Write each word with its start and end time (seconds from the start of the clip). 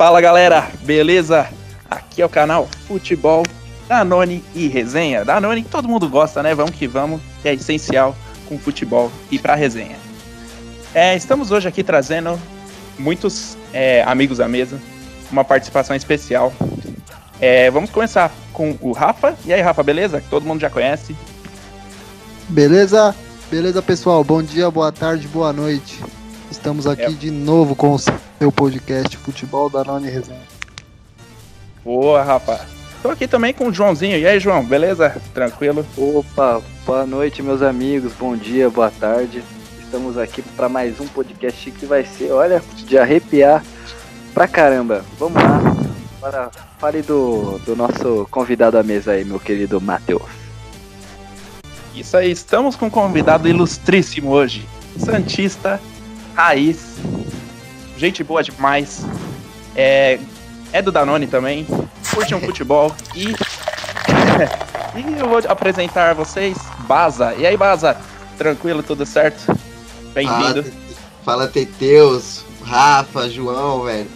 Fala 0.00 0.18
galera, 0.18 0.66
beleza? 0.80 1.46
Aqui 1.90 2.22
é 2.22 2.24
o 2.24 2.28
canal 2.30 2.66
Futebol 2.88 3.42
Danone 3.86 4.42
e 4.54 4.66
Resenha. 4.66 5.26
Danone 5.26 5.62
todo 5.62 5.86
mundo 5.86 6.08
gosta, 6.08 6.42
né? 6.42 6.54
Vamos 6.54 6.70
que 6.70 6.86
vamos, 6.86 7.20
que 7.42 7.48
é 7.50 7.52
essencial 7.52 8.16
com 8.48 8.58
futebol 8.58 9.12
e 9.30 9.38
pra 9.38 9.54
resenha. 9.54 9.98
É, 10.94 11.14
estamos 11.14 11.50
hoje 11.50 11.68
aqui 11.68 11.84
trazendo 11.84 12.40
muitos 12.98 13.58
é, 13.74 14.02
amigos 14.04 14.40
à 14.40 14.48
mesa, 14.48 14.80
uma 15.30 15.44
participação 15.44 15.94
especial. 15.94 16.50
É, 17.38 17.70
vamos 17.70 17.90
começar 17.90 18.32
com 18.54 18.78
o 18.80 18.92
Rafa. 18.92 19.36
E 19.44 19.52
aí, 19.52 19.60
Rafa, 19.60 19.82
beleza? 19.82 20.22
Que 20.22 20.30
todo 20.30 20.46
mundo 20.46 20.62
já 20.62 20.70
conhece. 20.70 21.14
Beleza? 22.48 23.14
Beleza, 23.50 23.82
pessoal? 23.82 24.24
Bom 24.24 24.42
dia, 24.42 24.70
boa 24.70 24.90
tarde, 24.90 25.28
boa 25.28 25.52
noite. 25.52 26.00
Estamos 26.50 26.86
aqui 26.86 27.02
É. 27.02 27.08
de 27.10 27.30
novo 27.30 27.74
com 27.76 27.92
o 27.92 27.98
seu 27.98 28.50
podcast 28.54 29.16
Futebol 29.18 29.70
da 29.70 29.84
Noni 29.84 30.08
Resenha. 30.10 30.40
Boa, 31.84 32.22
Rafa. 32.22 32.60
Tô 33.02 33.08
aqui 33.08 33.26
também 33.26 33.54
com 33.54 33.68
o 33.68 33.72
Joãozinho. 33.72 34.18
E 34.18 34.26
aí, 34.26 34.38
João, 34.38 34.64
beleza? 34.64 35.16
Tranquilo? 35.32 35.86
Opa, 35.96 36.60
boa 36.84 37.06
noite, 37.06 37.42
meus 37.42 37.62
amigos. 37.62 38.12
Bom 38.18 38.36
dia, 38.36 38.68
boa 38.68 38.90
tarde. 38.90 39.42
Estamos 39.80 40.18
aqui 40.18 40.42
para 40.42 40.68
mais 40.68 41.00
um 41.00 41.06
podcast 41.06 41.70
que 41.70 41.86
vai 41.86 42.04
ser, 42.04 42.30
olha, 42.32 42.62
de 42.76 42.98
arrepiar 42.98 43.64
pra 44.34 44.46
caramba. 44.46 45.04
Vamos 45.18 45.42
lá. 45.42 45.60
Agora, 46.18 46.50
fale 46.78 47.00
do, 47.00 47.58
do 47.64 47.74
nosso 47.74 48.26
convidado 48.30 48.76
à 48.76 48.82
mesa 48.82 49.12
aí, 49.12 49.24
meu 49.24 49.40
querido 49.40 49.80
Matheus. 49.80 50.22
Isso 51.94 52.16
aí, 52.16 52.30
estamos 52.30 52.76
com 52.76 52.86
um 52.86 52.90
convidado 52.90 53.48
ilustríssimo 53.48 54.30
hoje. 54.30 54.68
Santista, 54.98 55.80
raiz, 56.34 56.96
gente 57.96 58.22
boa 58.24 58.42
demais. 58.42 59.04
É, 59.74 60.18
é 60.72 60.82
do 60.82 60.92
Danone 60.92 61.26
também, 61.26 61.66
curte 62.14 62.34
um 62.34 62.40
futebol 62.44 62.94
e. 63.14 63.26
e 64.96 65.18
eu 65.18 65.28
vou 65.28 65.38
apresentar 65.48 66.10
a 66.10 66.14
vocês 66.14 66.56
Baza. 66.80 67.34
E 67.34 67.46
aí, 67.46 67.56
Baza? 67.56 67.96
Tranquilo, 68.36 68.82
tudo 68.82 69.04
certo? 69.04 69.56
Bem-vindo. 70.14 70.64
Fala, 71.24 71.46
Teteus, 71.46 72.44
Rafa, 72.64 73.28
João, 73.28 73.84
velho. 73.84 74.08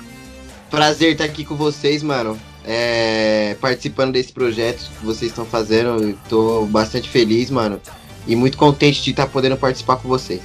Prazer 0.70 1.12
estar 1.12 1.24
aqui 1.24 1.44
com 1.44 1.54
vocês, 1.54 2.02
mano. 2.02 2.38
É, 2.64 3.56
participando 3.60 4.12
desse 4.12 4.32
projeto 4.32 4.90
que 4.98 5.04
vocês 5.04 5.30
estão 5.30 5.44
fazendo. 5.44 6.02
Eu 6.02 6.18
tô 6.28 6.66
bastante 6.66 7.08
feliz, 7.08 7.50
mano. 7.50 7.80
E 8.26 8.34
muito 8.34 8.56
contente 8.56 9.02
de 9.02 9.10
estar 9.10 9.26
podendo 9.26 9.56
participar 9.56 9.96
com 9.96 10.08
vocês. 10.08 10.42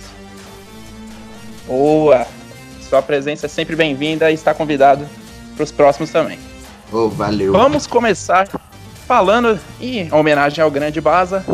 Boa! 1.70 2.26
Sua 2.82 3.00
presença 3.00 3.46
é 3.46 3.50
sempre 3.50 3.76
bem-vinda 3.76 4.32
e 4.32 4.34
está 4.34 4.56
convidado 4.56 5.08
para 5.56 5.64
os 5.64 5.72
próximos 5.72 6.10
também. 6.10 6.40
Ô, 6.92 7.08
valeu. 7.10 7.52
Vamos 7.52 7.86
começar 7.86 8.48
falando 9.06 9.60
em 9.80 10.12
homenagem 10.12 10.64
ao 10.64 10.72
grande 10.72 11.00
Baza 11.00 11.46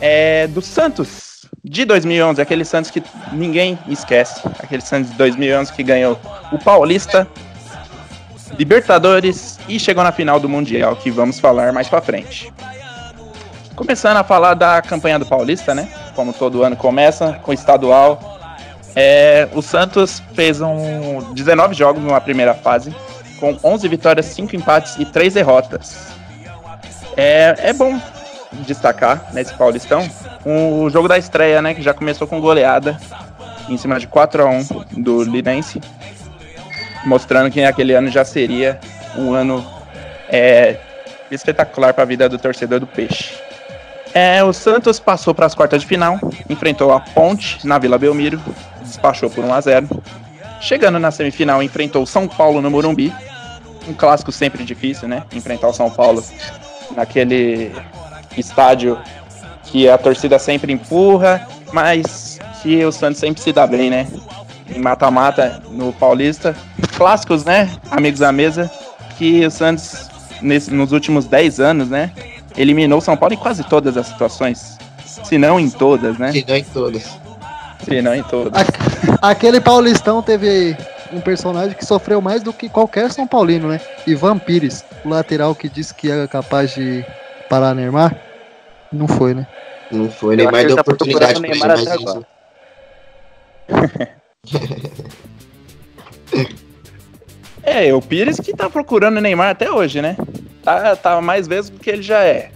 é, 0.00 0.48
do 0.48 0.60
Santos 0.60 1.46
de 1.62 1.84
2011, 1.84 2.42
aquele 2.42 2.64
Santos 2.64 2.90
que 2.90 3.00
ninguém 3.30 3.78
esquece, 3.88 4.40
aquele 4.58 4.82
Santos 4.82 5.12
de 5.12 5.16
2011 5.16 5.72
que 5.72 5.84
ganhou 5.84 6.18
o 6.50 6.58
Paulista, 6.58 7.28
Libertadores 8.58 9.60
e 9.68 9.78
chegou 9.78 10.02
na 10.02 10.10
final 10.10 10.40
do 10.40 10.48
Mundial, 10.48 10.96
que 10.96 11.08
vamos 11.08 11.38
falar 11.38 11.72
mais 11.72 11.88
pra 11.88 12.00
frente. 12.00 12.52
Começando 13.76 14.16
a 14.16 14.24
falar 14.24 14.54
da 14.54 14.82
campanha 14.82 15.20
do 15.20 15.26
Paulista, 15.26 15.72
né? 15.72 15.88
Como 16.16 16.32
todo 16.32 16.64
ano 16.64 16.74
começa 16.74 17.34
com 17.44 17.52
o 17.52 17.54
estadual. 17.54 18.35
É, 18.98 19.46
o 19.52 19.60
Santos 19.60 20.22
fez 20.32 20.62
um 20.62 21.34
19 21.34 21.74
jogos 21.74 22.02
numa 22.02 22.18
primeira 22.18 22.54
fase, 22.54 22.96
com 23.38 23.58
11 23.62 23.86
vitórias, 23.88 24.24
5 24.26 24.56
empates 24.56 24.96
e 24.96 25.04
3 25.04 25.34
derrotas. 25.34 26.08
É, 27.14 27.54
é 27.58 27.72
bom 27.74 28.00
destacar 28.66 29.28
nesse 29.34 29.52
Paulistão 29.52 30.08
o 30.46 30.88
jogo 30.88 31.08
da 31.08 31.18
estreia, 31.18 31.60
né? 31.60 31.74
Que 31.74 31.82
já 31.82 31.92
começou 31.92 32.26
com 32.26 32.40
goleada 32.40 32.98
em 33.68 33.76
cima 33.76 34.00
de 34.00 34.06
4 34.06 34.42
a 34.42 34.46
1 34.48 34.64
do 35.02 35.22
Linense, 35.24 35.80
mostrando 37.04 37.50
que 37.50 37.62
aquele 37.62 37.92
ano 37.92 38.08
já 38.10 38.24
seria 38.24 38.80
um 39.18 39.34
ano 39.34 39.64
é, 40.30 40.76
espetacular 41.30 41.92
para 41.92 42.04
a 42.04 42.06
vida 42.06 42.28
do 42.28 42.38
torcedor 42.38 42.80
do 42.80 42.86
Peixe. 42.86 43.34
É, 44.14 44.42
o 44.42 44.52
Santos 44.52 44.98
passou 44.98 45.34
para 45.34 45.44
as 45.44 45.54
quartas 45.54 45.82
de 45.82 45.86
final, 45.86 46.18
enfrentou 46.48 46.92
a 46.92 47.00
Ponte 47.00 47.66
na 47.66 47.78
Vila 47.78 47.98
Belmiro, 47.98 48.40
despachou 48.86 49.28
por 49.30 49.44
1 49.44 49.52
a 49.54 49.60
0. 49.60 49.88
Chegando 50.60 50.98
na 50.98 51.10
semifinal, 51.10 51.62
enfrentou 51.62 52.02
o 52.02 52.06
São 52.06 52.26
Paulo 52.26 52.60
no 52.62 52.70
Morumbi, 52.70 53.12
um 53.88 53.92
clássico 53.94 54.32
sempre 54.32 54.64
difícil, 54.64 55.06
né? 55.08 55.22
Enfrentar 55.32 55.68
o 55.68 55.72
São 55.72 55.90
Paulo 55.90 56.24
naquele 56.96 57.72
estádio 58.36 58.98
que 59.64 59.88
a 59.88 59.98
torcida 59.98 60.38
sempre 60.38 60.72
empurra, 60.72 61.46
mas 61.72 62.38
que 62.62 62.84
o 62.84 62.92
Santos 62.92 63.18
sempre 63.18 63.42
se 63.42 63.52
dá 63.52 63.66
bem, 63.66 63.90
né? 63.90 64.06
Em 64.74 64.78
mata-mata 64.80 65.62
no 65.70 65.92
Paulista. 65.92 66.56
Clássicos, 66.96 67.44
né? 67.44 67.70
Amigos 67.90 68.22
à 68.22 68.32
mesa, 68.32 68.70
que 69.18 69.44
o 69.46 69.50
Santos, 69.50 70.08
nesse- 70.40 70.72
nos 70.72 70.92
últimos 70.92 71.26
10 71.26 71.60
anos, 71.60 71.88
né? 71.88 72.10
Eliminou 72.56 72.98
o 72.98 73.02
São 73.02 73.16
Paulo 73.16 73.34
em 73.34 73.38
quase 73.38 73.62
todas 73.64 73.96
as 73.96 74.06
situações. 74.06 74.78
Se 75.24 75.36
não 75.38 75.60
em 75.60 75.68
todas, 75.70 76.18
né? 76.18 76.32
Se 76.32 76.44
não 76.48 76.56
em 76.56 76.64
todas. 76.64 77.18
Se 77.84 78.02
não 78.02 78.14
em 78.14 78.22
todas. 78.22 78.66
Aquele 79.20 79.60
Paulistão 79.60 80.22
teve 80.22 80.76
um 81.12 81.20
personagem 81.20 81.76
que 81.76 81.84
sofreu 81.84 82.20
mais 82.20 82.42
do 82.42 82.52
que 82.52 82.68
qualquer 82.68 83.10
São 83.12 83.26
Paulino, 83.26 83.68
né? 83.68 83.80
Ivan 84.06 84.38
Pires, 84.38 84.84
o 85.04 85.08
lateral 85.08 85.54
que 85.54 85.68
disse 85.68 85.94
que 85.94 86.10
era 86.10 86.26
capaz 86.26 86.74
de 86.74 87.04
parar 87.48 87.74
Neymar. 87.74 88.16
Não 88.92 89.06
foi, 89.06 89.34
né? 89.34 89.46
Não 89.90 90.10
foi, 90.10 90.34
Eu 90.34 90.38
nem 90.38 90.46
acho 90.46 90.52
mais 90.52 90.64
que 90.64 90.72
ele 90.72 90.74
deu 90.74 90.84
tá 90.84 90.90
oportunidade 90.90 91.38
ele, 91.38 91.48
Neymar 91.48 91.70
até. 91.70 91.96
É, 97.62 97.92
o 97.92 98.00
Pires 98.00 98.38
que 98.38 98.54
tá 98.54 98.70
procurando 98.70 99.16
o 99.18 99.20
Neymar 99.20 99.50
até 99.50 99.68
hoje, 99.68 100.00
né? 100.00 100.16
Tá, 100.62 100.94
tá 100.94 101.20
mais 101.20 101.48
vezes 101.48 101.68
do 101.68 101.80
que 101.80 101.90
ele 101.90 102.02
já 102.02 102.22
é. 102.22 102.50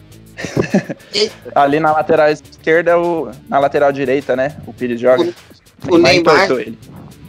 Ali 1.55 1.81
na 1.81 1.93
lateral 1.93 2.28
esquerda, 2.31 2.99
o, 2.99 3.31
na 3.49 3.59
lateral 3.59 3.93
direita, 3.93 4.37
né? 4.37 4.56
O 4.67 4.73
Pires 4.73 5.01
joga. 5.01 5.33
O 5.89 5.97
Neymar, 5.97 6.15
entortou 6.15 6.61
ele. 6.61 6.78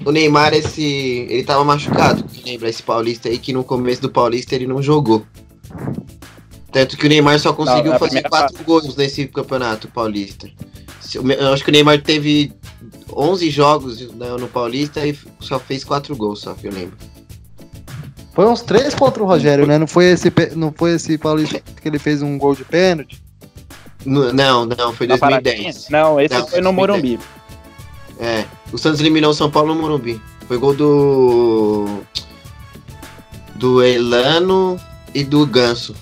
o 0.06 0.12
Neymar, 0.12 0.54
esse. 0.54 1.28
Ele 1.30 1.44
tava 1.44 1.64
machucado. 1.64 2.26
Lembra 2.46 2.70
esse 2.70 2.84
Paulista 2.84 3.30
aí 3.30 3.38
que 3.38 3.54
no 3.54 3.64
começo 3.64 4.02
do 4.02 4.12
Paulista 4.12 4.56
ele 4.56 4.68
não 4.68 4.82
jogou. 4.82 5.26
Tanto 6.72 6.98
que 6.98 7.06
o 7.06 7.10
Neymar 7.10 7.40
só 7.40 7.52
conseguiu 7.54 7.92
na 7.92 8.00
fazer 8.00 8.24
quatro 8.24 8.64
gols 8.64 8.96
nesse 8.96 9.28
campeonato 9.28 9.90
paulista. 9.90 10.50
Eu 11.14 11.52
acho 11.52 11.64
que 11.66 11.70
o 11.70 11.74
Neymar 11.74 12.02
teve 12.02 12.54
11 13.12 13.50
jogos 13.50 14.12
no, 14.14 14.38
no 14.38 14.48
Paulista 14.48 15.06
e 15.06 15.18
só 15.42 15.60
fez 15.60 15.84
quatro 15.84 16.16
gols, 16.16 16.40
só 16.40 16.54
que 16.54 16.68
eu 16.68 16.72
lembro. 16.72 16.96
Foi 18.34 18.46
uns 18.47 18.62
três 18.62 18.96
contra 18.96 19.22
o 19.22 19.25
Rogério, 19.25 19.68
né? 19.68 19.78
Não 19.78 19.88
foi 19.88 20.06
esse, 20.06 20.31
não 20.56 20.72
foi 20.72 20.94
esse 20.94 21.18
Paulista 21.18 21.59
que 21.59 21.88
ele 21.88 22.00
fez 22.00 22.22
um 22.22 22.38
gol 22.38 22.56
de 22.56 22.64
pênalti? 22.64 23.22
No- 24.06 24.31
não, 24.34 24.66
não, 24.66 24.94
foi 24.94 25.06
Na 25.08 25.18
2010. 25.18 25.19
Paradinha? 25.19 25.74
Não, 25.90 26.19
esse 26.19 26.34
Não, 26.34 26.47
foi 26.47 26.62
no 26.62 26.72
2010. 26.74 26.75
Morumbi. 26.75 27.19
É, 28.19 28.46
o 28.72 28.78
Santos 28.78 29.00
eliminou 29.00 29.31
o 29.31 29.34
São 29.34 29.50
Paulo 29.52 29.74
no 29.75 29.81
Morumbi. 29.81 30.22
Foi 30.47 30.58
gol 30.58 30.74
do. 30.74 32.02
Do 33.56 33.84
Elano 33.84 34.80
e 35.13 35.24
do 35.24 35.45
Ganso. 35.45 35.95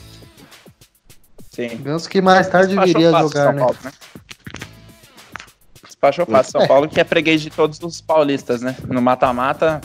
Sim. 1.51 1.77
Ganso 1.81 2.07
que 2.09 2.21
mais 2.21 2.47
tarde 2.47 2.67
Despachou 2.69 2.93
viria 2.93 3.09
a 3.09 3.11
fácil 3.11 3.27
jogar, 3.27 3.43
São 3.43 3.53
né? 3.53 3.59
Paulo, 3.59 3.77
né? 3.83 3.91
Despachou 5.85 6.25
fácil 6.25 6.51
São 6.53 6.61
É. 6.61 6.67
Paulo, 6.67 6.87
que 6.87 7.01
é 7.01 7.03
freguês 7.03 7.41
de 7.41 7.49
todos 7.49 7.79
os 7.81 7.99
paulistas, 7.99 8.61
né? 8.61 8.75
No 8.87 9.01
mata-mata, 9.01 9.81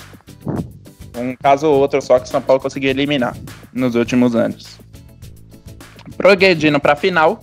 um 1.17 1.35
caso 1.37 1.67
ou 1.67 1.79
outro 1.81 2.01
só 2.03 2.19
que 2.19 2.27
o 2.27 2.29
São 2.29 2.41
Paulo 2.43 2.61
conseguiu 2.61 2.91
eliminar 2.91 3.37
nos 3.73 3.95
últimos 3.95 4.35
anos. 4.35 4.79
Progredindo 6.17 6.79
pra 6.81 6.95
final, 6.97 7.43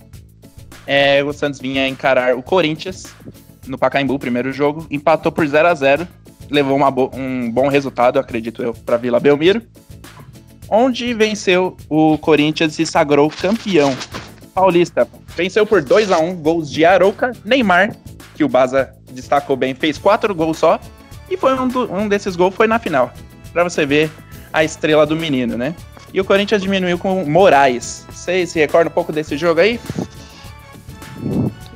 é, 0.86 1.22
o 1.22 1.32
Santos 1.32 1.60
vinha 1.60 1.86
encarar 1.88 2.34
o 2.36 2.42
Corinthians 2.42 3.06
no 3.66 3.78
Pacaembu, 3.78 4.18
primeiro 4.18 4.52
jogo, 4.52 4.86
empatou 4.90 5.30
por 5.30 5.46
0 5.46 5.68
a 5.68 5.74
0 5.74 6.08
levou 6.50 6.78
bo- 6.90 7.10
um 7.14 7.50
bom 7.50 7.68
resultado, 7.68 8.18
acredito 8.18 8.62
eu, 8.62 8.74
para 8.74 8.96
Vila 8.98 9.18
Belmiro, 9.18 9.62
onde 10.68 11.14
venceu 11.14 11.76
o 11.88 12.18
Corinthians 12.18 12.78
e 12.78 12.84
sagrou 12.84 13.30
campeão 13.30 13.96
paulista. 14.54 15.08
Venceu 15.34 15.64
por 15.64 15.82
2 15.82 16.10
a 16.12 16.18
1 16.18 16.34
gols 16.36 16.70
de 16.70 16.84
Arouca, 16.84 17.32
Neymar, 17.44 17.96
que 18.34 18.44
o 18.44 18.48
Baza 18.48 18.92
destacou 19.12 19.56
bem, 19.56 19.74
fez 19.74 19.96
quatro 19.96 20.34
gols 20.34 20.58
só, 20.58 20.78
e 21.30 21.36
foi 21.38 21.58
um, 21.58 21.68
do- 21.68 21.90
um 21.90 22.06
desses 22.06 22.36
gols 22.36 22.54
foi 22.54 22.66
na 22.66 22.78
final. 22.78 23.10
Pra 23.52 23.64
você 23.64 23.84
ver 23.84 24.10
a 24.52 24.64
estrela 24.64 25.06
do 25.06 25.14
menino, 25.16 25.56
né? 25.56 25.74
E 26.12 26.20
o 26.20 26.24
Corinthians 26.24 26.62
diminuiu 26.62 26.98
com 26.98 27.22
o 27.22 27.28
Moraes. 27.30 28.06
Vocês 28.10 28.50
se 28.50 28.58
recordam 28.58 28.90
um 28.90 28.94
pouco 28.94 29.12
desse 29.12 29.36
jogo 29.36 29.60
aí? 29.60 29.80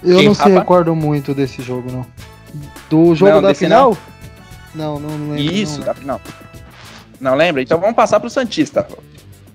Eu 0.02 0.18
Quem, 0.18 0.26
não 0.26 0.34
se 0.34 0.48
recordo 0.48 0.94
muito 0.94 1.34
desse 1.34 1.62
jogo, 1.62 1.90
não. 1.90 2.06
Do 2.88 3.14
jogo 3.14 3.32
Não, 3.32 3.42
da 3.42 3.54
final? 3.54 3.96
Não, 4.74 5.00
não, 5.00 5.18
não 5.18 5.34
lembro. 5.34 5.54
Isso, 5.54 5.78
não. 5.78 5.86
da 5.86 5.94
final. 5.94 6.20
Não 7.20 7.34
lembra? 7.34 7.62
Então 7.62 7.80
vamos 7.80 7.96
passar 7.96 8.20
pro 8.20 8.30
Santista. 8.30 8.86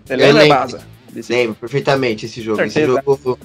Você 0.06 0.15
lembra, 0.15 0.41
lembro. 0.44 0.57
Baza? 0.57 0.81
Desse- 1.12 1.31
Lembro 1.33 1.56
perfeitamente 1.56 2.25
esse 2.25 2.41
jogo. 2.41 2.62
Esse 2.62 2.85
jogo. 2.85 3.39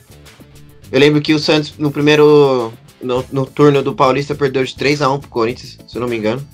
Eu 0.90 1.00
lembro 1.00 1.20
que 1.20 1.34
o 1.34 1.38
Santos, 1.38 1.74
no 1.78 1.90
primeiro. 1.90 2.72
No, 3.02 3.24
no 3.30 3.44
turno 3.44 3.82
do 3.82 3.94
Paulista, 3.94 4.34
perdeu 4.34 4.64
de 4.64 4.74
3x1 4.74 5.20
pro 5.20 5.28
Corinthians, 5.28 5.78
se 5.86 5.96
eu 5.96 6.00
não 6.00 6.08
me 6.08 6.16
engano. 6.16 6.44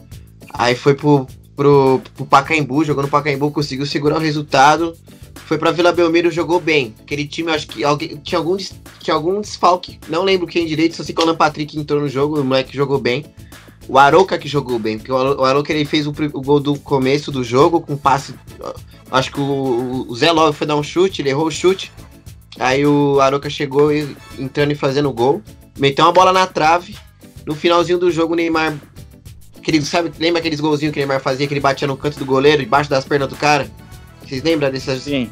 Aí 0.52 0.74
foi 0.74 0.94
pro, 0.94 1.26
pro, 1.56 2.00
pro 2.14 2.26
Pacaembu, 2.26 2.84
jogou 2.84 3.02
no 3.02 3.08
Pacaembu, 3.08 3.50
conseguiu 3.50 3.86
segurar 3.86 4.16
o 4.16 4.20
resultado. 4.20 4.96
Foi 5.46 5.58
pra 5.58 5.70
Vila 5.70 5.92
Belmiro, 5.92 6.30
jogou 6.30 6.60
bem. 6.60 6.94
Aquele 7.00 7.26
time, 7.26 7.50
acho 7.50 7.66
que 7.66 7.82
alguém, 7.84 8.16
tinha, 8.22 8.38
algum, 8.38 8.56
tinha 9.00 9.14
algum 9.14 9.40
desfalque. 9.40 9.98
Não 10.08 10.22
lembro 10.22 10.46
quem 10.46 10.66
direito, 10.66 10.96
só 10.96 11.02
sei 11.02 11.14
que 11.14 11.20
o 11.20 11.24
Alan 11.24 11.34
Patrick 11.34 11.78
entrou 11.78 12.00
no 12.00 12.08
jogo, 12.08 12.40
o 12.40 12.44
moleque 12.44 12.76
jogou 12.76 12.98
bem. 12.98 13.24
O 13.88 13.98
Aroca 13.98 14.38
que 14.38 14.46
jogou 14.48 14.78
bem, 14.78 14.96
porque 14.96 15.10
o 15.10 15.16
Aro- 15.16 15.40
o 15.40 15.44
Aroca 15.44 15.72
ele 15.72 15.84
fez 15.84 16.06
o, 16.06 16.10
o 16.10 16.40
gol 16.40 16.60
do 16.60 16.78
começo 16.78 17.32
do 17.32 17.42
jogo 17.42 17.80
com 17.80 17.96
passe. 17.96 18.32
Acho 19.10 19.32
que 19.32 19.40
o, 19.40 20.06
o 20.08 20.14
Zé 20.14 20.30
Love 20.30 20.56
foi 20.56 20.66
dar 20.66 20.76
um 20.76 20.82
chute, 20.82 21.20
ele 21.20 21.30
errou 21.30 21.46
o 21.46 21.50
chute. 21.50 21.90
Aí 22.58 22.86
o 22.86 23.20
Aroca 23.20 23.50
chegou 23.50 23.92
e, 23.92 24.16
entrando 24.38 24.70
e 24.70 24.76
fazendo 24.76 25.08
o 25.08 25.12
gol. 25.12 25.42
Meteu 25.76 26.04
uma 26.04 26.12
bola 26.12 26.32
na 26.32 26.46
trave. 26.46 26.94
No 27.44 27.56
finalzinho 27.56 27.98
do 27.98 28.10
jogo, 28.10 28.34
o 28.34 28.36
Neymar. 28.36 28.78
Aquele, 29.62 29.80
sabe, 29.82 30.12
lembra 30.18 30.40
aqueles 30.40 30.58
golzinhos 30.58 30.92
que 30.92 30.98
o 30.98 31.00
Neymar 31.00 31.20
fazia, 31.20 31.46
que 31.46 31.54
ele 31.54 31.60
batia 31.60 31.86
no 31.86 31.96
canto 31.96 32.18
do 32.18 32.26
goleiro, 32.26 32.62
debaixo 32.62 32.90
das 32.90 33.04
pernas 33.04 33.28
do 33.28 33.36
cara? 33.36 33.68
Vocês 34.26 34.42
lembram 34.42 34.70
dessas. 34.70 35.02
Sim. 35.02 35.30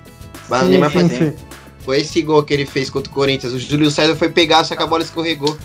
Mas 0.49 0.63
o 0.63 0.65
Sim, 0.67 0.71
Neymar 0.71 0.91
fazia. 0.93 1.33
sim. 1.33 1.37
Foi 1.81 1.99
esse 2.01 2.23
gol 2.23 2.43
que 2.45 2.55
ele 2.55 2.65
fez 2.65 2.89
contra 2.89 3.11
o 3.11 3.15
Corinthians. 3.15 3.53
O 3.53 3.59
Júlio 3.59 3.91
César 3.91 4.15
foi 4.15 4.29
pegar, 4.29 4.63
só 4.65 4.77
que 4.77 4.83
a 4.83 4.87
bola 4.87 5.03
escorregou. 5.03 5.59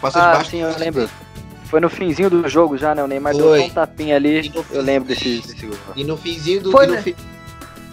Passou 0.00 0.20
Ah, 0.20 0.30
debaixo. 0.32 0.50
sim, 0.50 0.60
eu 0.62 0.76
lembro. 0.78 1.08
Foi 1.66 1.78
no 1.80 1.88
finzinho 1.88 2.28
do 2.28 2.48
jogo 2.48 2.76
já, 2.76 2.94
né? 2.94 3.04
O 3.04 3.06
Neymar 3.06 3.34
deu 3.34 3.46
Foi. 3.46 3.60
só 3.60 3.66
um 3.66 3.70
tapinha 3.70 4.16
ali. 4.16 4.52
Eu 4.72 4.82
lembro 4.82 5.08
desse, 5.08 5.38
desse 5.38 5.64
gol. 5.64 5.76
E 5.94 6.02
no 6.04 6.16
finzinho 6.16 6.60
do. 6.60 6.72
Foi, 6.72 6.84
e, 6.84 6.88
no 6.88 6.94
né? 6.94 7.02
fi- 7.02 7.16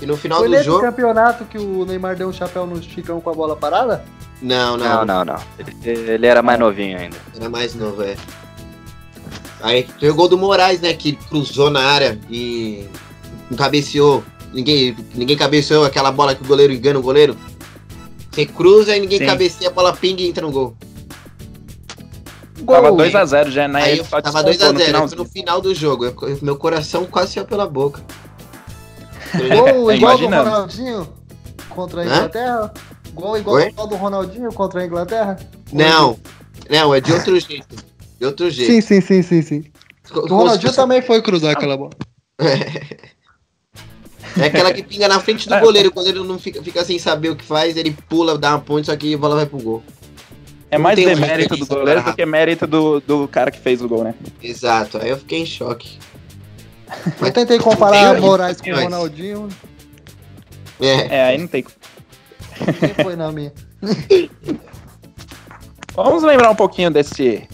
e 0.01 0.05
no 0.07 0.17
final 0.17 0.39
Foi 0.39 0.47
do 0.47 0.51
nesse 0.51 0.65
jogo. 0.65 0.81
campeonato 0.81 1.45
que 1.45 1.57
o 1.59 1.85
Neymar 1.85 2.15
deu 2.15 2.27
um 2.29 2.33
chapéu 2.33 2.65
no 2.65 2.81
Chicão 2.81 3.21
com 3.21 3.29
a 3.29 3.33
bola 3.33 3.55
parada? 3.55 4.03
Não, 4.41 4.75
Não, 4.77 5.05
não, 5.05 5.05
não, 5.05 5.25
não. 5.25 5.39
Ele, 5.83 6.11
ele 6.11 6.25
era 6.25 6.41
mais 6.41 6.57
novinho 6.59 6.97
ainda. 6.97 7.17
Era 7.35 7.49
mais 7.49 7.75
novo, 7.75 8.01
é. 8.01 8.15
Aí 9.61 9.83
tem 9.83 10.09
o 10.09 10.15
gol 10.15 10.27
do 10.27 10.37
Moraes, 10.37 10.79
né? 10.81 10.93
Que 10.93 11.13
cruzou 11.13 11.69
na 11.69 11.81
área 11.81 12.19
e 12.29 12.85
não 13.49 13.57
cabeceou. 13.57 14.23
Ninguém, 14.53 14.95
ninguém 15.13 15.37
cabeceou 15.37 15.83
aquela 15.85 16.11
bola 16.11 16.33
que 16.33 16.43
o 16.43 16.47
goleiro 16.47 16.73
engana 16.73 16.97
o 16.99 17.03
goleiro. 17.03 17.35
Você 18.31 18.45
cruza 18.45 18.95
e 18.95 18.99
ninguém 18.99 19.19
Sim. 19.19 19.25
cabeceia, 19.25 19.69
a 19.69 19.73
bola 19.73 19.93
pinga 19.93 20.21
e 20.21 20.29
entra 20.29 20.45
no 20.45 20.51
gol. 20.51 20.75
Tava 22.65 22.89
Gol. 22.89 22.97
2x0 22.99 23.49
já, 23.51 23.67
né? 23.67 23.81
Aí 23.83 23.97
eu 23.99 24.05
tava 24.05 24.43
descontou 24.43 24.73
no 24.73 24.79
2x0, 24.79 24.85
finalzinho. 24.85 25.23
no 25.23 25.29
final 25.29 25.61
do 25.61 25.73
jogo. 25.73 26.05
Eu- 26.05 26.39
meu 26.41 26.55
coração 26.55 27.05
quase 27.05 27.33
saiu 27.33 27.45
pela 27.45 27.65
boca. 27.67 28.01
Gol 29.33 29.91
igual 29.93 30.17
do. 30.17 30.25
Ronaldinho 30.27 31.09
contra 31.69 32.01
a 32.01 32.03
Hã? 32.05 32.15
Inglaterra? 32.17 32.73
Gol 33.13 33.37
igual 33.37 33.55
Oi? 33.57 33.71
do 33.71 33.95
Ronaldinho 33.95 34.53
contra 34.53 34.81
a 34.81 34.85
Inglaterra? 34.85 35.37
não, 35.71 36.17
não, 36.69 36.93
é 36.93 37.01
de 37.01 37.11
outro 37.13 37.39
jeito. 37.39 37.88
De 38.19 38.25
outro 38.25 38.49
jeito. 38.49 38.71
Sim, 38.71 38.81
sim, 38.81 39.01
sim, 39.01 39.21
sim, 39.21 39.41
sim. 39.41 39.63
O 40.13 40.27
Ronaldinho 40.27 40.73
também 40.73 41.01
foi 41.01 41.21
cruzar 41.23 41.51
aquela 41.51 41.77
bola. 41.77 41.91
É 44.37 44.45
aquela 44.45 44.73
que 44.73 44.83
pinga 44.83 45.07
na 45.07 45.19
frente 45.19 45.47
do 45.47 45.55
É. 45.55 45.59
goleiro. 45.59 45.89
O 45.89 45.93
goleiro 45.93 46.23
não 46.23 46.37
fica, 46.37 46.61
fica 46.61 46.83
sem 46.83 46.99
saber 46.99 47.29
o 47.29 47.35
que 47.35 47.43
faz, 47.45 47.77
ele 47.77 47.95
pula, 48.09 48.37
dá 48.37 48.51
uma 48.51 48.59
ponte, 48.61 48.85
só 48.87 48.95
que 48.95 49.13
a 49.13 49.17
bola 49.17 49.35
vai 49.35 49.45
pro 49.45 49.57
gol. 49.59 49.83
É 50.71 50.77
mais 50.77 50.95
demérito 50.97 51.57
do 51.57 51.65
goleiro 51.65 52.01
pra- 52.03 52.11
do 52.11 52.15
que 52.15 52.25
mérito 52.25 52.67
do, 52.67 52.99
do 52.99 53.27
cara 53.27 53.49
que 53.49 53.59
fez 53.59 53.81
o 53.81 53.87
gol, 53.87 54.03
né? 54.03 54.13
Exato, 54.43 54.99
aí 55.01 55.09
eu 55.09 55.17
fiquei 55.17 55.39
em 55.39 55.45
choque. 55.45 55.97
Eu 57.21 57.31
tentei 57.31 57.57
comparar 57.59 58.15
Eu- 58.15 58.21
Moraes 58.21 58.59
com 58.61 58.69
o 58.69 58.73
Mas- 58.73 58.83
Ronaldinho, 58.83 59.47
É, 60.79 61.17
É, 61.17 61.23
aí 61.25 61.37
não 61.37 61.47
tem. 61.47 61.63
quem 61.63 62.93
foi 63.03 63.15
na 63.15 63.31
minha? 63.31 63.51
Vamos 65.95 66.23
lembrar 66.23 66.49
um 66.51 66.55
pouquinho 66.55 66.89
desse 66.91 67.47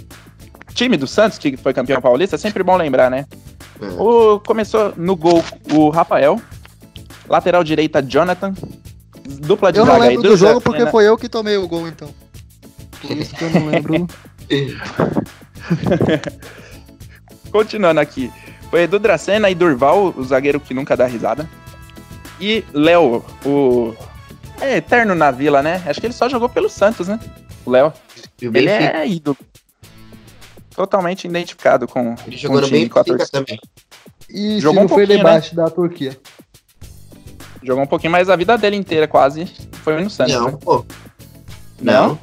time 0.76 0.98
do 0.98 1.08
Santos, 1.08 1.40
que 1.40 1.58
foi 1.58 1.74
campeão 1.74 2.02
paulista. 2.02 2.36
É 2.36 2.40
sempre 2.40 2.62
bom 2.62 2.76
lembrar, 2.76 3.10
né? 3.10 3.26
O, 3.98 4.40
começou 4.40 4.94
no 4.96 5.16
gol 5.16 5.44
o 5.74 5.90
Rafael, 5.90 6.40
lateral 7.28 7.64
direita 7.64 8.04
Jonathan, 8.04 8.54
dupla 9.26 9.72
de 9.72 9.80
Eu 9.80 9.86
não 9.86 9.94
zaga 9.94 10.06
aí 10.06 10.10
lembro 10.10 10.30
do 10.30 10.38
jogo 10.38 10.56
Zé 10.56 10.60
porque 10.60 10.86
foi 10.88 11.08
eu 11.08 11.18
que 11.18 11.28
tomei 11.28 11.58
o 11.58 11.68
gol, 11.68 11.88
então. 11.88 12.10
Por 13.02 13.18
isso 13.18 13.36
que 13.36 13.44
eu 13.44 13.50
não 13.50 13.66
lembro. 13.68 14.08
Continuando 17.52 18.00
aqui. 18.00 18.32
Foi 18.70 18.84
Edu 18.84 19.00
Dracena 19.00 19.50
e 19.50 19.56
Durval, 19.56 20.14
o 20.16 20.24
zagueiro 20.24 20.60
que 20.60 20.74
nunca 20.74 20.98
dá 20.98 21.06
risada. 21.06 21.50
E 22.40 22.64
Léo, 22.74 23.24
o. 23.46 23.94
É 24.60 24.78
eterno 24.78 25.16
na 25.16 25.32
vila, 25.32 25.62
né? 25.62 25.82
Acho 25.86 26.00
que 26.00 26.08
ele 26.08 26.14
só 26.14 26.30
jogou 26.30 26.50
pelo 26.50 26.70
Santos, 26.70 27.08
né? 27.08 27.20
O 27.66 27.72
Léo. 27.72 27.94
Ele 28.42 28.70
é 28.70 29.08
ídolo. 29.08 29.38
Totalmente 30.76 31.26
identificado 31.26 31.88
com, 31.88 32.16
ele 32.28 32.36
com 32.36 32.38
jogou 32.38 32.58
o 32.58 32.62
no 32.62 32.68
time, 32.68 32.90
com 32.90 33.00
a 33.00 33.04
torcida. 33.04 33.30
também. 33.32 33.60
E 34.30 34.60
Jogou 34.60 34.84
um 34.84 34.88
foi 34.88 35.06
pouquinho, 35.06 35.18
debate 35.20 35.56
da 35.56 35.70
Turquia. 35.70 36.18
Jogou 37.64 37.84
um 37.84 37.88
pouquinho 37.88 38.12
mais 38.12 38.30
a 38.30 38.36
vida 38.36 38.58
dele 38.58 38.76
inteira, 38.76 39.08
quase. 39.08 39.46
Foi 39.84 40.02
no 40.02 40.10
Santos. 40.10 40.34
Não, 40.34 40.52
né? 40.52 40.58
pô. 40.62 40.86
Não? 41.82 42.08
Não. 42.10 42.20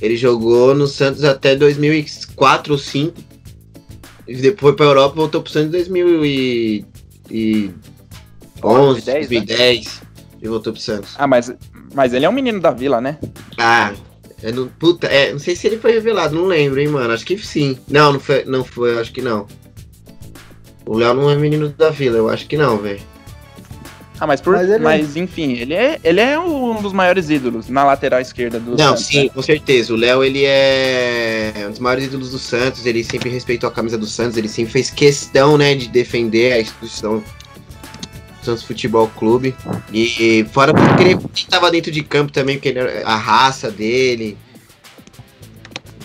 Ele 0.00 0.16
jogou 0.16 0.74
no 0.74 0.86
Santos 0.86 1.24
até 1.24 1.56
2004 1.56 2.72
ou 2.72 2.78
2005. 2.78 3.14
E 4.28 4.36
depois 4.36 4.60
foi 4.60 4.76
pra 4.76 4.86
Europa 4.86 5.14
e 5.14 5.18
voltou 5.18 5.42
pro 5.42 5.52
Santos 5.52 5.68
em 5.68 5.70
2011, 5.70 6.84
2010, 8.62 9.28
2010. 9.28 10.02
E 10.42 10.48
voltou 10.48 10.72
pro 10.72 10.82
Santos. 10.82 11.14
Ah, 11.16 11.26
mas, 11.26 11.52
mas 11.94 12.12
ele 12.12 12.24
é 12.26 12.28
um 12.28 12.32
menino 12.32 12.60
da 12.60 12.70
vila, 12.70 13.00
né? 13.00 13.18
Ah, 13.56 13.92
é 14.42 14.52
no, 14.52 14.66
puta, 14.66 15.06
é, 15.06 15.32
não 15.32 15.38
sei 15.38 15.56
se 15.56 15.66
ele 15.66 15.78
foi 15.78 15.92
revelado, 15.92 16.34
não 16.34 16.46
lembro, 16.46 16.80
hein, 16.80 16.88
mano. 16.88 17.12
Acho 17.12 17.24
que 17.24 17.38
sim. 17.38 17.78
Não, 17.88 18.12
não 18.14 18.20
foi, 18.20 18.44
não 18.44 18.64
foi, 18.64 18.98
acho 18.98 19.12
que 19.12 19.22
não. 19.22 19.46
O 20.84 20.96
Léo 20.96 21.14
não 21.14 21.30
é 21.30 21.36
menino 21.36 21.68
da 21.70 21.90
vila, 21.90 22.16
eu 22.18 22.28
acho 22.28 22.46
que 22.46 22.56
não, 22.56 22.78
velho. 22.78 23.00
Ah, 24.18 24.26
mas, 24.26 24.40
por, 24.40 24.54
Mas 24.54 24.80
mas, 24.80 25.14
ele- 25.14 25.24
enfim, 25.24 25.52
ele 25.58 25.74
é, 25.74 26.00
ele 26.02 26.20
é 26.20 26.38
um 26.38 26.80
dos 26.80 26.94
maiores 26.94 27.28
ídolos 27.28 27.68
na 27.68 27.84
lateral 27.84 28.18
esquerda 28.18 28.58
do 28.58 28.70
Não, 28.70 28.78
Santos. 28.96 29.04
sim, 29.06 29.24
né? 29.24 29.28
com 29.28 29.42
certeza. 29.42 29.92
O 29.92 29.96
Léo, 29.96 30.24
ele 30.24 30.42
é 30.44 31.64
um 31.66 31.70
dos 31.70 31.78
maiores 31.78 32.06
ídolos 32.06 32.30
do 32.30 32.38
Santos. 32.38 32.86
Ele 32.86 33.04
sempre 33.04 33.28
respeitou 33.28 33.68
a 33.68 33.72
camisa 33.72 33.98
do 33.98 34.06
Santos. 34.06 34.38
Ele 34.38 34.48
sempre 34.48 34.72
fez 34.72 34.88
questão, 34.88 35.58
né, 35.58 35.74
de 35.74 35.88
defender 35.88 36.54
a 36.54 36.60
instituição 36.60 37.22
Santos 38.46 38.62
Futebol 38.62 39.08
Clube. 39.08 39.54
E 39.92 40.46
fora 40.52 40.72
porque 40.72 41.02
ele 41.02 41.18
estava 41.34 41.70
dentro 41.70 41.90
de 41.90 42.02
campo 42.02 42.32
também, 42.32 42.56
porque 42.56 42.68
ele 42.70 42.80
a 43.04 43.16
raça 43.16 43.70
dele. 43.70 44.38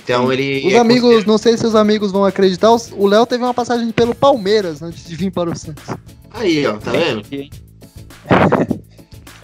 Então 0.03 0.31
ele. 0.33 0.67
Os 0.67 0.74
é 0.74 0.77
amigos, 0.79 1.25
não 1.25 1.38
sei 1.38 1.55
se 1.57 1.65
os 1.65 1.75
amigos 1.75 2.12
vão 2.12 2.25
acreditar, 2.25 2.69
o 2.71 3.07
Léo 3.07 3.25
teve 3.25 3.43
uma 3.43 3.53
passagem 3.53 3.91
pelo 3.91 4.15
Palmeiras 4.15 4.81
antes 4.81 5.07
de 5.07 5.15
vir 5.15 5.31
para 5.31 5.50
o 5.50 5.55
Santos. 5.55 5.86
Aí, 6.31 6.65
ó, 6.65 6.77
tá 6.77 6.91
vendo? 6.91 7.21
Quem, 7.24 7.50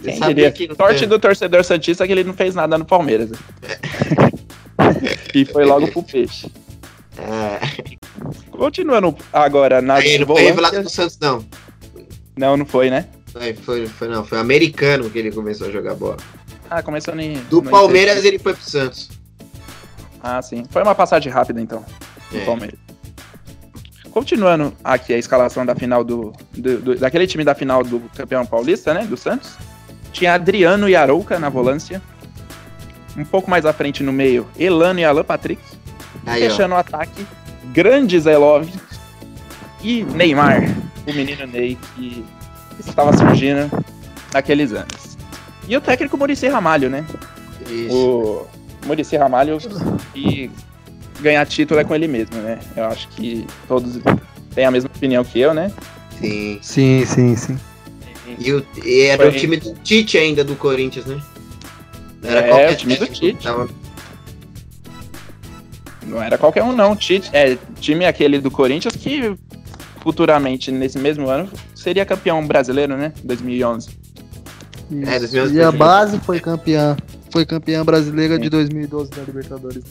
Você 0.00 0.10
quem 0.10 0.18
sabia 0.18 0.50
diria? 0.50 0.52
que 0.52 0.74
Sorte 0.74 1.06
do 1.06 1.18
torcedor 1.18 1.64
Santista 1.64 2.06
que 2.06 2.12
ele 2.12 2.24
não 2.24 2.34
fez 2.34 2.54
nada 2.54 2.76
no 2.76 2.84
Palmeiras. 2.84 3.30
e 5.34 5.44
foi 5.44 5.64
logo 5.64 5.86
pro 5.88 6.02
peixe. 6.02 6.50
É, 7.18 7.58
Continuando 8.50 9.16
agora 9.32 9.80
na 9.80 9.94
aí, 9.94 10.18
não 10.18 10.26
foi 10.26 10.42
revelado 10.42 10.82
do 10.82 10.90
Santos, 10.90 11.18
não. 11.20 11.44
Não, 12.38 12.56
não 12.56 12.64
foi, 12.64 12.88
né? 12.90 13.06
Foi, 13.32 13.52
foi, 13.54 13.86
foi, 13.86 14.08
não. 14.08 14.24
Foi 14.24 14.38
americano 14.38 15.10
que 15.10 15.18
ele 15.18 15.30
começou 15.32 15.68
a 15.68 15.70
jogar 15.70 15.94
bola. 15.94 16.16
Ah, 16.70 16.82
começou 16.82 17.14
em. 17.18 17.34
Do 17.50 17.60
no 17.62 17.70
Palmeiras 17.70 18.24
ele 18.24 18.38
foi 18.38 18.54
pro 18.54 18.62
Santos. 18.62 19.10
Ah, 20.22 20.40
sim. 20.42 20.64
Foi 20.70 20.82
uma 20.82 20.94
passagem 20.94 21.32
rápida, 21.32 21.60
então, 21.60 21.84
do 22.30 22.38
É. 22.38 22.44
Palmeiras. 22.44 22.78
Continuando 24.10 24.72
aqui 24.82 25.12
a 25.12 25.18
escalação 25.18 25.64
da 25.64 25.74
final 25.74 26.02
do, 26.02 26.32
do- 26.56 26.78
do- 26.78 26.96
daquele 26.96 27.26
time 27.26 27.44
da 27.44 27.54
final 27.54 27.84
do 27.84 28.00
campeão 28.16 28.44
paulista, 28.44 28.92
né, 28.94 29.04
do 29.04 29.16
Santos. 29.16 29.52
Tinha 30.12 30.34
Adriano 30.34 30.88
e 30.88 30.96
Arouca 30.96 31.38
na 31.38 31.48
volância. 31.48 32.02
Um 33.16 33.24
pouco 33.24 33.50
mais 33.50 33.66
à 33.66 33.72
frente 33.72 34.02
no 34.02 34.12
meio, 34.12 34.46
Elano 34.58 35.00
e 35.00 35.04
Alan 35.04 35.24
Patrick. 35.24 35.60
Aí, 36.26 36.44
ó. 36.44 36.50
Fechando 36.50 36.74
o 36.74 36.78
ataque, 36.78 37.26
grande 37.72 38.18
Love 38.18 38.72
e 39.82 40.02
Neymar, 40.04 40.62
o 41.10 41.14
menino 41.14 41.46
Ney 41.46 41.76
que 41.96 42.24
estava 42.80 43.16
surgindo 43.16 43.70
naqueles 44.32 44.72
anos. 44.72 45.16
E 45.66 45.76
o 45.76 45.80
técnico 45.80 46.16
Muricy 46.16 46.48
Ramalho, 46.48 46.88
né? 46.90 47.04
Isso. 47.68 47.94
O 47.94 48.46
Muricy 48.86 49.16
Ramalho 49.16 49.58
e 50.14 50.50
ganhar 51.20 51.44
título 51.46 51.80
é 51.80 51.84
com 51.84 51.94
ele 51.94 52.08
mesmo, 52.08 52.36
né? 52.38 52.58
Eu 52.76 52.84
acho 52.86 53.08
que 53.08 53.46
todos 53.66 53.98
têm 54.54 54.64
a 54.64 54.70
mesma 54.70 54.90
opinião 54.94 55.24
que 55.24 55.38
eu, 55.40 55.52
né? 55.52 55.70
Sim. 56.18 56.58
Sim, 56.62 57.04
sim, 57.04 57.36
sim. 57.36 57.58
E, 58.38 58.52
o, 58.52 58.64
e 58.84 59.02
era 59.02 59.24
Foi- 59.24 59.32
o 59.32 59.38
time 59.38 59.56
do 59.56 59.74
Tite 59.82 60.18
ainda 60.18 60.44
do 60.44 60.54
Corinthians, 60.56 61.06
né? 61.06 61.20
Não 62.22 62.30
É, 62.30 62.42
qualquer 62.48 62.72
o 62.72 62.76
time 62.76 62.96
do 62.96 63.06
Tite. 63.06 63.42
tava- 63.44 63.68
Não 66.06 66.22
era 66.22 66.38
qualquer 66.38 66.62
um, 66.62 66.72
não. 66.72 66.96
Tite, 66.96 67.30
é 67.32 67.56
time 67.80 68.06
aquele 68.06 68.38
do 68.38 68.50
Corinthians 68.50 68.94
que 68.96 69.34
futuramente, 70.02 70.70
nesse 70.70 70.98
mesmo 70.98 71.28
ano, 71.28 71.48
seria 71.74 72.04
campeão 72.06 72.46
brasileiro, 72.46 72.96
né? 72.96 73.12
2011. 73.24 73.88
Isso. 74.90 75.10
É, 75.10 75.18
2011 75.18 75.54
e 75.56 75.62
a 75.62 75.70
base 75.72 76.18
foi 76.20 76.40
campeã. 76.40 76.96
Foi 77.30 77.44
campeã 77.44 77.84
brasileira 77.84 78.36
Sim. 78.36 78.40
de 78.42 78.48
2012 78.50 79.10
da 79.10 79.22
Libertadores. 79.22 79.84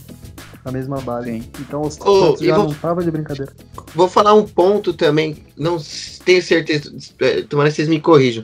A 0.66 0.72
mesma 0.72 1.00
base. 1.00 1.32
Sim. 1.32 1.44
Então 1.62 1.82
o 1.82 1.86
Ô, 1.86 1.92
Santos 1.92 2.42
e 2.42 2.46
já 2.48 2.56
vou- 2.58 2.66
não 2.68 2.74
tava 2.74 3.04
de 3.04 3.12
brincadeira. 3.12 3.54
Vou 3.96 4.10
falar 4.10 4.34
um 4.34 4.44
ponto 4.46 4.92
também, 4.94 5.46
não 5.56 5.78
tenho 6.26 6.42
certeza, 6.42 6.92
eh, 7.22 7.44
tomara 7.44 7.70
que 7.70 7.76
vocês 7.76 7.88
me 7.88 8.00
corrijam. 8.02 8.44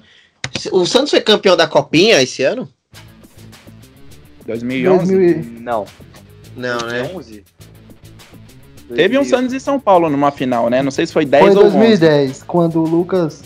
O 0.71 0.85
Santos 0.85 1.09
foi 1.09 1.19
campeão 1.21 1.57
da 1.57 1.67
Copinha 1.67 2.21
esse 2.21 2.43
ano? 2.43 2.69
2011. 4.45 5.05
2000 5.15 5.21
e- 5.29 5.59
Não. 5.61 5.85
Não, 6.55 6.77
né? 6.87 7.09
11? 8.91 8.95
Teve 8.95 9.17
um 9.17 9.23
Santos 9.23 9.53
e 9.53 9.59
São 9.59 9.79
Paulo 9.79 10.09
numa 10.09 10.31
final, 10.31 10.69
né? 10.69 10.81
Não 10.81 10.91
sei 10.91 11.05
se 11.05 11.13
foi 11.13 11.25
10 11.25 11.45
Foi 11.45 11.55
ou 11.55 11.65
11. 11.67 11.77
2010, 11.77 12.43
quando 12.43 12.79
o 12.81 12.87
Lucas. 12.87 13.43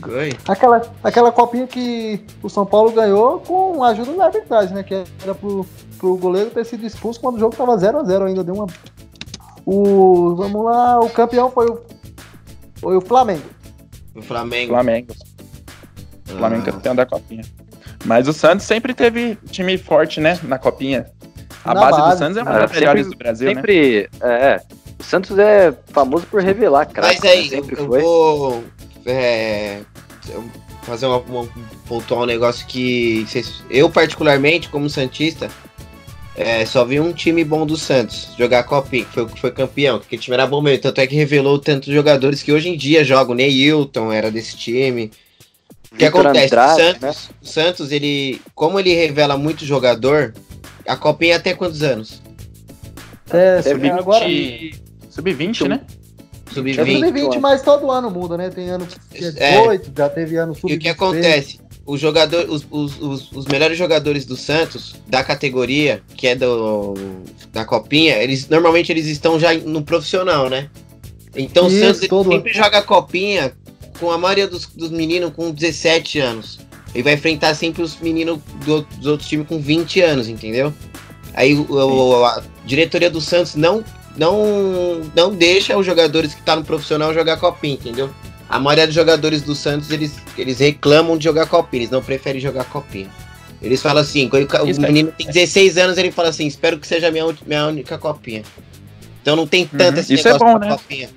Foi. 0.00 0.32
Aquela, 0.46 0.82
aquela 1.02 1.32
copinha 1.32 1.66
que 1.66 2.20
o 2.42 2.48
São 2.48 2.64
Paulo 2.64 2.92
ganhou 2.92 3.40
com 3.40 3.82
a 3.82 3.88
ajuda 3.88 4.12
da 4.12 4.26
arbitragem, 4.26 4.74
né? 4.74 4.82
Que 4.82 5.04
era 5.22 5.34
pro, 5.34 5.66
pro 5.98 6.16
goleiro 6.16 6.50
ter 6.50 6.64
sido 6.64 6.86
expulso 6.86 7.20
quando 7.20 7.36
o 7.36 7.40
jogo 7.40 7.56
tava 7.56 7.76
0x0 7.76 8.26
ainda. 8.26 8.44
Deu 8.44 8.54
uma. 8.54 8.66
O. 9.66 10.34
Vamos 10.36 10.64
lá, 10.64 11.00
o 11.00 11.10
campeão 11.10 11.50
foi 11.50 11.66
o. 11.66 11.80
Foi 12.76 12.96
o 12.96 13.00
Flamengo. 13.00 13.42
O 14.14 14.22
Flamengo. 14.22 14.72
Flamengo. 14.72 15.14
Flamengo 16.24 16.62
Ah, 16.68 16.72
campeão 16.72 16.94
da 16.94 17.06
Copinha. 17.06 17.42
Mas 18.04 18.28
o 18.28 18.32
Santos 18.32 18.64
sempre 18.64 18.94
teve 18.94 19.36
time 19.50 19.76
forte, 19.76 20.20
né? 20.20 20.38
Na 20.44 20.58
Copinha. 20.58 21.06
A 21.70 21.74
Na 21.74 21.80
base, 21.80 21.96
do 21.96 22.02
base. 22.04 22.18
Santos 22.18 22.36
é 22.36 22.42
uma 22.42 22.50
Ah, 22.50 22.58
das 22.60 22.72
melhores 22.72 23.02
sempre- 23.02 23.16
do 23.16 23.22
Brasil, 23.24 23.46
né? 23.48 23.54
Sempre. 23.54 24.10
É. 24.20 24.60
O 24.98 25.02
Santos 25.04 25.38
é 25.38 25.74
famoso 25.92 26.26
por 26.26 26.42
revelar, 26.42 26.86
cara. 26.86 27.06
Mas 27.08 27.22
aí, 27.24 27.44
eu, 27.44 27.50
sempre 27.50 27.76
eu 27.80 27.86
foi. 27.86 28.00
vou 28.00 28.64
é, 29.06 29.80
eu- 30.30 30.44
fazer 30.82 31.06
uma, 31.06 31.18
uma, 31.18 31.48
pontuar 31.86 32.22
um 32.22 32.26
negócio 32.26 32.66
que 32.66 33.24
vocês- 33.28 33.62
eu, 33.70 33.88
particularmente, 33.90 34.68
como 34.68 34.88
Santista, 34.90 35.48
é, 36.36 36.64
só 36.66 36.84
vi 36.84 36.98
um 37.00 37.12
time 37.12 37.44
bom 37.44 37.66
do 37.66 37.76
Santos 37.76 38.28
jogar 38.38 38.60
a 38.60 38.62
Copinha, 38.64 39.04
que 39.04 39.12
foi 39.12 39.22
o 39.24 39.26
que 39.28 39.40
foi 39.40 39.50
campeão, 39.50 39.98
porque 39.98 40.16
o 40.16 40.18
time 40.18 40.34
era 40.34 40.46
bom 40.46 40.60
mesmo. 40.62 40.82
Tanto 40.82 41.00
é 41.00 41.06
que 41.06 41.14
revelou 41.14 41.58
tantos 41.58 41.92
jogadores 41.92 42.42
que 42.42 42.52
hoje 42.52 42.68
em 42.68 42.76
dia 42.76 43.04
jogam. 43.04 43.34
Neilton 43.34 44.12
era 44.12 44.30
desse 44.30 44.56
time. 44.56 45.10
O 45.92 45.96
que 45.96 46.04
acontece? 46.04 46.46
Andrade, 46.54 46.80
o, 46.80 46.84
né? 46.84 46.92
Santos, 46.92 47.30
o 47.42 47.46
Santos, 47.46 47.92
ele, 47.92 48.40
como 48.54 48.78
ele 48.78 48.94
revela 48.94 49.36
muito 49.36 49.64
jogador, 49.64 50.34
a 50.88 50.96
Copinha 50.96 51.34
é 51.34 51.36
até 51.36 51.54
quantos 51.54 51.82
anos? 51.82 52.22
É, 53.30 53.60
Teve 53.60 53.90
agora. 53.90 54.24
Sub-20, 55.10 55.68
né? 55.68 55.80
É 56.50 56.54
Sub-20. 56.54 56.76
sub-20, 56.76 57.40
mas 57.40 57.62
todo 57.62 57.90
ano 57.90 58.10
muda, 58.10 58.36
né? 58.36 58.48
Tem 58.48 58.70
ano 58.70 58.86
que 58.86 59.24
é 59.24 59.28
É. 59.36 59.60
18, 59.60 59.92
já 59.96 60.08
teve 60.08 60.36
ano 60.36 60.54
sub 60.54 60.72
E 60.72 60.76
o 60.76 60.78
que 60.78 60.88
acontece? 60.88 61.60
Os, 61.84 62.00
jogador, 62.00 62.48
os, 62.48 62.66
os, 62.70 63.00
os, 63.00 63.32
os 63.32 63.46
melhores 63.46 63.76
jogadores 63.76 64.24
do 64.24 64.36
Santos, 64.36 64.96
da 65.06 65.22
categoria, 65.22 66.02
que 66.16 66.26
é 66.26 66.34
do, 66.34 66.94
da 67.52 67.64
Copinha, 67.64 68.16
eles 68.16 68.48
normalmente 68.48 68.92
eles 68.92 69.06
estão 69.06 69.38
já 69.38 69.54
no 69.54 69.82
profissional, 69.82 70.48
né? 70.48 70.70
Então 71.34 71.66
o 71.66 71.68
Isso, 71.68 71.80
Santos 71.80 72.00
ele 72.00 72.08
todo 72.08 72.30
sempre 72.30 72.52
joga 72.52 72.78
a 72.78 72.82
Copinha 72.82 73.52
com 73.98 74.10
a 74.10 74.18
maioria 74.18 74.46
dos, 74.46 74.66
dos 74.66 74.90
meninos 74.90 75.32
com 75.34 75.50
17 75.50 76.18
anos. 76.18 76.58
E 76.94 77.02
vai 77.02 77.14
enfrentar 77.14 77.54
sempre 77.54 77.82
os 77.82 77.98
meninos 78.00 78.38
do- 78.64 78.82
dos 78.82 79.06
outros 79.06 79.28
times 79.28 79.46
com 79.46 79.60
20 79.60 80.00
anos, 80.00 80.28
entendeu? 80.28 80.72
Aí 81.34 81.54
o- 81.54 82.24
a 82.24 82.42
diretoria 82.64 83.10
do 83.10 83.20
Santos 83.20 83.54
não, 83.54 83.84
não, 84.16 85.02
não 85.14 85.34
deixa 85.34 85.76
os 85.76 85.84
jogadores 85.86 86.32
que 86.34 86.40
estão 86.40 86.56
no 86.56 86.64
profissional 86.64 87.12
jogar 87.14 87.36
Copinha, 87.36 87.74
entendeu? 87.74 88.10
A 88.48 88.58
maioria 88.58 88.86
dos 88.86 88.94
jogadores 88.94 89.42
do 89.42 89.54
Santos, 89.54 89.90
eles, 89.90 90.14
eles 90.36 90.58
reclamam 90.58 91.18
de 91.18 91.24
jogar 91.24 91.46
copinha, 91.46 91.82
eles 91.82 91.90
não 91.90 92.02
preferem 92.02 92.40
jogar 92.40 92.64
copinha. 92.64 93.08
Eles 93.60 93.82
falam 93.82 94.00
assim, 94.02 94.26
quando 94.28 94.50
o 94.50 94.56
é- 94.70 94.72
menino 94.86 95.12
tem 95.12 95.26
16 95.26 95.76
anos, 95.76 95.98
ele 95.98 96.10
fala 96.10 96.30
assim, 96.30 96.46
espero 96.46 96.78
que 96.78 96.86
seja 96.86 97.08
a 97.08 97.10
minha, 97.10 97.26
minha 97.46 97.66
única 97.66 97.98
copinha. 97.98 98.42
Então 99.20 99.36
não 99.36 99.46
tem 99.46 99.66
tanto 99.66 99.96
Uhum. 99.96 100.00
esse 100.00 100.14
Isso 100.14 100.26
é 100.26 100.32
negócio 100.32 100.54
bom, 100.54 100.58
da 100.58 100.66
né? 100.66 100.72
copinha. 100.76 101.10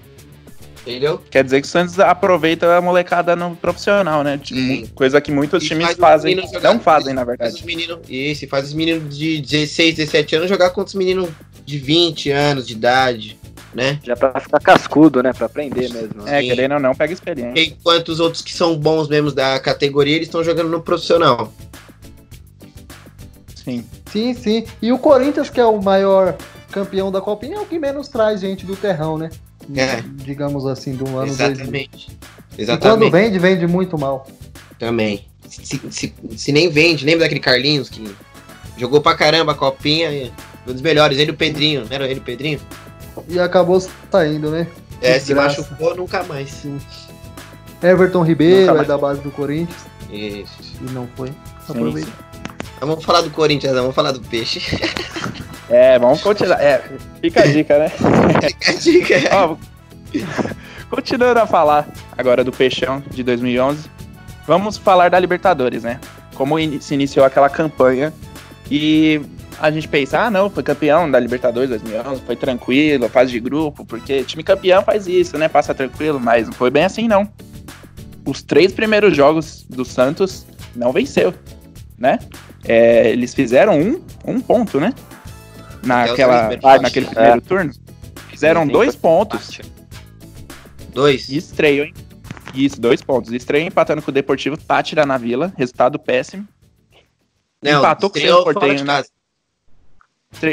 Entendeu? 0.82 1.22
Quer 1.30 1.44
dizer 1.44 1.62
que 1.62 1.68
o 1.68 1.70
Santos 1.70 2.00
aproveita 2.00 2.76
a 2.76 2.82
molecada 2.82 3.36
no 3.36 3.56
profissional, 3.56 4.24
né? 4.24 4.40
Tipo, 4.42 4.60
Sim. 4.60 4.86
coisa 4.96 5.22
que 5.22 5.32
muitos 5.32 5.64
E 5.64 5.68
times 5.68 5.86
faz 5.86 5.98
fazem. 5.98 6.42
jogar- 6.42 6.74
Não 6.74 6.80
fazem, 6.80 7.14
na 7.14 7.24
Faz 7.24 7.28
verdade. 7.38 7.56
os 7.56 7.62
meninos, 7.62 8.00
isso, 8.10 8.48
faz 8.48 8.68
os 8.70 8.74
meninos 8.74 9.16
de 9.16 9.40
16, 9.42 9.96
17 9.96 10.36
anos 10.36 10.50
jogar 10.50 10.72
contra 10.72 10.88
os 10.90 10.96
meninos 10.96 11.30
de 11.64 11.78
20 11.78 12.32
anos 12.32 12.66
de 12.66 12.74
idade, 12.74 13.38
né? 13.76 14.00
Já 14.04 14.16
pra 14.16 14.40
ficar 14.40 14.60
cascudo, 14.60 15.22
né? 15.22 15.32
Pra 15.34 15.46
aprender 15.46 15.88
mesmo. 15.94 16.28
É, 16.28 16.42
Sim. 16.42 16.48
querendo 16.48 16.74
ou 16.74 16.80
não, 16.80 16.96
pega 16.96 17.14
experiência. 17.14 17.62
Enquanto 17.64 18.10
os 18.10 18.20
outros 18.20 18.42
que 18.42 18.52
são 18.54 18.76
bons 18.76 19.08
mesmo 19.08 19.32
da 19.32 19.60
categoria, 19.60 20.16
eles 20.16 20.28
estão 20.30 20.44
jogando 20.44 20.70
no 20.70 20.82
profissional. 20.82 21.54
Sim. 23.56 23.86
Sim, 24.12 24.34
sim. 24.34 24.66
E 24.82 24.92
o 24.92 24.98
Corinthians, 24.98 25.50
que 25.50 25.60
é 25.60 25.66
o 25.66 25.80
maior 25.82 26.36
campeão 26.72 27.12
da 27.12 27.22
Copinha, 27.22 27.58
é 27.58 27.60
o 27.60 27.66
que 27.66 27.78
menos 27.78 28.08
traz 28.08 28.42
gente 28.42 28.66
do 28.66 28.76
terrão, 28.76 29.18
né? 29.18 29.30
É. 29.76 30.04
Digamos 30.24 30.66
assim, 30.66 30.96
do 30.96 31.06
ano 31.08 31.28
2000. 31.28 31.48
Exatamente. 31.52 32.18
E 32.58 32.62
Exatamente. 32.62 33.00
quando 33.00 33.12
vende, 33.12 33.40
vende 33.40 33.68
muito 33.68 33.98
mal. 33.98 34.28
Também. 34.78 35.26
Se, 35.48 35.80
se, 35.90 36.14
se 36.38 36.52
nem 36.52 36.70
vende, 36.70 37.06
lembra 37.06 37.22
daquele 37.26 37.40
Carlinhos 37.40 37.90
que 37.90 38.14
jogou 38.78 39.02
pra 39.02 39.16
caramba 39.16 39.52
a 39.52 39.56
copinha, 39.56 40.10
e 40.12 40.32
um 40.68 40.74
dos 40.74 40.82
melhores, 40.82 41.18
ele 41.18 41.32
o 41.32 41.36
Pedrinho, 41.36 41.82
não 41.82 41.88
era 41.96 42.08
ele 42.08 42.20
o 42.20 42.24
Pedrinho? 42.24 42.60
E 43.28 43.40
acabou 43.40 43.82
saindo, 44.12 44.50
né? 44.50 44.68
É, 45.02 45.16
Que 45.16 45.20
se 45.26 45.34
graça. 45.34 45.62
machucou 45.62 45.96
nunca 45.96 46.24
mais. 46.24 46.66
Everton 47.84 48.24
Ribeiro 48.24 48.78
é 48.78 48.86
da 48.86 48.98
base 48.98 49.22
do 49.22 49.32
Corinthians 49.32 49.86
Isso. 50.12 50.54
e 50.82 50.92
não 50.92 51.08
foi. 51.16 51.30
Sim, 51.30 51.34
Aproveita. 51.70 52.12
Vamos 52.82 53.06
falar 53.06 53.22
do 53.22 53.30
Corinthians, 53.30 53.74
não, 53.74 53.82
vamos 53.84 53.96
falar 53.96 54.12
do 54.12 54.20
peixe. 54.22 54.62
É, 55.74 55.98
vamos 55.98 56.22
continuar. 56.22 56.62
É, 56.62 56.84
fica 57.22 57.44
a 57.44 57.46
dica, 57.46 57.80
né? 57.80 57.88
Fica 58.52 58.72
a 58.72 58.74
dica. 58.76 59.16
Ó, 59.38 59.56
continuando 60.90 61.40
a 61.40 61.48
falar 61.48 61.88
agora 62.18 62.44
do 62.44 62.52
Peixão 62.52 63.02
de 63.10 63.24
2011, 63.24 63.90
vamos 64.46 64.76
falar 64.78 65.10
da 65.10 65.18
Libertadores, 65.18 65.84
né? 65.84 65.98
Como 66.36 66.60
in- 66.60 66.82
se 66.82 66.94
iniciou 66.94 67.26
aquela 67.26 67.50
campanha 67.50 68.12
e 68.70 69.22
a 69.62 69.72
gente 69.72 69.88
pensa, 69.88 70.20
ah, 70.24 70.30
não, 70.30 70.50
foi 70.50 70.62
campeão 70.62 71.10
da 71.10 71.18
Libertadores 71.18 71.70
2011, 71.70 72.22
foi 72.26 72.36
tranquilo, 72.36 73.08
fase 73.08 73.32
de 73.32 73.40
grupo, 73.40 73.86
porque 73.86 74.24
time 74.24 74.44
campeão 74.44 74.84
faz 74.84 75.08
isso, 75.08 75.38
né? 75.38 75.48
Passa 75.48 75.74
tranquilo, 75.74 76.20
mas 76.20 76.48
não 76.48 76.54
foi 76.54 76.70
bem 76.70 76.84
assim, 76.84 77.08
não. 77.08 77.30
Os 78.26 78.42
três 78.44 78.74
primeiros 78.74 79.16
jogos 79.16 79.66
do 79.70 79.86
Santos 79.86 80.46
não 80.76 80.92
venceu, 80.92 81.34
né? 82.02 82.20
É, 82.66 83.10
eles 83.10 83.34
fizeram 83.34 83.80
um, 83.80 84.02
um 84.26 84.42
ponto, 84.42 84.80
né? 84.80 84.94
Naquela, 85.84 86.50
naquele 86.82 87.06
é. 87.06 87.10
primeiro 87.10 87.42
turno. 87.42 87.72
Fizeram 88.30 88.68
dois 88.68 88.96
pontos. 88.96 89.60
Dois. 90.92 91.30
E 91.30 91.38
estreio, 91.38 91.86
hein? 91.86 91.94
Isso, 92.56 92.82
dois 92.82 93.02
pontos. 93.02 93.32
Estreio 93.32 93.68
empatando 93.68 94.02
com 94.02 94.10
o 94.10 94.14
Deportivo 94.14 94.58
Tátira 94.58 95.06
na 95.06 95.18
Vila. 95.18 95.54
Resultado 95.56 95.98
péssimo. 96.00 96.48
empatou 97.64 98.10
com 98.10 98.18
o 98.18 98.20
estreou 98.20 98.44
Cerro 98.44 98.76
de 98.76 98.84
né? 98.84 99.04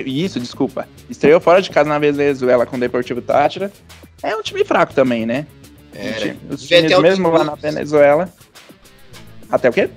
Isso, 0.05 0.38
desculpa. 0.38 0.87
Estreou 1.09 1.40
fora 1.40 1.62
de 1.62 1.71
casa 1.71 1.88
na 1.88 1.99
Venezuela 1.99 2.67
com 2.67 2.76
o 2.76 2.81
Deportivo 2.81 3.23
Tátira. 3.23 3.73
É 4.23 4.37
um 4.37 4.43
time 4.43 4.64
fraco 4.64 4.93
também, 4.93 5.25
né? 5.25 5.47
Era. 5.95 6.37
Os 6.50 6.67
times 6.67 6.99
mesmo 6.99 7.31
lá 7.31 7.43
na 7.43 7.55
Venezuela. 7.55 8.33
Até 9.50 9.71
o 9.71 9.73
quê? 9.73 9.88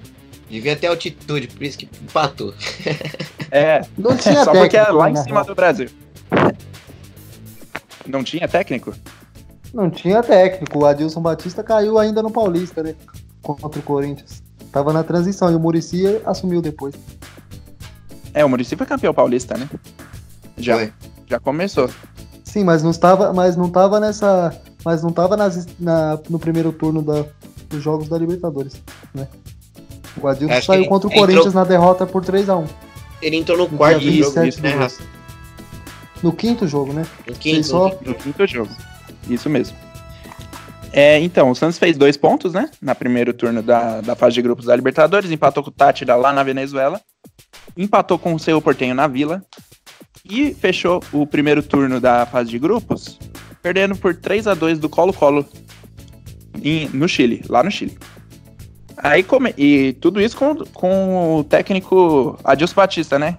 Devia 0.51 0.75
ter 0.75 0.87
altitude, 0.87 1.47
por 1.47 1.63
isso 1.63 1.77
que 1.77 1.89
empatou. 2.03 2.53
É, 3.53 3.81
Não 3.97 4.15
tinha 4.15 4.45
só 4.45 4.53
porque 4.53 4.77
é 4.77 4.79
técnico, 4.79 4.93
lá 4.93 5.09
em 5.09 5.13
na 5.13 5.23
cima 5.23 5.43
do 5.43 5.53
Brasil. 5.53 5.89
Não 8.07 8.23
tinha 8.23 8.47
técnico? 8.47 8.93
Não 9.73 9.89
tinha 9.89 10.23
técnico. 10.23 10.79
O 10.79 10.85
Adilson 10.85 11.19
Batista 11.19 11.61
caiu 11.61 11.99
ainda 11.99 12.23
no 12.23 12.31
Paulista, 12.31 12.81
né? 12.81 12.95
Contra 13.41 13.77
o 13.77 13.83
Corinthians. 13.83 14.41
Tava 14.71 14.93
na 14.93 15.03
transição 15.03 15.51
e 15.51 15.55
o 15.55 15.59
Murici 15.59 16.05
assumiu 16.25 16.61
depois. 16.61 16.95
É, 18.33 18.45
o 18.45 18.47
Muricy 18.47 18.77
foi 18.77 18.85
campeão 18.85 19.13
paulista, 19.13 19.57
né? 19.57 19.69
Já, 20.55 20.75
Foi. 20.75 20.93
já 21.27 21.37
começou. 21.37 21.89
Sim, 22.45 22.63
mas 22.63 22.81
não 22.81 22.91
estava, 22.91 23.33
mas 23.33 23.57
não 23.57 23.69
tava 23.69 23.99
nessa, 23.99 24.57
mas 24.85 25.03
não 25.03 25.11
tava 25.11 25.35
nas, 25.35 25.67
na, 25.77 26.17
no 26.29 26.39
primeiro 26.39 26.71
turno 26.71 27.01
da, 27.01 27.25
dos 27.67 27.83
jogos 27.83 28.07
da 28.07 28.17
Libertadores, 28.17 28.81
né? 29.13 29.27
O 30.17 30.27
Adilson 30.27 30.53
Acho 30.53 30.67
saiu 30.67 30.85
contra 30.87 31.07
o 31.07 31.11
entrou- 31.11 31.25
Corinthians 31.27 31.53
na 31.53 31.63
derrota 31.63 32.05
por 32.05 32.23
3 32.23 32.49
a 32.49 32.57
1 32.57 32.65
Ele 33.21 33.37
entrou 33.37 33.57
no 33.57 33.67
No 33.69 33.77
quarto 33.77 34.01
jogo, 34.01 34.11
27 34.11 34.47
isso, 34.49 34.61
né, 34.61 34.69
Rafa? 34.75 35.03
No 36.23 36.33
quinto 36.33 36.67
jogo, 36.67 36.93
né? 36.93 37.05
No 37.27 37.33
quinto. 37.35 37.67
só- 37.67 37.89
no 38.05 38.13
quinto. 38.15 38.45
Jogo. 38.47 38.69
Isso 39.29 39.49
mesmo. 39.49 39.75
É, 40.93 41.19
então, 41.19 41.49
o 41.49 41.55
Santos 41.55 41.77
fez 41.79 41.97
dois 41.97 42.17
pontos, 42.17 42.53
né? 42.53 42.69
Na 42.81 42.93
primeiro 42.93 43.33
turno 43.33 43.61
da, 43.63 44.01
da 44.01 44.15
fase 44.15 44.35
de 44.35 44.41
grupos 44.41 44.65
da 44.65 44.75
Libertadores, 44.75 45.31
empatou 45.31 45.63
com 45.63 45.69
o 45.69 45.73
Tátira 45.73 46.15
lá 46.15 46.33
na 46.33 46.43
Venezuela, 46.43 46.99
empatou 47.77 48.19
com 48.19 48.33
o 48.35 48.39
Cerro 48.39 48.61
Portenho 48.61 48.93
na 48.93 49.07
Vila 49.07 49.41
e 50.29 50.53
fechou 50.53 51.01
o 51.13 51.25
primeiro 51.25 51.63
turno 51.63 51.99
da 52.01 52.25
fase 52.25 52.49
de 52.51 52.59
grupos 52.59 53.17
perdendo 53.63 53.95
por 53.95 54.13
3 54.15 54.47
a 54.47 54.53
2 54.53 54.77
do 54.79 54.89
Colo-Colo 54.89 55.45
em- 56.61 56.89
no 56.89 57.07
Chile, 57.07 57.43
lá 57.47 57.63
no 57.63 57.71
Chile. 57.71 57.97
Aí 59.03 59.23
come... 59.23 59.53
E 59.57 59.93
tudo 59.93 60.21
isso 60.21 60.37
com, 60.37 60.55
com 60.73 61.37
o 61.39 61.43
técnico 61.43 62.37
Adilson 62.43 62.75
Batista, 62.75 63.17
né? 63.17 63.37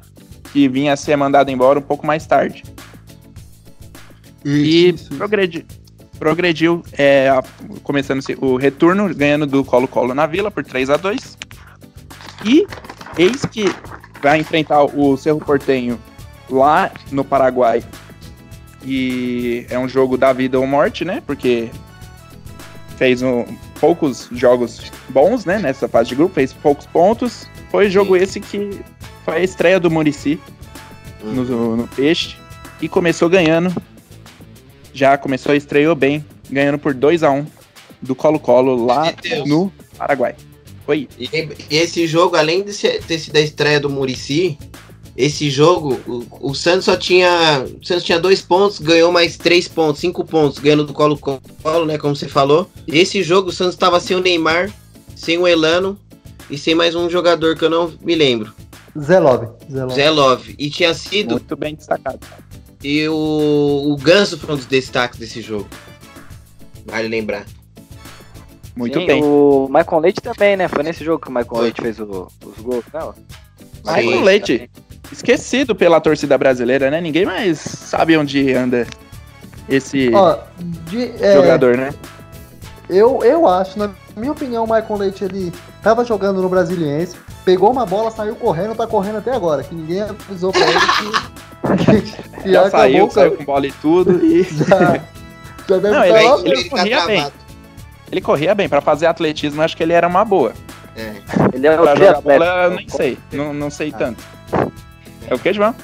Que 0.52 0.69
vinha 0.69 0.92
a 0.92 0.97
ser 0.97 1.16
mandado 1.16 1.50
embora 1.50 1.78
um 1.78 1.83
pouco 1.83 2.07
mais 2.07 2.26
tarde. 2.26 2.64
E 4.45 4.88
Isso, 4.88 5.04
isso. 5.04 5.14
progredi- 5.14 5.64
progrediu, 6.19 6.83
é, 6.99 7.28
começando 7.83 8.21
o 8.40 8.57
retorno, 8.57 9.12
ganhando 9.14 9.47
do 9.47 9.64
Colo-Colo 9.64 10.14
na 10.14 10.26
Vila 10.26 10.50
por 10.50 10.64
3 10.64 10.90
a 10.90 10.97
2 10.97 11.38
E 12.45 12.66
eis 13.16 13.45
que 13.45 13.64
vai 14.21 14.40
enfrentar 14.40 14.83
o 14.83 15.16
Cerro 15.16 15.38
Portenho 15.40 15.99
lá 16.50 16.90
no 17.11 17.25
Paraguai. 17.25 17.83
E 18.85 19.64
é 19.71 19.78
um 19.78 19.88
jogo 19.88 20.19
da 20.19 20.33
vida 20.33 20.59
ou 20.59 20.66
morte, 20.66 21.04
né? 21.04 21.23
Porque 21.25 21.71
fez 22.97 23.23
um- 23.23 23.45
poucos 23.82 24.28
jogos 24.30 24.80
bons, 25.08 25.44
né? 25.44 25.58
Nessa 25.58 25.88
fase 25.88 26.10
de 26.10 26.14
grupo, 26.14 26.36
fez 26.36 26.52
poucos 26.52 26.86
pontos. 26.86 27.48
Foi 27.68 27.90
jogo 27.90 28.16
esse 28.16 28.38
que 28.38 28.80
foi 29.24 29.38
a 29.38 29.42
estreia 29.42 29.80
do 29.80 29.90
Murici 29.90 30.38
no, 31.20 31.76
no 31.76 31.88
Peixe 31.88 32.36
e 32.80 32.88
começou 32.88 33.28
ganhando. 33.28 33.74
Já 34.94 35.18
começou, 35.18 35.52
estreou 35.52 35.96
bem, 35.96 36.24
ganhando 36.48 36.78
por 36.78 36.94
2 36.94 37.24
a 37.24 37.32
1 37.32 37.44
do 38.00 38.14
Colo-Colo 38.14 38.86
lá 38.86 39.12
no 39.44 39.72
Paraguai. 39.98 40.36
Foi. 40.86 41.08
E 41.18 41.76
esse 41.76 42.06
jogo, 42.06 42.36
além 42.36 42.62
de 42.62 42.72
ser, 42.72 43.02
ter 43.02 43.18
sido 43.18 43.36
a 43.36 43.40
estreia 43.40 43.80
do 43.80 43.90
Murici, 43.90 44.56
esse 45.16 45.50
jogo, 45.50 46.00
o, 46.07 46.50
o 46.50 46.54
Santos 46.54 46.85
só 46.87 46.97
tinha. 46.97 47.64
O 47.81 47.85
Santos 47.85 48.04
tinha 48.04 48.19
dois 48.19 48.40
pontos, 48.40 48.78
ganhou 48.78 49.12
mais 49.12 49.37
três 49.37 49.69
pontos, 49.69 50.00
cinco 50.00 50.25
pontos, 50.25 50.59
ganhando 50.59 50.85
do 50.85 50.92
Colo-Colo, 50.95 51.85
né? 51.87 51.99
Como 51.99 52.16
você 52.16 52.28
falou. 52.28 52.69
E 52.87 52.99
esse 52.99 53.23
jogo, 53.23 53.50
o 53.50 53.52
Santos 53.52 53.75
estava 53.75 54.00
sem 54.00 54.16
o 54.16 54.21
Neymar, 54.21 54.73
sem 55.14 55.37
o 55.38 55.47
Elano 55.47 55.99
e 56.50 56.57
sem 56.57 56.75
mais 56.75 56.95
um 56.95 57.09
jogador 57.11 57.57
que 57.57 57.64
eu 57.64 57.71
não 57.71 57.92
me 58.00 58.14
lembro. 58.14 58.52
Zé 58.99 59.19
Love. 59.19 59.47
Zé 59.71 59.83
Love. 59.85 59.95
Zé 59.95 60.11
Love. 60.11 60.54
E 60.59 60.71
tinha 60.71 60.92
sido. 60.95 61.33
Muito 61.33 61.57
bem 61.57 61.75
destacado. 61.75 62.21
E 62.85 63.07
o, 63.09 63.92
o 63.92 63.97
Ganso 63.97 64.37
foi 64.38 64.54
um 64.54 64.57
dos 64.57 64.66
destaques 64.66 65.19
desse 65.19 65.40
jogo. 65.40 65.69
Vale 66.85 67.09
lembrar. 67.09 67.47
Muito 68.75 68.99
Sim, 68.99 69.07
bem. 69.07 69.23
O 69.23 69.69
Michael 69.71 70.00
Leite 70.00 70.21
também, 70.21 70.57
né? 70.57 70.66
Foi 70.69 70.83
nesse 70.83 71.04
jogo 71.04 71.23
que 71.23 71.28
o 71.28 71.33
Michael. 71.33 71.62
Leite 71.62 71.81
fez 71.83 72.00
o- 72.00 72.28
os 72.45 72.59
gols, 72.62 72.85
não? 72.92 73.14
Michael 73.85 74.19
Sim. 74.19 74.25
Leite, 74.25 74.71
esquecido 75.11 75.75
pela 75.75 76.00
torcida 76.00 76.37
brasileira, 76.38 76.90
né? 76.90 77.00
Ninguém 77.00 77.25
mais 77.26 77.59
sabe 77.59 78.16
onde 78.16 78.52
anda 78.54 78.87
esse 79.68 80.11
Ó, 80.14 80.38
de- 80.59 81.12
é, 81.23 81.35
jogador, 81.35 81.76
né? 81.76 81.90
eu, 82.88 83.21
eu 83.23 83.47
acho, 83.47 83.78
na 83.78 83.90
minha 84.16 84.32
opinião, 84.32 84.64
o 84.64 84.66
Michael 84.66 84.97
Leite 84.99 85.25
ele 85.25 85.52
tava 85.82 86.04
jogando 86.04 86.42
no 86.42 86.49
Brasiliense, 86.49 87.16
pegou 87.44 87.71
uma 87.71 87.87
bola, 87.87 88.11
saiu 88.11 88.35
correndo, 88.37 88.75
tá 88.75 88.87
correndo 88.87 89.18
até 89.18 89.32
agora, 89.35 89.62
que 89.62 89.75
ninguém 89.75 90.02
avisou 90.02 90.52
pra 90.52 90.61
ele 90.61 90.80
que, 90.80 92.12
que 92.42 92.52
Já 92.52 92.61
acabou 92.66 92.71
saiu, 92.71 93.11
saiu 93.11 93.37
com 93.37 93.44
bola 93.44 93.66
e 93.66 93.73
tudo. 93.73 94.25
E 94.25 94.42
Já, 94.68 95.00
já 95.68 95.78
Não, 95.90 96.04
estar 96.04 96.06
ele- 96.09 96.28
lá. 96.28 96.38
ele- 96.44 96.68
corria 96.68 96.99
tá 96.99 97.06
bem. 97.06 97.26
ele 98.11 98.21
corria 98.21 98.54
bem. 98.54 98.68
Pra 98.68 98.80
fazer 98.80 99.06
atletismo, 99.06 99.62
acho 99.62 99.76
que 99.76 99.82
ele 99.82 99.92
era 99.92 100.06
uma 100.09 100.25
boa. 100.25 100.52
É. 100.97 101.12
Ele 101.54 101.66
é 101.66 101.78
o 101.80 101.82
Pra 101.82 101.94
jogar 101.97 102.21
bola, 102.21 102.64
eu 102.64 102.71
nem 102.75 102.88
sei. 102.88 103.16
Não, 103.32 103.54
não 103.54 103.71
sei 103.71 103.90
tanto. 103.92 104.23
É 105.33 105.35
o 105.35 105.38
que, 105.38 105.53
João? 105.53 105.75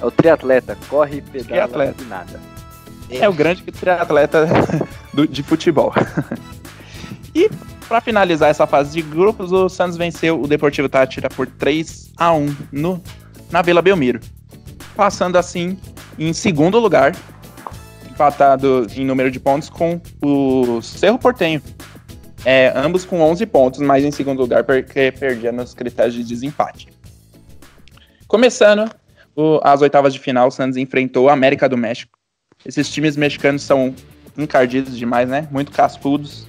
É 0.00 0.04
o 0.06 0.10
triatleta. 0.10 0.76
Corre, 0.88 1.20
pedala 1.20 1.66
Triatleta. 1.68 2.02
e 2.02 2.06
nada. 2.06 2.40
É 3.10 3.28
o 3.28 3.32
grande 3.32 3.62
triatleta 3.64 4.46
do- 5.12 5.26
de 5.26 5.42
futebol. 5.42 5.92
e 7.34 7.48
para 7.88 8.00
finalizar 8.00 8.50
essa 8.50 8.66
fase 8.66 8.92
de 8.92 9.02
grupos, 9.02 9.52
o 9.52 9.68
Santos 9.68 9.96
venceu 9.96 10.40
o 10.40 10.46
Deportivo 10.46 10.88
Tátira 10.88 11.28
por 11.28 11.46
3 11.46 12.12
a 12.16 12.32
1 12.32 12.56
no, 12.72 13.02
na 13.50 13.62
Vila 13.62 13.80
Belmiro. 13.82 14.20
Passando 14.96 15.36
assim 15.36 15.78
em 16.18 16.32
segundo 16.32 16.78
lugar, 16.78 17.14
empatado 18.10 18.86
em 18.96 19.04
número 19.04 19.30
de 19.30 19.38
pontos 19.38 19.68
com 19.68 20.00
o 20.22 20.80
Cerro 20.82 21.18
Portenho. 21.18 21.62
É, 22.44 22.72
ambos 22.76 23.04
com 23.04 23.20
11 23.20 23.44
pontos, 23.46 23.80
mas 23.80 24.04
em 24.04 24.10
segundo 24.12 24.40
lugar 24.40 24.62
porque 24.64 25.12
perdia 25.12 25.50
nos 25.52 25.74
critérios 25.74 26.14
de 26.14 26.22
desempate. 26.24 26.88
Começando 28.26 28.90
o- 29.34 29.60
as 29.62 29.80
oitavas 29.82 30.12
de 30.12 30.18
final, 30.18 30.48
o 30.48 30.50
Santos 30.50 30.76
enfrentou 30.76 31.26
o 31.26 31.28
América 31.28 31.68
do 31.68 31.76
México. 31.76 32.18
Esses 32.64 32.88
times 32.90 33.16
mexicanos 33.16 33.62
são 33.62 33.94
encardidos 34.36 34.96
demais, 34.96 35.28
né? 35.28 35.46
Muito 35.50 35.70
cascudos. 35.70 36.46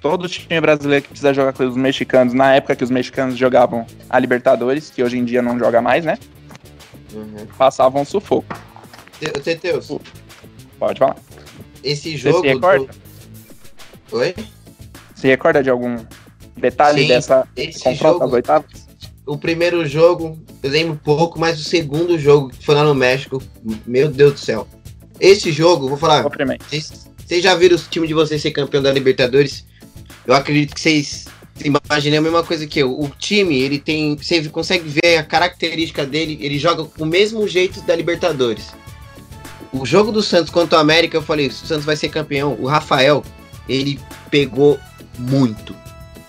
Todo 0.00 0.28
time 0.28 0.60
brasileiro 0.60 1.02
que 1.02 1.08
precisa 1.08 1.34
jogar 1.34 1.52
com 1.52 1.66
os 1.66 1.76
mexicanos, 1.76 2.32
na 2.32 2.54
época 2.54 2.76
que 2.76 2.84
os 2.84 2.90
mexicanos 2.90 3.36
jogavam 3.36 3.84
a 4.08 4.18
Libertadores, 4.18 4.90
que 4.90 5.02
hoje 5.02 5.18
em 5.18 5.24
dia 5.24 5.42
não 5.42 5.58
joga 5.58 5.82
mais, 5.82 6.04
né? 6.04 6.16
Uhum. 7.12 7.46
Passavam 7.56 8.04
sufoco. 8.04 8.56
Te- 9.18 9.32
Teteus, 9.32 9.90
Pode 10.78 10.98
falar. 11.00 11.16
esse 11.82 12.12
Você 12.12 12.30
jogo. 12.30 12.40
se 12.42 12.46
recorda? 12.46 12.86
do- 12.86 14.16
Oi? 14.18 14.34
Se 15.16 15.26
recorda 15.26 15.62
de 15.64 15.70
algum 15.70 15.96
detalhe 16.56 17.02
Sim, 17.02 17.08
dessa 17.08 17.48
confronto 17.82 17.96
jogo, 17.96 18.18
das 18.20 18.32
oitavas? 18.34 18.87
O 19.28 19.36
primeiro 19.36 19.86
jogo, 19.86 20.38
eu 20.62 20.70
lembro 20.70 20.98
pouco, 21.04 21.38
mas 21.38 21.60
o 21.60 21.64
segundo 21.64 22.18
jogo, 22.18 22.48
que 22.48 22.64
foi 22.64 22.74
lá 22.74 22.82
no 22.82 22.94
México, 22.94 23.42
meu 23.86 24.08
Deus 24.08 24.32
do 24.32 24.40
céu. 24.40 24.66
Esse 25.20 25.52
jogo, 25.52 25.88
vou 25.88 25.98
falar, 25.98 26.22
vocês, 26.66 27.10
vocês 27.24 27.42
já 27.42 27.54
viram 27.54 27.76
o 27.76 27.78
time 27.78 28.06
de 28.06 28.14
vocês 28.14 28.40
ser 28.40 28.52
campeão 28.52 28.82
da 28.82 28.90
Libertadores? 28.90 29.66
Eu 30.26 30.34
acredito 30.34 30.74
que 30.74 30.80
vocês 30.80 31.26
imaginem 31.62 32.18
a 32.18 32.22
mesma 32.22 32.42
coisa 32.42 32.66
que 32.66 32.78
eu. 32.78 32.98
O 32.98 33.10
time, 33.18 33.60
ele 33.60 33.78
tem. 33.78 34.16
Você 34.16 34.48
consegue 34.48 34.88
ver 34.88 35.18
a 35.18 35.22
característica 35.22 36.06
dele, 36.06 36.38
ele 36.40 36.58
joga 36.58 36.84
com 36.84 37.04
o 37.04 37.06
mesmo 37.06 37.46
jeito 37.46 37.82
da 37.82 37.94
Libertadores. 37.94 38.72
O 39.72 39.84
jogo 39.84 40.10
do 40.10 40.22
Santos 40.22 40.50
contra 40.50 40.78
o 40.78 40.80
América, 40.80 41.18
eu 41.18 41.22
falei, 41.22 41.48
o 41.48 41.52
Santos 41.52 41.84
vai 41.84 41.96
ser 41.96 42.08
campeão. 42.08 42.56
O 42.58 42.66
Rafael, 42.66 43.22
ele 43.68 44.00
pegou 44.30 44.78
muito. 45.18 45.76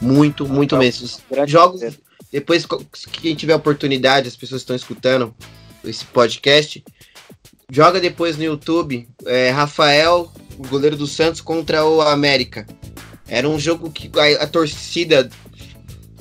Muito, 0.01 0.45
muito 0.47 0.75
mesmo. 0.75 1.07
Jogos. 1.45 1.81
Depois, 2.31 2.65
co- 2.65 2.83
quem 3.11 3.35
tiver 3.35 3.55
oportunidade, 3.55 4.27
as 4.27 4.35
pessoas 4.35 4.61
que 4.61 4.63
estão 4.63 4.75
escutando 4.75 5.33
esse 5.83 6.05
podcast, 6.05 6.83
joga 7.71 7.99
depois 7.99 8.37
no 8.37 8.43
YouTube 8.43 9.07
é, 9.25 9.49
Rafael, 9.49 10.31
o 10.57 10.67
goleiro 10.67 10.95
do 10.97 11.07
Santos, 11.07 11.41
contra 11.41 11.85
o 11.85 12.01
América. 12.01 12.67
Era 13.27 13.47
um 13.47 13.59
jogo 13.59 13.91
que 13.91 14.09
a, 14.19 14.43
a 14.43 14.47
torcida 14.47 15.29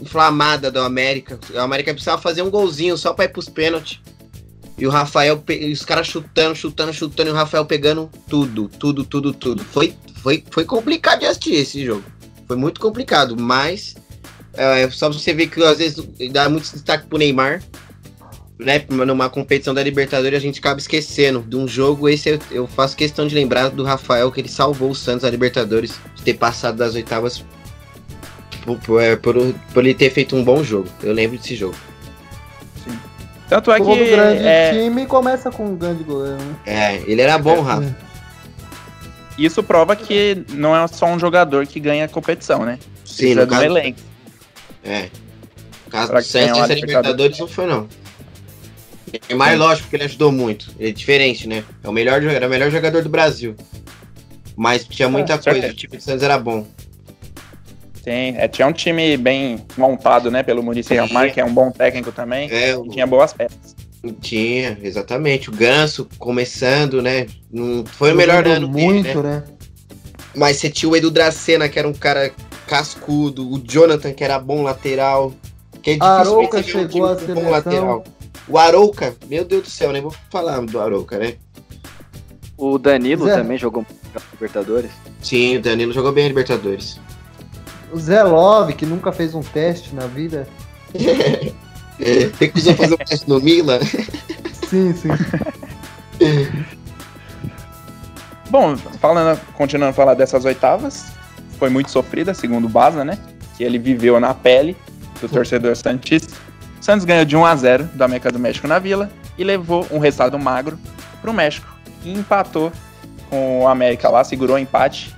inflamada 0.00 0.70
do 0.70 0.80
América. 0.80 1.38
O 1.52 1.58
América 1.58 1.92
precisava 1.92 2.20
fazer 2.20 2.42
um 2.42 2.50
golzinho 2.50 2.96
só 2.96 3.12
para 3.12 3.24
ir 3.24 3.28
pros 3.28 3.48
pênaltis. 3.48 4.00
E 4.76 4.86
o 4.86 4.90
Rafael, 4.90 5.42
os 5.72 5.84
caras 5.84 6.06
chutando, 6.06 6.54
chutando, 6.54 6.92
chutando, 6.92 7.30
e 7.30 7.32
o 7.32 7.34
Rafael 7.34 7.66
pegando 7.66 8.08
tudo, 8.28 8.68
tudo, 8.68 9.04
tudo, 9.04 9.32
tudo. 9.32 9.64
Foi, 9.64 9.92
foi, 10.22 10.44
foi 10.50 10.64
complicado 10.64 11.20
de 11.20 11.26
assistir 11.26 11.54
esse 11.54 11.84
jogo. 11.84 12.04
Foi 12.46 12.56
muito 12.56 12.80
complicado, 12.80 13.36
mas 13.36 13.96
é, 14.58 14.90
só 14.90 15.08
pra 15.08 15.18
você 15.18 15.32
ver 15.32 15.46
que 15.46 15.62
às 15.62 15.78
vezes 15.78 16.04
dá 16.32 16.48
muito 16.48 16.70
destaque 16.70 17.06
pro 17.06 17.18
Neymar, 17.18 17.62
né? 18.58 18.84
Numa 18.88 19.30
competição 19.30 19.72
da 19.72 19.82
Libertadores 19.82 20.36
a 20.36 20.40
gente 20.40 20.58
acaba 20.58 20.80
esquecendo 20.80 21.40
de 21.40 21.56
um 21.56 21.68
jogo. 21.68 22.08
Esse 22.08 22.30
eu, 22.30 22.38
eu 22.50 22.66
faço 22.66 22.96
questão 22.96 23.26
de 23.26 23.34
lembrar 23.34 23.70
do 23.70 23.84
Rafael, 23.84 24.30
que 24.32 24.40
ele 24.40 24.48
salvou 24.48 24.90
o 24.90 24.94
Santos 24.94 25.22
da 25.22 25.30
Libertadores 25.30 25.94
de 26.16 26.22
ter 26.22 26.34
passado 26.34 26.76
das 26.76 26.94
oitavas 26.94 27.44
por, 28.64 28.78
por, 28.80 29.02
é, 29.02 29.16
por, 29.16 29.34
por 29.72 29.84
ele 29.84 29.94
ter 29.94 30.10
feito 30.10 30.34
um 30.34 30.42
bom 30.42 30.62
jogo. 30.64 30.88
Eu 31.02 31.12
lembro 31.12 31.38
desse 31.38 31.54
jogo. 31.54 31.76
Tanto 33.48 33.72
é 33.72 33.78
Todo 33.78 33.94
que 33.94 34.10
grande 34.10 34.42
é, 34.44 34.72
time 34.72 35.06
começa 35.06 35.50
com 35.50 35.68
um 35.68 35.76
grande 35.76 36.04
goleiro, 36.04 36.36
né? 36.36 36.56
É, 36.66 36.96
ele 37.06 37.22
era 37.22 37.38
bom, 37.38 37.62
Rafa. 37.62 37.96
isso 39.38 39.62
prova 39.62 39.96
que 39.96 40.44
não 40.50 40.76
é 40.76 40.86
só 40.86 41.06
um 41.06 41.18
jogador 41.18 41.66
que 41.66 41.80
ganha 41.80 42.04
a 42.04 42.08
competição, 42.08 42.66
né? 42.66 42.78
Sim, 43.06 43.34
Precisa 43.34 43.46
no 43.46 43.46
caso, 43.46 43.64
elenco. 43.64 44.00
É. 44.84 45.02
No 45.86 45.90
caso 45.90 46.08
Pra 46.08 46.20
do 46.20 46.26
essa 46.26 46.74
Libertadores. 46.74 47.38
Não 47.38 47.48
foi, 47.48 47.66
não. 47.66 47.88
Neymar, 49.28 49.52
Sim. 49.52 49.56
lógico 49.56 49.88
que 49.88 49.96
ele 49.96 50.04
ajudou 50.04 50.30
muito. 50.30 50.70
Ele 50.78 50.90
é 50.90 50.92
diferente, 50.92 51.48
né? 51.48 51.64
É 51.82 51.88
o 51.88 51.92
melhor, 51.92 52.22
era 52.22 52.46
o 52.46 52.50
melhor 52.50 52.70
jogador 52.70 53.02
do 53.02 53.08
Brasil. 53.08 53.56
Mas 54.54 54.84
tinha 54.84 55.08
muita 55.08 55.34
É, 55.34 55.38
coisa. 55.38 55.68
O 55.68 55.72
time 55.74 55.96
do 55.96 56.02
Santos 56.02 56.22
era 56.22 56.38
bom. 56.38 56.66
Tem, 58.04 58.36
é, 58.36 58.48
tinha 58.48 58.66
um 58.66 58.72
time 58.72 59.16
bem 59.16 59.64
montado, 59.76 60.30
né, 60.30 60.42
pelo 60.42 60.62
Muricy. 60.62 60.94
Ramar, 60.94 61.32
que 61.32 61.40
é 61.40 61.44
um 61.44 61.52
bom 61.52 61.70
técnico 61.70 62.10
também. 62.12 62.50
É, 62.50 62.76
o- 62.76 62.86
E 62.86 62.90
tinha 62.90 63.06
boas 63.06 63.32
peças. 63.32 63.76
Tinha, 64.20 64.78
exatamente. 64.82 65.48
O 65.48 65.52
Ganso 65.52 66.08
começando, 66.18 67.02
né? 67.02 67.26
Não 67.50 67.84
foi 67.84 68.12
o 68.12 68.16
melhor 68.16 68.46
ano 68.46 68.68
dele, 68.68 68.86
muito, 68.86 69.22
né? 69.22 69.36
né? 69.36 69.44
Mas 70.34 70.56
você 70.58 70.70
tinha 70.70 70.88
o 70.88 70.96
Edu 70.96 71.10
Dracena, 71.10 71.68
que 71.68 71.78
era 71.78 71.88
um 71.88 71.92
cara 71.92 72.30
cascudo. 72.68 73.50
O 73.50 73.58
Jonathan, 73.58 74.12
que 74.12 74.22
era 74.22 74.38
bom 74.38 74.62
lateral. 74.62 75.32
Que 75.82 75.92
é 75.92 75.96
Arouca 76.00 76.58
um 76.58 76.62
chegou 76.62 77.06
à 77.06 77.16
com 77.16 77.34
bom 77.34 77.40
seleção. 77.40 78.04
O 78.46 78.58
Arouca, 78.58 79.16
meu 79.28 79.44
Deus 79.44 79.64
do 79.64 79.70
céu, 79.70 79.92
nem 79.92 80.02
vou 80.02 80.14
falar 80.30 80.60
do 80.60 80.80
Arouca, 80.80 81.18
né? 81.18 81.34
O 82.56 82.78
Danilo 82.78 83.26
Zé. 83.26 83.36
também 83.36 83.58
jogou 83.58 83.84
Libertadores. 84.32 84.90
Sim, 85.22 85.56
o 85.56 85.62
Danilo 85.62 85.92
jogou 85.92 86.12
bem 86.12 86.24
a 86.24 86.28
Libertadores. 86.28 86.98
O 87.92 87.98
Zé 87.98 88.22
Love, 88.22 88.72
que 88.74 88.84
nunca 88.84 89.12
fez 89.12 89.34
um 89.34 89.42
teste 89.42 89.94
na 89.94 90.06
vida. 90.06 90.48
Recusou 92.38 92.74
fazer 92.74 92.94
o 92.94 92.98
teste 92.98 93.28
no 93.28 93.40
Milan. 93.40 93.80
Sim, 94.68 94.92
sim. 94.94 95.08
Bom, 98.50 98.76
falando, 98.76 99.40
continuando 99.54 99.90
a 99.90 99.94
falar 99.94 100.14
dessas 100.14 100.44
oitavas, 100.44 101.06
foi 101.58 101.68
muito 101.68 101.90
sofrida, 101.90 102.32
segundo 102.32 102.66
o 102.66 102.68
Baza, 102.68 103.04
né? 103.04 103.18
Que 103.56 103.64
ele 103.64 103.78
viveu 103.78 104.18
na 104.20 104.32
pele 104.32 104.76
do 105.20 105.28
torcedor 105.28 105.76
Santista. 105.76 106.34
O 106.80 106.84
Santos 106.84 107.04
ganhou 107.04 107.24
de 107.24 107.36
1 107.36 107.44
a 107.44 107.56
0 107.56 107.84
do 107.94 108.04
América 108.04 108.30
do 108.30 108.38
México 108.38 108.68
na 108.68 108.78
Vila 108.78 109.10
e 109.36 109.44
levou 109.44 109.86
um 109.90 109.98
resultado 109.98 110.38
magro 110.38 110.78
pro 111.20 111.32
México. 111.32 111.66
E 112.04 112.12
empatou 112.12 112.72
com 113.28 113.62
o 113.62 113.68
América 113.68 114.08
lá, 114.08 114.22
segurou 114.24 114.56
o 114.56 114.58
empate. 114.58 115.14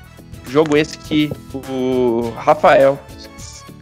Jogo 0.49 0.77
esse 0.77 0.99
que 0.99 1.31
o 1.53 2.33
Rafael 2.37 2.99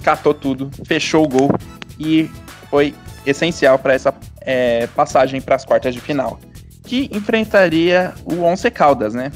catou 0.02 0.34
tudo, 0.34 0.70
fechou 0.84 1.24
o 1.24 1.28
gol 1.28 1.50
e 1.98 2.30
foi 2.68 2.94
essencial 3.24 3.78
para 3.78 3.94
essa 3.94 4.14
é, 4.40 4.86
passagem 4.88 5.40
para 5.40 5.56
as 5.56 5.64
quartas 5.64 5.94
de 5.94 6.00
final. 6.00 6.38
Que 6.84 7.08
enfrentaria 7.12 8.14
o 8.24 8.42
Once 8.42 8.70
Caldas, 8.70 9.14
né? 9.14 9.30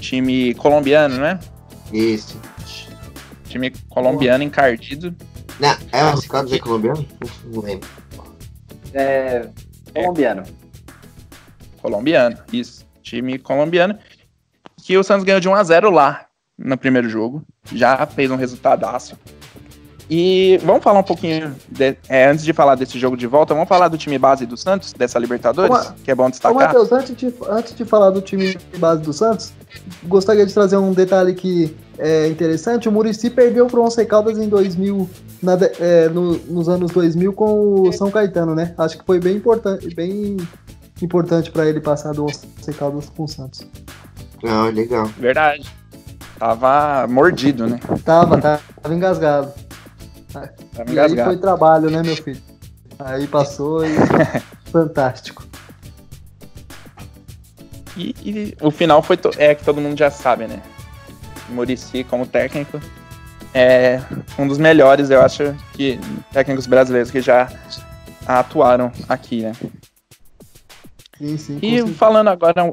Time 0.00 0.54
colombiano, 0.54 1.16
né? 1.16 1.38
Isso. 1.92 2.38
Time 3.48 3.70
colombiano 3.88 4.44
encardido. 4.44 5.14
Não, 5.58 5.76
é 5.92 6.04
o 6.04 6.16
Cicados 6.16 6.52
é 6.52 6.58
colombiano? 6.58 7.06
Não 7.46 7.60
lembro. 7.62 7.88
É. 8.94 9.48
Colombiano. 9.94 10.42
Colombiano, 11.80 12.36
isso. 12.52 12.86
Time 13.02 13.38
colombiano. 13.38 13.98
Que 14.84 14.96
o 14.96 15.02
Santos 15.04 15.24
ganhou 15.24 15.40
de 15.40 15.48
1 15.48 15.54
a 15.54 15.62
0 15.64 15.90
lá 15.90 16.26
no 16.58 16.76
primeiro 16.76 17.08
jogo. 17.08 17.42
Já 17.72 18.06
fez 18.06 18.30
um 18.30 18.36
resultadaço. 18.36 19.16
E 20.10 20.58
vamos 20.64 20.82
falar 20.82 21.00
um 21.00 21.04
pouquinho, 21.04 21.54
de- 21.68 21.96
é, 22.08 22.26
antes 22.28 22.42
de 22.42 22.54
falar 22.54 22.76
desse 22.76 22.98
jogo 22.98 23.14
de 23.14 23.26
volta, 23.26 23.52
vamos 23.52 23.68
falar 23.68 23.88
do 23.88 23.98
time 23.98 24.18
base 24.18 24.46
do 24.46 24.56
Santos, 24.56 24.94
dessa 24.94 25.18
Libertadores, 25.18 25.70
Uma- 25.70 25.92
que 26.02 26.10
é 26.10 26.14
bom 26.14 26.24
Ô, 26.26 26.30
destacar. 26.30 26.54
Matheus, 26.68 26.90
antes 26.90 27.14
de, 27.14 27.34
antes 27.50 27.74
de 27.74 27.84
falar 27.84 28.08
do 28.10 28.22
time 28.22 28.56
base 28.78 29.02
do 29.02 29.12
Santos, 29.12 29.52
gostaria 30.04 30.44
de 30.46 30.52
trazer 30.54 30.76
um 30.76 30.92
detalhe 30.92 31.34
que 31.34 31.76
é 31.98 32.28
interessante. 32.28 32.88
O 32.88 32.92
Murici 32.92 33.28
perdeu 33.30 33.66
pro 33.66 33.82
Once 33.82 34.04
Caldas 34.06 34.38
em 34.38 34.48
2000, 34.48 35.08
na 35.42 35.58
é, 35.80 36.08
no- 36.08 36.36
nos 36.46 36.68
anos 36.68 36.90
2000 36.92 37.32
com 37.32 37.82
o 37.88 37.92
São 37.92 38.10
Caetano, 38.10 38.54
né? 38.54 38.74
Acho 38.78 38.98
que 38.98 39.04
foi 39.04 39.18
bem 39.20 39.36
importante, 39.36 39.94
bem 39.94 40.36
importante 41.02 41.50
para 41.50 41.66
ele 41.66 41.80
passar 41.80 42.12
do 42.12 42.24
Once 42.24 42.46
Caldas 42.78 43.08
com 43.08 43.24
o 43.24 43.28
Santos. 43.28 43.66
Ah, 44.44 44.68
legal. 44.72 45.06
Verdade. 45.18 45.68
Tava 46.38 47.06
mordido, 47.08 47.66
né? 47.66 47.80
Tava, 48.04 48.38
tá- 48.40 48.60
tava 48.80 48.94
engasgado. 48.94 49.52
Tava 50.32 50.52
E 50.92 50.98
aí 50.98 51.16
foi 51.24 51.36
trabalho, 51.36 51.90
né, 51.90 52.02
meu 52.02 52.16
filho? 52.16 52.40
Aí 53.00 53.26
passou 53.26 53.84
e 53.84 53.90
fantástico. 54.70 55.47
E, 57.98 58.14
e 58.24 58.56
o 58.60 58.70
final 58.70 59.02
foi 59.02 59.18
é 59.36 59.54
que 59.54 59.64
todo 59.64 59.80
mundo 59.80 59.98
já 59.98 60.10
sabe, 60.10 60.46
né? 60.46 60.62
Murici 61.48 62.04
como 62.04 62.26
técnico 62.26 62.80
é 63.52 64.00
um 64.38 64.46
dos 64.46 64.58
melhores, 64.58 65.10
eu 65.10 65.20
acho, 65.20 65.54
que 65.72 65.98
técnicos 66.32 66.66
brasileiros 66.66 67.10
que 67.10 67.20
já 67.20 67.50
atuaram 68.26 68.92
aqui, 69.08 69.42
né? 69.42 69.52
Sim, 71.18 71.36
sim. 71.36 71.58
E 71.60 71.86
falando 71.94 72.28
agora, 72.28 72.70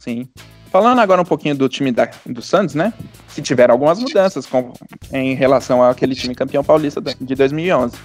sim, 0.00 0.28
falando 0.70 0.98
agora 1.00 1.22
um 1.22 1.24
pouquinho 1.24 1.54
do 1.54 1.68
time 1.68 1.92
da, 1.92 2.08
do 2.26 2.42
Santos, 2.42 2.74
né? 2.74 2.92
Se 3.28 3.40
tiveram 3.42 3.72
algumas 3.74 3.98
mudanças 4.00 4.46
com- 4.46 4.72
em 5.12 5.34
relação 5.34 5.82
àquele 5.82 6.14
time 6.14 6.34
campeão 6.34 6.64
paulista 6.64 7.00
de 7.00 7.34
2011. 7.34 7.96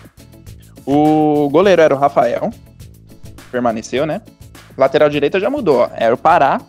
O 0.86 1.50
goleiro 1.50 1.82
era 1.82 1.96
o 1.96 1.98
Rafael, 1.98 2.52
permaneceu, 3.52 4.06
né? 4.06 4.22
Lateral 4.80 5.10
direita 5.10 5.40
já 5.40 5.50
mudou, 5.50 5.80
ó, 5.82 5.90
era 5.94 6.14
o 6.14 6.18
Pará. 6.18 6.60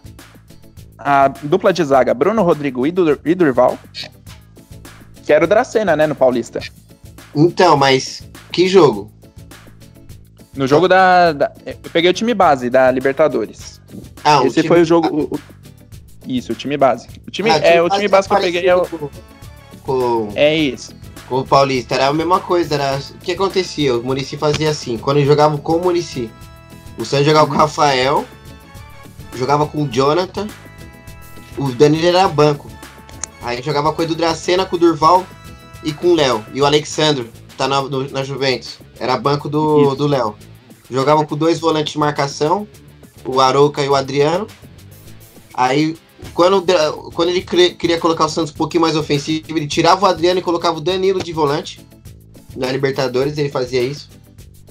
A 0.99 1.29
dupla 1.29 1.73
de 1.73 1.83
zaga, 1.83 2.13
Bruno 2.13 2.43
Rodrigo 2.43 2.87
e, 2.87 2.93
Dur 2.93 3.19
e 3.25 3.35
Durval. 3.35 3.79
Que 5.25 5.33
era 5.33 5.45
o 5.45 5.49
Dracena, 5.49 5.97
né, 5.97 6.07
no 6.07 6.15
Paulista. 6.15 6.61
Então, 7.35 7.77
mas 7.77 8.23
que 8.53 8.69
jogo? 8.69 9.11
No 10.55 10.67
jogo 10.67 10.89
da, 10.89 11.33
da- 11.33 11.53
Eu 11.65 11.77
peguei 11.93 12.11
o 12.11 12.13
time 12.15 12.35
base 12.35 12.69
da 12.69 12.91
Libertadores. 12.91 13.81
Ah, 14.25 14.43
Esse 14.45 14.67
foi 14.67 14.83
o 14.83 14.85
jogo. 14.85 15.09
o- 15.09 15.35
o- 15.37 15.41
isso, 16.27 16.53
o 16.53 16.55
time 16.55 16.77
base. 16.77 17.09
O 17.27 17.31
time, 17.31 17.51
Ah, 17.51 17.57
é, 17.59 17.81
o 17.81 17.89
time 17.89 18.09
base 18.09 18.29
que 18.29 18.35
eu 18.35 18.41
peguei 18.41 18.69
é, 18.69 18.77
o- 18.77 19.11
Com, 19.85 20.29
é 20.35 20.55
isso. 20.57 20.93
com 21.29 21.37
o 21.39 21.47
Paulista, 21.47 21.95
era 21.95 22.09
a 22.09 22.13
mesma 22.13 22.41
coisa. 22.41 22.75
Era, 22.75 22.99
o 22.99 23.19
que 23.19 23.33
acontecia? 23.33 23.97
O 23.97 24.03
Murici 24.03 24.37
fazia 24.37 24.69
assim, 24.69 24.99
quando 24.99 25.25
jogava 25.25 25.57
com 25.57 25.77
o 25.77 25.81
Murici. 25.83 26.29
O 26.99 27.05
Santos 27.05 27.27
jogava 27.27 27.47
com 27.47 27.55
o 27.55 27.57
Rafael, 27.57 28.25
jogava 29.35 29.67
com 29.67 29.83
o 29.85 29.89
Jonathan, 29.89 30.47
o 31.57 31.71
Danilo 31.73 32.07
era 32.07 32.29
banco. 32.29 32.71
Aí 33.43 33.63
jogava 33.63 33.93
com 33.93 34.03
o 34.03 34.05
Edu 34.05 34.15
Dracena, 34.15 34.67
com 34.67 34.77
o 34.77 34.79
Durval 34.79 35.27
e 35.83 35.93
com 35.93 36.09
o 36.09 36.15
Léo. 36.15 36.45
E 36.53 36.61
o 36.61 36.67
Alexandro, 36.67 37.29
tá 37.57 37.67
na, 37.67 37.81
no- 37.81 38.11
na 38.11 38.23
Juventus. 38.23 38.79
Era 38.99 39.17
banco 39.17 39.49
do 39.49 39.83
Isso. 39.89 39.97
do 39.97 40.07
Léo. 40.07 40.37
Jogava 40.91 41.25
com 41.25 41.37
dois 41.37 41.59
volantes 41.59 41.93
de 41.95 41.99
marcação, 41.99 42.69
o 43.25 43.41
Arouca 43.41 43.83
e 43.83 43.89
o 43.89 43.95
Adriano. 43.95 44.47
Aí, 45.55 45.97
quando, 46.35 46.63
quando 47.15 47.29
ele 47.31 47.41
cre- 47.43 47.71
queria 47.75 47.99
colocar 47.99 48.27
o 48.27 48.29
Santos 48.29 48.53
um 48.53 48.57
pouquinho 48.57 48.83
mais 48.83 48.95
ofensivo, 48.97 49.57
ele 49.57 49.67
tirava 49.67 50.05
o 50.05 50.09
Adriano 50.09 50.41
e 50.41 50.43
colocava 50.43 50.77
o 50.77 50.81
Danilo 50.81 51.23
de 51.23 51.33
volante. 51.33 51.81
Na 52.57 52.71
Libertadores 52.71 53.39
ele 53.39 53.49
fazia 53.49 53.83
isso. 53.83 54.11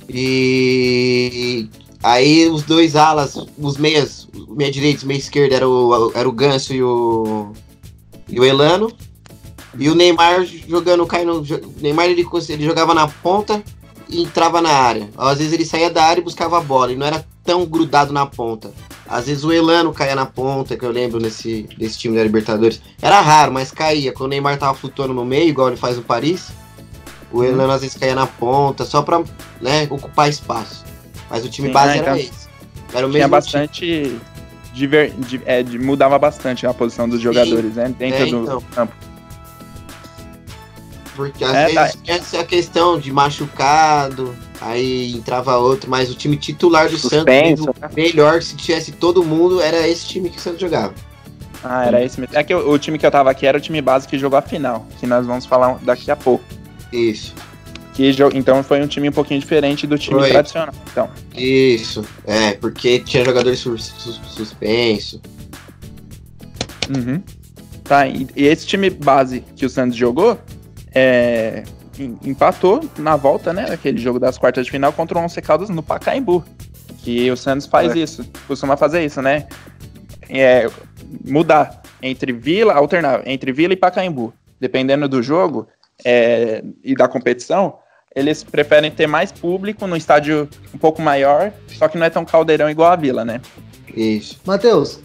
E 0.09 1.69
aí 2.03 2.47
os 2.47 2.63
dois 2.63 2.95
alas, 2.95 3.35
os 3.57 3.77
meias, 3.77 4.27
meia 4.49 4.71
direita 4.71 5.03
e 5.03 5.07
meia 5.07 5.17
esquerda 5.17 5.55
era 5.55 5.67
o, 5.67 6.11
era 6.15 6.27
o 6.27 6.31
Ganso 6.31 6.73
e 6.73 6.81
o, 6.83 7.51
e 8.27 8.39
o 8.39 8.45
Elano. 8.45 8.91
E 9.77 9.87
o 9.89 9.95
Neymar 9.95 10.45
jogando, 10.67 11.05
caindo. 11.05 11.41
O 11.41 11.81
Neymar 11.81 12.07
ele, 12.07 12.25
ele 12.49 12.65
jogava 12.65 12.93
na 12.93 13.07
ponta 13.07 13.63
e 14.09 14.23
entrava 14.23 14.61
na 14.61 14.71
área. 14.71 15.09
Às 15.17 15.37
vezes 15.37 15.53
ele 15.53 15.65
saía 15.65 15.89
da 15.89 16.03
área 16.03 16.21
e 16.21 16.23
buscava 16.23 16.57
a 16.57 16.61
bola. 16.61 16.91
E 16.91 16.95
não 16.95 17.05
era 17.05 17.25
tão 17.43 17.65
grudado 17.65 18.11
na 18.11 18.25
ponta. 18.25 18.73
Às 19.07 19.27
vezes 19.27 19.43
o 19.43 19.51
Elano 19.51 19.93
caía 19.93 20.15
na 20.15 20.25
ponta, 20.25 20.77
que 20.77 20.85
eu 20.85 20.91
lembro 20.91 21.19
nesse, 21.19 21.67
desse 21.77 21.97
time 21.97 22.15
da 22.15 22.23
Libertadores. 22.23 22.81
Era 23.01 23.21
raro, 23.21 23.51
mas 23.51 23.71
caía. 23.71 24.11
Quando 24.11 24.27
o 24.27 24.29
Neymar 24.29 24.57
tava 24.57 24.73
flutuando 24.73 25.13
no 25.13 25.25
meio, 25.25 25.49
igual 25.49 25.69
ele 25.69 25.77
faz 25.77 25.97
no 25.97 26.03
Paris, 26.03 26.49
o 27.31 27.43
Elano 27.43 27.71
às 27.71 27.81
vezes 27.81 27.97
caía 27.97 28.15
na 28.15 28.27
ponta, 28.27 28.85
só 28.85 29.01
pra 29.01 29.23
né, 29.61 29.87
ocupar 29.89 30.29
espaço. 30.29 30.83
Mas 31.29 31.45
o 31.45 31.49
time 31.49 31.67
Sim, 31.67 31.73
base 31.73 31.89
ah, 31.89 31.95
era 31.97 32.01
então 32.01 32.15
esse. 32.17 32.49
Era 32.93 33.07
o 33.07 33.11
Tinha 33.11 33.27
mesmo 33.27 33.29
bastante. 33.29 34.19
diver- 34.73 35.13
di- 35.17 35.41
é, 35.45 35.61
de- 35.61 35.77
mudava 35.77 36.17
bastante 36.17 36.65
a 36.65 36.73
posição 36.73 37.07
dos 37.07 37.21
jogadores, 37.21 37.75
né? 37.75 37.93
Dentro 37.97 38.23
É, 38.23 38.25
do 38.25 38.41
então. 38.43 38.61
campo. 38.73 38.93
Porque 41.15 41.43
às 41.43 41.53
É, 41.53 41.65
vezes 41.67 41.97
tinha 42.01 42.17
essa 42.17 42.43
questão 42.45 42.97
de 42.97 43.11
machucado, 43.11 44.33
aí 44.61 45.11
entrava 45.11 45.57
outro, 45.57 45.89
mas 45.89 46.09
o 46.09 46.15
time 46.15 46.37
titular 46.37 46.85
do 46.89 46.97
Santos, 46.97 47.17
Suspenso, 47.17 47.65
mesmo, 47.65 47.75
né? 47.81 47.89
melhor 47.93 48.41
se 48.41 48.55
tivesse 48.55 48.93
todo 48.93 49.21
mundo, 49.23 49.61
era 49.61 49.85
esse 49.87 50.07
time 50.07 50.29
que 50.29 50.37
o 50.37 50.41
Santos 50.41 50.61
jogava. 50.61 50.93
Ah, 51.61 51.85
era 51.85 52.01
esse 52.01 52.21
mesmo. 52.21 52.37
É 52.37 52.41
que 52.41 52.55
o, 52.55 52.71
o 52.71 52.79
time 52.79 52.97
que 52.97 53.05
eu 53.05 53.11
tava 53.11 53.29
aqui 53.29 53.45
era 53.45 53.57
o 53.57 53.61
time 53.61 53.81
base 53.81 54.07
que 54.07 54.17
jogou 54.17 54.39
a 54.39 54.41
final, 54.41 54.87
que 54.97 55.05
nós 55.05 55.25
vamos 55.25 55.45
falar 55.45 55.77
daqui 55.81 56.09
a 56.09 56.15
pouco. 56.15 56.43
Isso, 56.93 57.35
Que, 57.99 58.15
então 58.33 58.63
foi 58.63 58.81
um 58.81 58.87
time 58.87 59.09
um 59.09 59.11
pouquinho 59.11 59.41
diferente 59.41 59.85
do 59.85 59.97
time 59.97 60.17
Foi. 60.21 60.29
tradicional. 60.29 60.73
Então, 60.89 61.09
isso. 61.35 62.05
É, 62.25 62.53
porque 62.53 62.99
tinha 62.99 63.25
jogadores 63.25 63.59
sus- 63.59 63.87
sus- 63.97 64.21
suspenso. 64.25 65.21
Uhum. 66.95 67.21
Tá, 67.83 68.07
e, 68.07 68.25
e 68.37 68.45
esse 68.45 68.65
time 68.65 68.89
base 68.89 69.41
que 69.53 69.65
o 69.65 69.69
Santos 69.69 69.97
jogou 69.97 70.39
é, 70.95 71.65
em- 71.99 72.17
empatou 72.23 72.79
na 72.97 73.17
volta, 73.17 73.51
né? 73.51 73.65
Aquele 73.69 73.97
jogo 73.97 74.17
das 74.17 74.37
quartas 74.37 74.63
de 74.65 74.71
final 74.71 74.93
contra 74.93 75.19
o 75.19 75.21
Once 75.21 75.41
Caldas 75.41 75.67
no 75.69 75.83
Pacaembu. 75.83 76.41
Que 77.03 77.29
o 77.29 77.35
Santos 77.35 77.65
faz 77.67 77.93
É. 77.93 77.99
isso, 77.99 78.25
costuma 78.47 78.77
fazer 78.77 79.03
isso, 79.03 79.21
né? 79.21 79.45
É, 80.29 80.69
mudar 81.27 81.81
entre 82.01 82.31
Vila, 82.31 82.73
alternar 82.75 83.27
entre 83.27 83.51
Vila 83.51 83.73
e 83.73 83.75
Pacaembu. 83.77 84.33
Dependendo 84.57 85.05
do 85.09 85.21
jogo 85.21 85.67
é, 86.05 86.63
e 86.81 86.95
da 86.95 87.09
competição, 87.09 87.77
eles 88.19 88.43
preferem 88.43 88.91
ter 88.91 89.07
mais 89.07 89.31
público 89.31 89.87
no 89.87 89.95
estádio 89.95 90.49
um 90.73 90.77
pouco 90.77 91.01
maior, 91.01 91.51
só 91.67 91.87
que 91.87 91.97
não 91.97 92.05
é 92.05 92.09
tão 92.09 92.25
caldeirão 92.25 92.69
igual 92.69 92.91
a 92.91 92.95
Vila, 92.95 93.23
né? 93.25 93.41
Isso. 93.95 94.39
Matheus, 94.45 94.99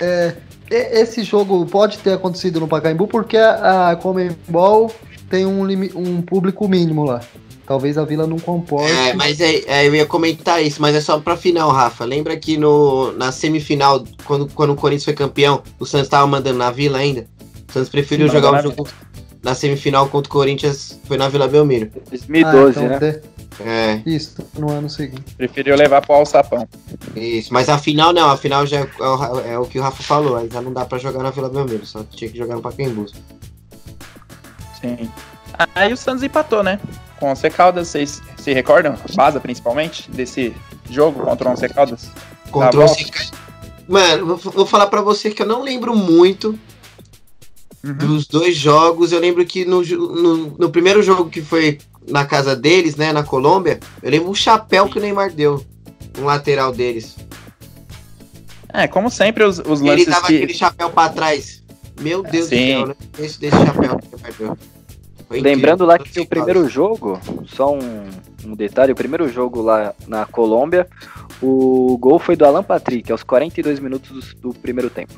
é, 0.00 0.34
esse 0.70 1.22
jogo 1.22 1.64
pode 1.66 1.98
ter 1.98 2.14
acontecido 2.14 2.60
no 2.60 2.68
Pacaembu 2.68 3.06
porque 3.06 3.36
a, 3.36 3.90
a 3.90 3.96
Comembol 3.96 4.92
tem 5.28 5.46
um, 5.46 5.62
um 5.94 6.22
público 6.22 6.66
mínimo 6.68 7.04
lá. 7.04 7.20
Talvez 7.66 7.96
a 7.96 8.04
Vila 8.04 8.26
não 8.26 8.38
comporte. 8.38 8.92
É, 8.92 9.14
mas 9.14 9.40
é, 9.40 9.62
é, 9.66 9.86
eu 9.86 9.94
ia 9.94 10.04
comentar 10.04 10.62
isso, 10.62 10.82
mas 10.82 10.94
é 10.94 11.00
só 11.00 11.18
pra 11.18 11.34
final, 11.34 11.70
Rafa. 11.70 12.04
Lembra 12.04 12.36
que 12.36 12.58
no, 12.58 13.12
na 13.12 13.32
semifinal, 13.32 14.04
quando, 14.24 14.48
quando 14.54 14.74
o 14.74 14.76
Corinthians 14.76 15.04
foi 15.04 15.14
campeão, 15.14 15.62
o 15.78 15.86
Santos 15.86 16.08
tava 16.08 16.26
mandando 16.26 16.58
na 16.58 16.70
Vila 16.70 16.98
ainda? 16.98 17.26
O 17.68 17.72
Santos 17.72 17.88
preferiu 17.88 18.28
Sim, 18.28 18.34
jogar 18.34 18.60
o 18.60 18.62
jogo 18.62 18.86
na 19.44 19.54
semifinal 19.54 20.08
contra 20.08 20.28
o 20.28 20.32
Corinthians, 20.32 20.98
foi 21.04 21.16
na 21.16 21.28
Vila 21.28 21.46
Belmiro. 21.46 21.90
2012, 22.08 22.66
Ah, 22.66 22.70
então 22.70 22.88
né? 22.88 22.96
até- 22.96 23.22
É, 23.60 24.00
Isso, 24.04 24.34
no 24.58 24.68
ano 24.68 24.90
seguinte. 24.90 25.22
Preferiu 25.36 25.76
levar 25.76 26.00
pro 26.02 26.12
alçapão. 26.16 26.66
isso. 27.14 27.52
Mas 27.54 27.68
a 27.68 27.78
final 27.78 28.12
não, 28.12 28.28
a 28.28 28.36
final 28.36 28.66
já 28.66 28.80
é, 28.80 28.88
o 28.98 29.14
Ra- 29.14 29.42
é 29.46 29.56
o 29.56 29.64
que 29.64 29.78
o 29.78 29.82
Rafa 29.82 30.02
falou, 30.02 30.36
aí 30.36 30.48
já 30.52 30.60
não 30.60 30.72
dá 30.72 30.84
pra 30.84 30.98
jogar 30.98 31.22
na 31.22 31.30
Vila 31.30 31.48
Belmiro, 31.48 31.86
só 31.86 32.02
tinha 32.02 32.28
que 32.28 32.36
jogar 32.36 32.56
no 32.56 32.60
Pacaembu. 32.62 33.06
Sim. 34.80 35.08
Aí 35.74 35.92
o 35.92 35.96
Santos 35.96 36.22
empatou, 36.24 36.62
né? 36.64 36.80
Com 37.20 37.26
o 37.26 37.30
Once 37.30 37.48
Caldas, 37.50 37.88
vocês 37.88 38.20
se 38.36 38.52
recordam? 38.52 38.96
Baza, 39.14 39.38
principalmente, 39.38 40.10
desse 40.10 40.52
jogo 40.90 41.20
contra 41.24 41.48
o 41.48 41.52
Once 41.52 41.68
Caldas? 41.68 42.10
Contra 42.50 42.76
o 42.80 42.82
bom. 42.86 42.88
Cica- 42.88 43.24
Mano, 43.86 44.26
vou, 44.36 44.36
vou 44.52 44.66
falar 44.66 44.86
pra 44.88 45.00
você 45.00 45.30
que 45.30 45.42
eu 45.42 45.46
não 45.46 45.62
lembro 45.62 45.94
muito 45.94 46.58
Uhum. 47.84 47.94
dos 47.94 48.26
dois 48.26 48.56
jogos. 48.56 49.12
Eu 49.12 49.20
lembro 49.20 49.44
que 49.44 49.64
no, 49.64 49.82
no, 49.82 50.36
no 50.58 50.70
primeiro 50.70 51.02
jogo 51.02 51.28
que 51.28 51.42
foi 51.42 51.78
na 52.08 52.24
casa 52.24 52.56
deles, 52.56 52.96
né, 52.96 53.12
na 53.12 53.22
Colômbia, 53.22 53.78
eu 54.02 54.10
lembro 54.10 54.30
o 54.30 54.34
chapéu 54.34 54.88
que 54.88 54.98
o 54.98 55.00
Neymar 55.00 55.30
deu 55.32 55.64
no 56.18 56.24
lateral 56.24 56.72
deles. 56.72 57.16
É, 58.72 58.88
como 58.88 59.10
sempre, 59.10 59.44
os, 59.44 59.58
os 59.60 59.80
Ele 59.80 59.90
lances 59.90 60.06
dava 60.06 60.26
que... 60.26 60.36
aquele 60.36 60.54
chapéu 60.54 60.90
pra 60.90 61.08
trás. 61.08 61.62
Meu 62.00 62.22
Deus 62.22 62.46
Sim. 62.46 62.56
do 62.56 62.72
céu, 62.72 62.86
né? 62.88 62.94
Esse 63.18 63.40
desse 63.40 63.56
chapéu 63.56 63.98
que 63.98 64.06
o 64.06 64.16
Neymar 64.16 64.32
deu. 64.38 64.58
Foi 65.28 65.40
Lembrando 65.40 65.84
incrível. 65.84 65.86
lá 65.86 65.98
que 65.98 66.20
o 66.20 66.26
primeiro 66.26 66.68
jogo, 66.68 67.20
só 67.46 67.72
um, 67.72 68.08
um 68.44 68.54
detalhe, 68.54 68.92
o 68.92 68.96
primeiro 68.96 69.28
jogo 69.28 69.62
lá 69.62 69.94
na 70.06 70.26
Colômbia, 70.26 70.86
o 71.40 71.96
gol 71.98 72.18
foi 72.18 72.36
do 72.36 72.44
Alan 72.44 72.62
Patrick, 72.62 73.10
aos 73.10 73.22
42 73.22 73.78
minutos 73.78 74.34
do, 74.34 74.48
do 74.50 74.54
primeiro 74.54 74.90
tempo. 74.90 75.14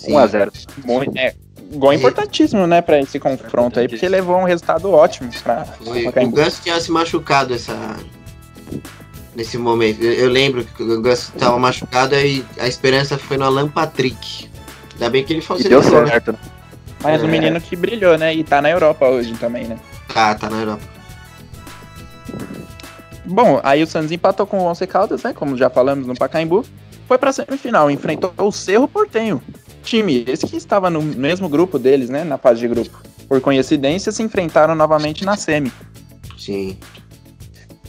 Sim. 0.00 0.12
1x0. 0.12 0.50
Muito, 0.84 1.16
é, 1.18 1.34
gol 1.74 1.92
importantíssimo, 1.92 2.66
né, 2.66 2.80
pra 2.82 2.98
esse 3.00 3.18
confronto 3.18 3.78
aí, 3.78 3.88
porque 3.88 4.08
levou 4.08 4.36
um 4.38 4.44
resultado 4.44 4.90
ótimo 4.90 5.30
pra, 5.42 5.64
Foi- 5.64 6.10
pra 6.10 6.24
o. 6.24 6.30
Ganso 6.30 6.62
tinha 6.62 6.80
se 6.80 6.90
machucado 6.90 7.54
essa, 7.54 7.96
nesse 9.36 9.56
momento. 9.58 10.02
Eu, 10.02 10.12
eu 10.12 10.28
lembro 10.30 10.64
que 10.64 10.82
o 10.82 11.00
Ganso 11.00 11.32
tava 11.38 11.58
machucado 11.58 12.14
e 12.16 12.44
a 12.58 12.66
esperança 12.66 13.18
foi 13.18 13.36
no 13.36 13.44
Alan 13.44 13.68
Patrick. 13.68 14.48
Ainda 14.94 15.10
bem 15.10 15.24
que 15.24 15.32
ele 15.32 15.40
falou 15.42 15.62
deu 15.62 15.82
certo, 15.82 16.32
né? 16.32 16.38
Mas 17.02 17.22
o 17.22 17.26
É. 17.26 17.28
menino 17.28 17.60
que 17.60 17.74
brilhou, 17.76 18.18
né, 18.18 18.34
e 18.34 18.44
tá 18.44 18.60
na 18.60 18.70
Europa 18.70 19.06
hoje 19.06 19.32
também, 19.34 19.64
né. 19.64 19.78
Tá, 20.12 20.34
tá 20.34 20.50
na 20.50 20.58
Europa. 20.60 20.82
Bom, 23.24 23.60
aí 23.62 23.82
o 23.82 23.86
Santos 23.86 24.10
empatou 24.10 24.46
com 24.46 24.58
o 24.58 24.64
Once 24.66 24.84
Caldas, 24.86 25.22
né? 25.22 25.32
Como 25.32 25.56
já 25.56 25.70
falamos 25.70 26.06
no 26.06 26.14
Pacaembu. 26.14 26.64
Foi 27.06 27.18
pra 27.18 27.32
semifinal, 27.32 27.90
enfrentou 27.90 28.32
o 28.38 28.50
Cerro 28.52 28.88
Portenho. 28.88 29.42
Time 29.82 30.24
esse 30.26 30.46
que 30.46 30.56
estava 30.56 30.90
no 30.90 31.02
mesmo 31.02 31.48
grupo 31.48 31.78
deles, 31.78 32.08
né? 32.08 32.24
Na 32.24 32.38
fase 32.38 32.60
de 32.60 32.68
grupo. 32.68 33.00
Por 33.28 33.40
coincidência, 33.40 34.12
se 34.12 34.22
enfrentaram 34.22 34.74
novamente 34.74 35.24
na 35.24 35.36
semi. 35.36 35.72
Sim. 36.38 36.76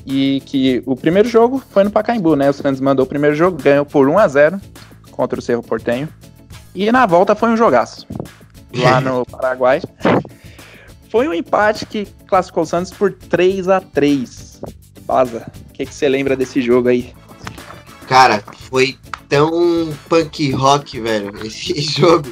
E 0.05 0.41
que 0.45 0.81
o 0.85 0.95
primeiro 0.95 1.27
jogo 1.27 1.63
foi 1.69 1.83
no 1.83 1.91
Pacaembu, 1.91 2.35
né? 2.35 2.49
O 2.49 2.53
Santos 2.53 2.81
mandou 2.81 3.05
o 3.05 3.07
primeiro 3.07 3.35
jogo, 3.35 3.61
ganhou 3.61 3.85
por 3.85 4.07
1 4.07 4.17
a 4.17 4.27
0 4.27 4.61
contra 5.11 5.39
o 5.39 5.41
Cerro 5.41 5.61
Portenho. 5.61 6.09
E 6.73 6.91
na 6.91 7.05
volta 7.05 7.35
foi 7.35 7.49
um 7.49 7.57
jogaço. 7.57 8.07
Lá 8.73 9.01
no 9.01 9.25
Paraguai. 9.25 9.81
Foi 11.09 11.27
um 11.27 11.33
empate 11.33 11.85
que 11.85 12.07
classificou 12.25 12.63
o 12.63 12.65
Santos 12.65 12.91
por 12.91 13.11
3 13.11 13.67
a 13.67 13.81
3 13.81 14.51
Baza, 15.11 15.51
o 15.69 15.73
que 15.73 15.85
que 15.85 15.93
você 15.93 16.07
lembra 16.07 16.37
desse 16.37 16.61
jogo 16.61 16.87
aí? 16.87 17.13
Cara, 18.07 18.41
foi 18.69 18.97
tão 19.31 19.89
punk 20.09 20.51
rock, 20.51 20.99
velho, 20.99 21.31
esse 21.45 21.79
jogo. 21.81 22.29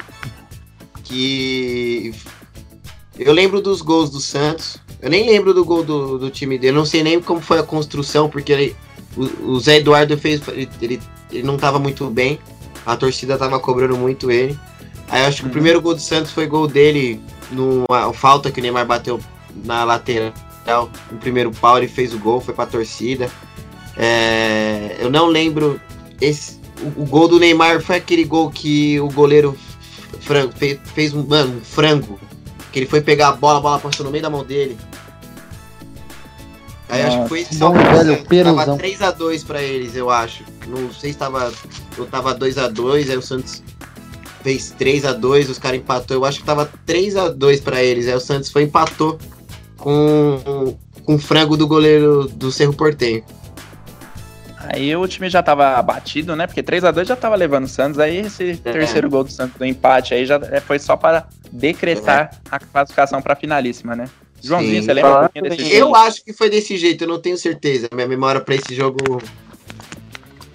Que. 1.02 2.12
Eu 3.18 3.32
lembro 3.32 3.60
dos 3.60 3.80
gols 3.80 4.10
do 4.10 4.20
Santos. 4.20 4.76
Eu 5.00 5.08
nem 5.10 5.26
lembro 5.28 5.54
do 5.54 5.64
gol 5.64 5.82
do, 5.82 6.18
do 6.18 6.30
time 6.30 6.58
dele. 6.58 6.76
Não 6.76 6.84
sei 6.84 7.02
nem 7.02 7.20
como 7.20 7.40
foi 7.40 7.58
a 7.58 7.62
construção, 7.62 8.28
porque 8.28 8.52
ele- 8.52 8.76
o, 9.16 9.52
o 9.52 9.60
Zé 9.60 9.78
Eduardo 9.78 10.16
fez. 10.18 10.40
Ele, 10.48 10.68
ele, 10.80 11.00
ele 11.32 11.42
não 11.42 11.56
tava 11.56 11.78
muito 11.78 12.08
bem. 12.10 12.38
A 12.84 12.96
torcida 12.96 13.38
tava 13.38 13.58
cobrando 13.58 13.96
muito 13.96 14.30
ele. 14.30 14.58
Aí 15.08 15.22
eu 15.22 15.28
acho 15.28 15.38
que 15.38 15.42
Uhum. 15.44 15.48
o 15.48 15.52
primeiro 15.52 15.80
gol 15.80 15.94
do 15.94 16.00
Santos 16.00 16.30
foi 16.32 16.46
gol 16.46 16.66
dele 16.68 17.20
numa 17.50 18.12
falta 18.12 18.50
que 18.50 18.60
o 18.60 18.62
Neymar 18.62 18.86
bateu 18.86 19.18
na 19.64 19.84
lateral. 19.84 20.32
No 21.10 21.18
primeiro 21.18 21.50
pau, 21.50 21.78
ele 21.78 21.88
fez 21.88 22.12
o 22.14 22.18
gol, 22.18 22.40
foi 22.40 22.54
pra 22.54 22.66
torcida. 22.66 23.28
É, 23.96 24.96
eu 25.00 25.10
não 25.10 25.26
lembro. 25.26 25.80
Esse, 26.20 26.59
o, 26.82 27.02
o 27.02 27.06
gol 27.06 27.28
do 27.28 27.38
Neymar 27.38 27.80
foi 27.80 27.96
aquele 27.96 28.24
gol 28.24 28.50
que 28.50 29.00
o 29.00 29.08
goleiro 29.10 29.56
frango, 30.20 30.52
fez, 30.56 30.78
fez 30.94 31.14
um, 31.14 31.26
mano, 31.26 31.58
um 31.58 31.60
frango. 31.60 32.18
Que 32.72 32.80
ele 32.80 32.86
foi 32.86 33.00
pegar 33.00 33.28
a 33.28 33.32
bola, 33.32 33.58
a 33.58 33.60
bola 33.60 33.78
passou 33.78 34.04
no 34.04 34.12
meio 34.12 34.22
da 34.22 34.30
mão 34.30 34.44
dele. 34.44 34.76
Aí 36.88 37.02
eu 37.02 37.06
acho 37.06 37.22
que 37.22 37.28
foi 37.28 37.40
Nossa, 37.42 37.54
só 37.54 37.68
bom 37.70 37.78
velho, 37.78 38.16
Tava 38.16 38.28
Peruzão. 38.28 38.78
3x2 38.78 39.46
pra 39.46 39.62
eles, 39.62 39.96
eu 39.96 40.10
acho. 40.10 40.44
Não 40.66 40.92
sei 40.92 41.12
se 41.12 41.18
tava. 41.18 41.52
Eu 41.96 42.06
tava 42.06 42.34
2x2, 42.34 43.10
aí 43.10 43.16
o 43.16 43.22
Santos 43.22 43.62
fez 44.42 44.74
3x2, 44.78 45.50
os 45.50 45.58
caras 45.58 45.78
empatou. 45.78 46.16
Eu 46.16 46.24
acho 46.24 46.40
que 46.40 46.44
tava 46.44 46.70
3x2 46.86 47.62
pra 47.62 47.82
eles. 47.82 48.08
Aí 48.08 48.14
o 48.14 48.20
Santos 48.20 48.50
foi 48.50 48.62
e 48.62 48.64
empatou 48.66 49.18
com, 49.76 50.76
com 51.04 51.14
o 51.14 51.18
frango 51.18 51.56
do 51.56 51.66
goleiro 51.66 52.28
do 52.28 52.50
Cerro 52.50 52.72
Portenho. 52.72 53.22
Aí 54.72 54.94
o 54.94 55.06
time 55.08 55.28
já 55.28 55.42
tava 55.42 55.74
abatido, 55.76 56.36
né? 56.36 56.46
Porque 56.46 56.62
3 56.62 56.84
a 56.84 56.90
2 56.92 57.08
já 57.08 57.16
tava 57.16 57.34
levando 57.34 57.64
o 57.64 57.68
Santos. 57.68 57.98
Aí 57.98 58.18
esse 58.18 58.50
É. 58.64 58.72
terceiro 58.72 59.10
gol 59.10 59.24
do 59.24 59.32
Santos 59.32 59.56
do 59.58 59.64
empate 59.64 60.14
aí 60.14 60.24
já 60.24 60.36
é, 60.50 60.60
foi 60.60 60.78
só 60.78 60.96
para 60.96 61.26
decretar 61.50 62.40
a 62.50 62.58
classificação 62.60 63.20
pra 63.20 63.34
finalíssima, 63.34 63.96
né? 63.96 64.08
Joãozinho, 64.42 64.76
Sim. 64.76 64.82
você 64.82 64.92
lembra 64.94 65.10
um 65.10 65.20
pouquinho 65.22 65.44
desse 65.44 65.62
jogo? 65.64 65.74
Eu 65.74 65.94
acho 65.96 66.24
que 66.24 66.32
foi 66.32 66.48
desse 66.48 66.76
jeito, 66.78 67.02
eu 67.04 67.08
não 67.08 67.20
tenho 67.20 67.36
certeza. 67.36 67.88
Minha 67.92 68.06
memória 68.06 68.40
pra 68.40 68.54
esse 68.54 68.74
jogo. 68.74 69.20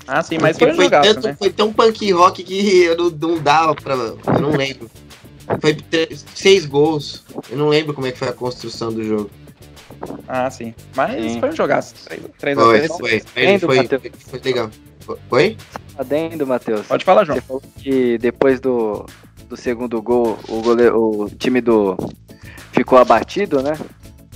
Ah, 0.08 0.22
sim, 0.24 0.38
mas 0.40 0.58
porque 0.58 0.74
foi 0.74 0.86
jogaço, 0.86 1.14
tanto, 1.16 1.28
né? 1.28 1.36
foi 1.38 1.50
tão 1.50 1.74
punk 1.74 2.12
rock 2.12 2.44
que 2.44 2.84
eu 2.84 2.96
não, 2.98 3.10
não 3.10 3.40
dava 3.40 3.76
pra. 3.76 3.94
Eu 3.96 4.18
não 4.42 4.52
lembro. 4.52 4.90
Foi 5.60 5.74
três- 5.76 6.26
seis 6.34 6.66
gols. 6.66 7.24
Eu 7.50 7.58
não 7.58 7.68
lembro 7.70 7.94
como 7.94 8.08
é 8.08 8.12
que 8.12 8.18
foi 8.20 8.30
a 8.30 8.34
construção 8.34 8.94
do 8.94 9.04
jogo. 9.04 9.30
Ah, 10.28 10.50
sim. 10.50 10.74
Mas 10.96 11.34
Sim. 11.34 11.40
foi 11.40 11.50
um 11.50 11.56
jogaço. 11.56 11.94
3 12.40 12.58
a 12.58 12.62
Foi, 12.62 12.80
3 12.80 12.92
foi. 12.92 13.20
Foi, 13.60 13.78
Matheus. 13.78 14.02
foi 14.28 14.40
legal. 14.44 14.70
Foi? 15.30 15.58
Adendo, 15.98 16.48
Matheus. 16.48 16.88
Pode 16.88 17.06
falar, 17.06 17.24
João. 17.24 17.36
Você 17.38 17.42
falou 17.42 17.64
que 17.78 18.18
depois 18.18 18.60
do, 18.60 19.06
do 19.48 19.56
segundo 19.56 20.02
gol, 20.02 20.38
o, 20.50 20.62
goleiro, 20.62 20.98
o 21.00 21.30
time 21.30 21.62
do 21.62 21.96
ficou 22.72 22.98
abatido, 22.98 23.62
né? 23.62 23.78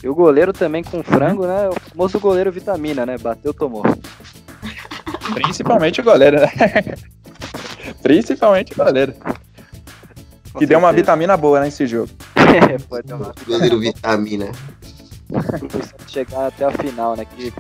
E 0.02 0.08
o 0.08 0.16
goleiro 0.16 0.54
também 0.54 0.84
com 0.84 1.04
frango, 1.04 1.46
né? 1.46 1.68
O 1.70 1.74
famoso 1.90 2.20
goleiro 2.20 2.52
vitamina, 2.52 3.06
né? 3.06 3.18
Bateu, 3.18 3.54
tomou. 3.54 3.84
Principalmente 5.34 6.00
o 6.00 6.04
goleiro, 6.04 6.40
né? 6.40 6.50
Principalmente 8.02 8.74
o 8.74 8.76
goleiro. 8.78 9.14
Com 10.54 10.60
Que 10.60 10.66
deu 10.66 10.80
uma 10.80 10.94
vitamina 10.94 11.36
boa 11.36 11.60
nesse 11.60 11.86
jogo. 11.86 12.10
Pode 12.88 13.08
dar 13.08 13.18
uma 13.18 13.34
Goleiro 13.46 13.80
vitamina. 13.80 14.52
Chegar 16.08 16.48
até 16.48 16.66
a 16.66 16.72
final, 16.72 17.16
né? 17.16 17.26
Que 17.26 17.54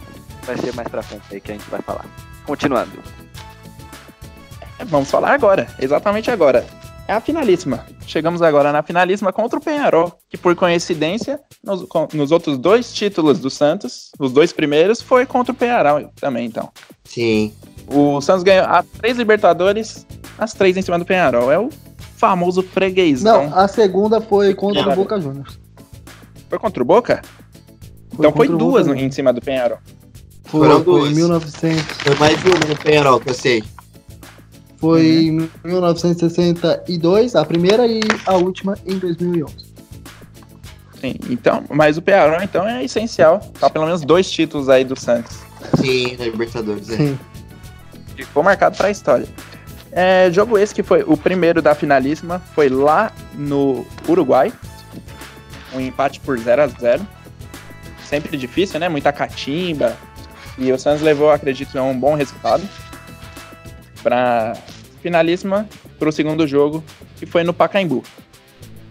vai 0.45 0.57
ser 0.57 0.73
mais 0.73 0.87
pra 0.87 1.01
frente 1.03 1.23
aí 1.31 1.39
que 1.41 1.51
a 1.51 1.55
gente 1.55 1.69
vai 1.69 1.81
falar. 1.81 2.05
Continuando. 2.45 2.91
Vamos 4.85 5.11
falar 5.11 5.33
agora, 5.33 5.67
exatamente 5.79 6.31
agora. 6.31 6.65
É 7.07 7.13
a 7.13 7.19
finalíssima. 7.19 7.85
Chegamos 8.05 8.41
agora 8.41 8.71
na 8.71 8.83
finalíssima 8.83 9.33
contra 9.33 9.57
o 9.57 9.61
Penharol, 9.61 10.13
que 10.29 10.37
por 10.37 10.55
coincidência, 10.55 11.39
nos, 11.63 11.83
com- 11.85 12.07
nos 12.13 12.31
outros 12.31 12.57
dois 12.57 12.93
títulos 12.93 13.39
do 13.39 13.49
Santos, 13.49 14.11
os 14.19 14.31
dois 14.31 14.53
primeiros, 14.53 15.01
foi 15.01 15.25
contra 15.25 15.51
o 15.51 15.55
Penharol 15.55 16.09
também, 16.19 16.45
então. 16.45 16.69
Sim. 17.03 17.51
O 17.87 18.21
Santos 18.21 18.43
ganhou 18.43 18.65
as 18.67 18.85
três 18.85 19.17
Libertadores, 19.17 20.05
as 20.37 20.53
três 20.53 20.77
em 20.77 20.81
cima 20.83 20.99
do 20.99 21.05
Penharol. 21.05 21.51
É 21.51 21.57
o 21.59 21.69
famoso 22.15 22.61
freguesão. 22.61 23.49
Não, 23.49 23.57
a 23.57 23.67
segunda 23.67 24.21
foi 24.21 24.53
contra 24.53 24.87
o 24.91 24.95
Boca 24.95 25.19
Juniors. 25.19 25.59
Foi 26.47 26.59
contra 26.59 26.81
o 26.83 26.85
Boca? 26.85 27.21
Então 28.19 28.31
foi 28.31 28.47
duas 28.47 28.85
no- 28.87 28.95
em 28.95 29.09
cima 29.11 29.31
do 29.33 29.41
Penharol. 29.41 29.79
Foi, 30.45 30.67
Foram 30.67 30.83
foi 30.83 30.99
duas. 30.99 31.11
em 31.11 31.15
1900, 31.15 31.83
Foi 31.97 32.15
mais 32.15 32.43
uma 32.43 32.59
no 32.67 32.75
Penharol, 32.77 33.19
que 33.19 33.29
eu 33.29 33.33
sei. 33.33 33.63
foi 34.77 35.29
Uhum. 35.29 35.49
em 35.65 35.67
1962, 35.67 37.35
a 37.35 37.45
primeira 37.45 37.85
e 37.87 37.99
a 38.25 38.33
última 38.35 38.77
em 38.85 38.97
2011. 38.97 39.69
Sim, 40.99 41.15
então, 41.29 41.63
mas 41.69 41.97
o 41.97 42.01
Penharol, 42.01 42.41
então, 42.43 42.67
é 42.67 42.83
essencial. 42.83 43.39
Tá 43.59 43.69
pelo 43.69 43.85
menos 43.85 44.01
dois 44.01 44.29
títulos 44.29 44.67
aí 44.69 44.83
do 44.83 44.99
Santos. 44.99 45.37
Sim, 45.77 46.15
na 46.17 46.25
Libertadores, 46.25 46.89
é. 46.89 46.97
Sim. 46.97 47.19
ficou 48.17 48.43
marcado 48.43 48.75
para 48.75 48.87
a 48.87 48.91
história. 48.91 49.25
É, 49.91 50.29
jogo 50.31 50.57
esse 50.57 50.75
que 50.75 50.83
foi 50.83 51.03
o 51.07 51.15
primeiro 51.15 51.61
da 51.61 51.73
finalíssima, 51.73 52.41
foi 52.53 52.69
lá 52.69 53.11
no 53.35 53.85
Uruguai. 54.07 54.51
um 55.73 55.79
empate 55.79 56.19
por 56.21 56.37
0 56.39 56.63
a 56.63 56.67
0 56.67 57.05
Sempre 58.09 58.35
difícil, 58.37 58.79
né? 58.79 58.89
Muita 58.89 59.13
catimba. 59.13 59.95
E 60.57 60.71
o 60.71 60.79
Santos 60.79 61.03
levou, 61.03 61.29
acredito, 61.29 61.79
um 61.79 61.97
bom 61.97 62.15
resultado 62.15 62.67
para 64.01 64.57
finalíssima 64.99 65.69
para 65.99 66.09
o 66.09 66.11
segundo 66.11 66.47
jogo, 66.47 66.83
que 67.17 67.27
foi 67.27 67.43
no 67.43 67.53
Pacaembu. 67.53 68.03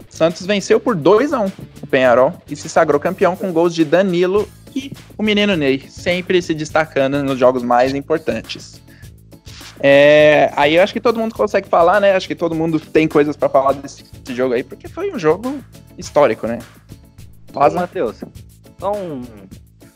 Santos 0.09 0.46
venceu 0.46 0.78
por 0.78 0.94
2 0.94 1.33
a 1.33 1.40
1 1.40 1.52
o 1.83 1.87
Penharol 1.88 2.33
e 2.48 2.54
se 2.54 2.68
sagrou 2.68 3.00
campeão 3.00 3.35
com 3.35 3.52
gols 3.52 3.74
de 3.74 3.85
Danilo 3.85 4.48
e 4.72 4.92
o 5.16 5.22
menino 5.22 5.57
Ney, 5.57 5.85
sempre 5.88 6.40
se 6.40 6.54
destacando 6.54 7.20
nos 7.24 7.38
jogos 7.38 7.64
mais 7.64 7.94
importantes. 7.96 8.81
É, 9.81 10.52
aí 10.54 10.76
eu 10.76 10.83
acho 10.83 10.92
que 10.92 11.00
todo 11.00 11.18
mundo 11.18 11.35
consegue 11.35 11.68
falar, 11.68 12.00
né? 12.00 12.12
Acho 12.12 12.28
que 12.28 12.37
todo 12.37 12.54
mundo 12.54 12.78
tem 12.78 13.09
coisas 13.09 13.37
para 13.37 13.48
falar 13.48 13.72
desse, 13.72 14.04
desse, 14.04 14.37
jogo 14.37 14.54
aí, 14.54 14.62
porque 14.62 14.88
foi 14.88 15.12
um 15.12 15.18
jogo 15.18 15.59
histórico, 15.96 16.46
né? 16.46 16.61
Mas, 17.52 17.74
Matheus, 17.74 18.22
só 18.79 18.93
um, 18.93 19.23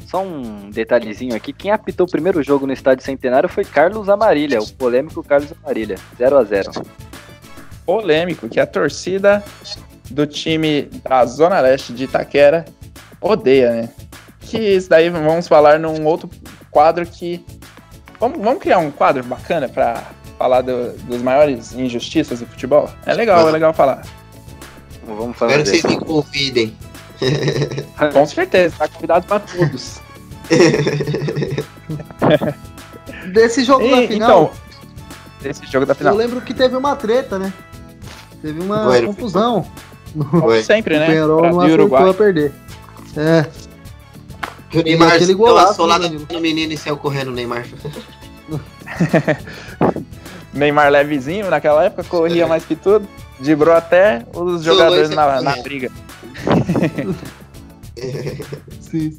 só 0.06 0.22
um 0.22 0.70
detalhezinho 0.70 1.34
aqui. 1.34 1.52
Quem 1.52 1.70
apitou 1.70 2.06
o 2.06 2.10
primeiro 2.10 2.42
jogo 2.42 2.66
no 2.66 2.72
estádio 2.72 3.04
Centenário 3.04 3.48
foi 3.48 3.64
Carlos 3.64 4.08
Amarília, 4.08 4.60
o 4.60 4.72
polêmico 4.72 5.22
Carlos 5.22 5.52
Amarília, 5.62 5.96
0 6.18 6.38
a 6.38 6.44
0 6.44 6.72
Polêmico, 7.84 8.48
que 8.48 8.60
a 8.60 8.66
torcida 8.66 9.42
do 10.10 10.26
time 10.26 10.82
da 11.02 11.24
Zona 11.24 11.60
Leste 11.60 11.92
de 11.92 12.04
Itaquera 12.04 12.64
odeia, 13.20 13.70
né? 13.72 13.88
Que 14.40 14.58
isso 14.58 14.88
daí 14.88 15.08
vamos 15.08 15.48
falar 15.48 15.78
num 15.78 16.04
outro 16.04 16.28
quadro 16.70 17.04
que 17.06 17.44
Vamos, 18.22 18.38
vamos 18.38 18.62
criar 18.62 18.78
um 18.78 18.88
quadro 18.88 19.24
bacana 19.24 19.68
para 19.68 20.00
falar 20.38 20.60
do, 20.60 20.92
dos 21.08 21.20
maiores 21.20 21.72
injustiças 21.72 22.38
do 22.38 22.46
futebol? 22.46 22.88
É 23.04 23.14
legal, 23.14 23.48
é 23.48 23.50
legal 23.50 23.74
falar. 23.74 24.06
Vamos 25.04 25.36
falar. 25.36 25.58
Espero 25.58 25.64
que 25.64 25.80
vocês 25.82 25.98
me 25.98 26.06
convidem. 26.06 26.76
Com 28.12 28.26
certeza, 28.26 28.74
tá 28.78 28.88
convidado 28.88 29.26
para 29.26 29.40
todos. 29.40 30.00
Desse 33.32 33.64
jogo 33.64 33.84
e, 33.84 33.90
da 33.90 34.08
final. 34.08 34.42
Então, 34.42 34.50
desse 35.40 35.66
jogo 35.66 35.86
da 35.86 35.94
final. 35.94 36.14
Eu 36.14 36.18
lembro 36.18 36.40
que 36.40 36.54
teve 36.54 36.76
uma 36.76 36.96
treta, 36.96 37.38
né? 37.38 37.52
Teve 38.40 38.60
uma 38.60 38.84
Foi. 38.84 39.06
confusão. 39.06 39.66
Foi. 40.40 40.62
Sempre, 40.62 40.98
né? 40.98 41.04
O 41.04 41.08
Penharol 41.08 41.42
não 41.42 41.60
aceitou 41.60 41.96
a 41.96 42.14
perder. 42.14 42.52
É. 43.16 43.46
E 44.72 44.78
o 44.78 44.82
Neymar 44.82 45.14
aquele 45.14 45.34
golaço 45.34 45.84
lá 45.84 45.98
no 45.98 46.40
menino 46.40 46.72
e 46.72 46.76
saiu 46.76 46.96
correndo 46.96 47.28
o 47.28 47.32
Neymar. 47.32 47.66
Neymar 50.52 50.90
levezinho 50.90 51.50
naquela 51.50 51.84
época, 51.84 52.04
corria 52.04 52.46
mais 52.46 52.64
que 52.64 52.76
tudo. 52.76 53.08
Dibrou 53.40 53.74
até 53.74 54.24
os 54.34 54.62
jogadores 54.62 55.10
na, 55.10 55.40
na 55.40 55.56
briga. 55.56 55.90
Sim. 58.80 59.18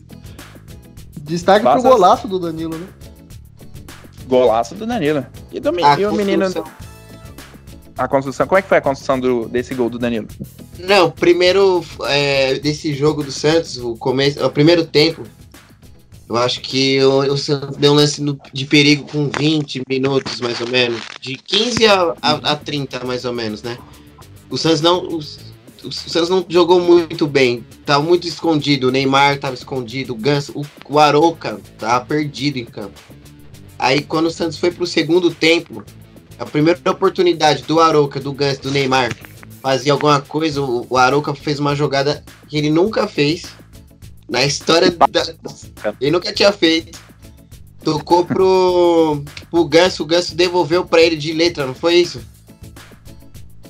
Destaque 1.21 1.63
Basta... 1.63 1.81
pro 1.81 1.97
golaço 1.97 2.27
do 2.27 2.39
Danilo, 2.39 2.77
né? 2.77 2.88
Golaço 4.27 4.75
do 4.75 4.86
Danilo. 4.86 5.25
E, 5.51 5.59
do, 5.59 5.69
e 5.79 6.05
o 6.05 6.13
menino. 6.13 6.45
A 7.97 8.07
construção. 8.07 8.47
Como 8.47 8.57
é 8.57 8.62
que 8.62 8.67
foi 8.67 8.77
a 8.77 8.81
construção 8.81 9.19
do, 9.19 9.47
desse 9.47 9.75
gol 9.75 9.89
do 9.89 9.99
Danilo? 9.99 10.27
Não, 10.79 11.12
primeiro 11.12 11.83
é, 12.05 12.55
desse 12.55 12.93
jogo 12.93 13.23
do 13.23 13.31
Santos, 13.31 13.77
o 13.77 13.95
começo, 13.95 14.43
o 14.43 14.49
primeiro 14.49 14.86
tempo, 14.86 15.23
eu 16.27 16.36
acho 16.38 16.62
que 16.62 17.03
o, 17.03 17.38
Santos 17.38 17.77
deu 17.77 17.91
um 17.91 17.95
lance 17.95 18.21
no, 18.21 18.39
de 18.51 18.65
perigo 18.65 19.03
com 19.03 19.29
20 19.29 19.83
minutos, 19.88 20.41
mais 20.41 20.59
ou 20.62 20.67
menos. 20.67 21.01
De 21.21 21.36
15 21.36 21.86
a, 21.86 22.15
a, 22.21 22.31
a 22.31 22.55
30, 22.55 23.05
mais 23.05 23.25
ou 23.25 23.33
menos, 23.33 23.62
né? 23.62 23.77
O 24.49 24.57
Santos 24.57 24.81
não. 24.81 25.05
O, 25.05 25.19
o 25.83 25.91
Santos 25.91 26.29
não 26.29 26.45
jogou 26.47 26.79
muito 26.79 27.27
bem. 27.27 27.65
Tava 27.85 28.03
muito 28.03 28.27
escondido. 28.27 28.87
O 28.87 28.91
Neymar 28.91 29.39
tava 29.39 29.53
escondido. 29.53 30.13
O 30.13 30.15
Ganso, 30.15 30.51
o, 30.55 30.65
o 30.89 30.99
Aroca 30.99 31.59
tava 31.77 32.05
perdido 32.05 32.57
em 32.57 32.65
campo. 32.65 32.99
Aí 33.77 34.01
quando 34.01 34.27
o 34.27 34.31
Santos 34.31 34.57
foi 34.57 34.71
pro 34.71 34.87
segundo 34.87 35.29
tempo, 35.31 35.83
a 36.39 36.45
primeira 36.45 36.79
oportunidade 36.89 37.63
do 37.63 37.79
Aroca, 37.79 38.19
do 38.19 38.31
Ganso, 38.33 38.61
do 38.61 38.71
Neymar 38.71 39.11
fazer 39.61 39.91
alguma 39.91 40.19
coisa, 40.19 40.61
o, 40.61 40.85
o 40.89 40.97
Aroca 40.97 41.33
fez 41.33 41.59
uma 41.59 41.75
jogada 41.75 42.23
que 42.49 42.57
ele 42.57 42.69
nunca 42.69 43.07
fez 43.07 43.45
na 44.29 44.43
história 44.43 44.91
da. 44.91 45.95
Ele 46.01 46.11
nunca 46.11 46.33
tinha 46.33 46.51
feito. 46.51 46.99
Tocou 47.83 48.25
pro, 48.25 49.23
pro 49.49 49.65
Ganso, 49.65 50.03
o 50.03 50.05
Ganso 50.05 50.35
devolveu 50.35 50.85
pra 50.85 51.01
ele 51.01 51.15
de 51.17 51.33
letra, 51.33 51.65
não 51.65 51.73
foi 51.73 51.95
isso? 51.95 52.21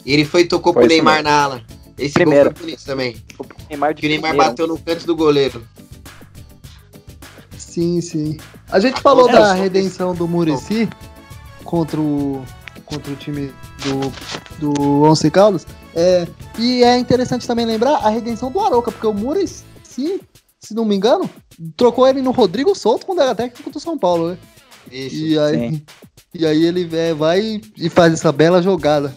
Ele 0.05 0.25
foi 0.25 0.41
e 0.41 0.45
tocou 0.45 0.73
foi 0.73 0.83
pro 0.83 0.89
Neymar 0.89 1.15
mesmo. 1.15 1.29
na 1.29 1.43
ala. 1.43 1.63
Esse 1.97 2.13
Primeiro. 2.13 2.45
gol 2.45 2.53
foi 2.55 2.65
bonito 2.65 2.85
também. 2.85 3.15
O 3.39 3.45
Neymar, 3.69 3.95
que 3.95 4.05
o 4.05 4.09
Neymar 4.09 4.35
bateu 4.35 4.67
no 4.67 4.77
canto 4.77 5.05
do 5.05 5.15
goleiro. 5.15 5.63
Sim, 7.57 8.01
sim. 8.01 8.37
A 8.71 8.79
gente 8.79 9.01
falou 9.01 9.31
da 9.31 9.53
redenção 9.53 10.13
do 10.13 10.27
Murici 10.27 10.87
contra 11.63 11.99
o, 11.99 12.43
contra 12.85 13.11
o 13.11 13.15
time 13.15 13.51
do, 13.83 14.71
do 14.73 15.03
Once 15.03 15.29
Caldas. 15.31 15.65
É, 15.95 16.27
e 16.57 16.83
é 16.83 16.97
interessante 16.97 17.47
também 17.47 17.65
lembrar 17.65 17.97
a 17.97 18.09
redenção 18.09 18.51
do 18.51 18.59
Aroca, 18.59 18.91
porque 18.91 19.07
o 19.07 19.13
Murici 19.13 19.63
se 20.63 20.73
não 20.73 20.85
me 20.85 20.95
engano, 20.95 21.29
trocou 21.75 22.07
ele 22.07 22.21
no 22.21 22.31
Rodrigo 22.31 22.73
Souto 22.73 23.05
quando 23.05 23.21
era 23.21 23.35
técnico 23.35 23.69
do 23.69 23.79
São 23.79 23.97
Paulo, 23.97 24.29
né? 24.29 24.37
Isso, 24.89 25.15
e 25.15 25.39
aí, 25.39 25.83
e 26.33 26.45
aí 26.45 26.65
ele 26.65 26.89
é, 26.95 27.13
vai 27.13 27.61
e 27.77 27.89
faz 27.89 28.13
essa 28.13 28.31
bela 28.31 28.61
jogada 28.61 29.13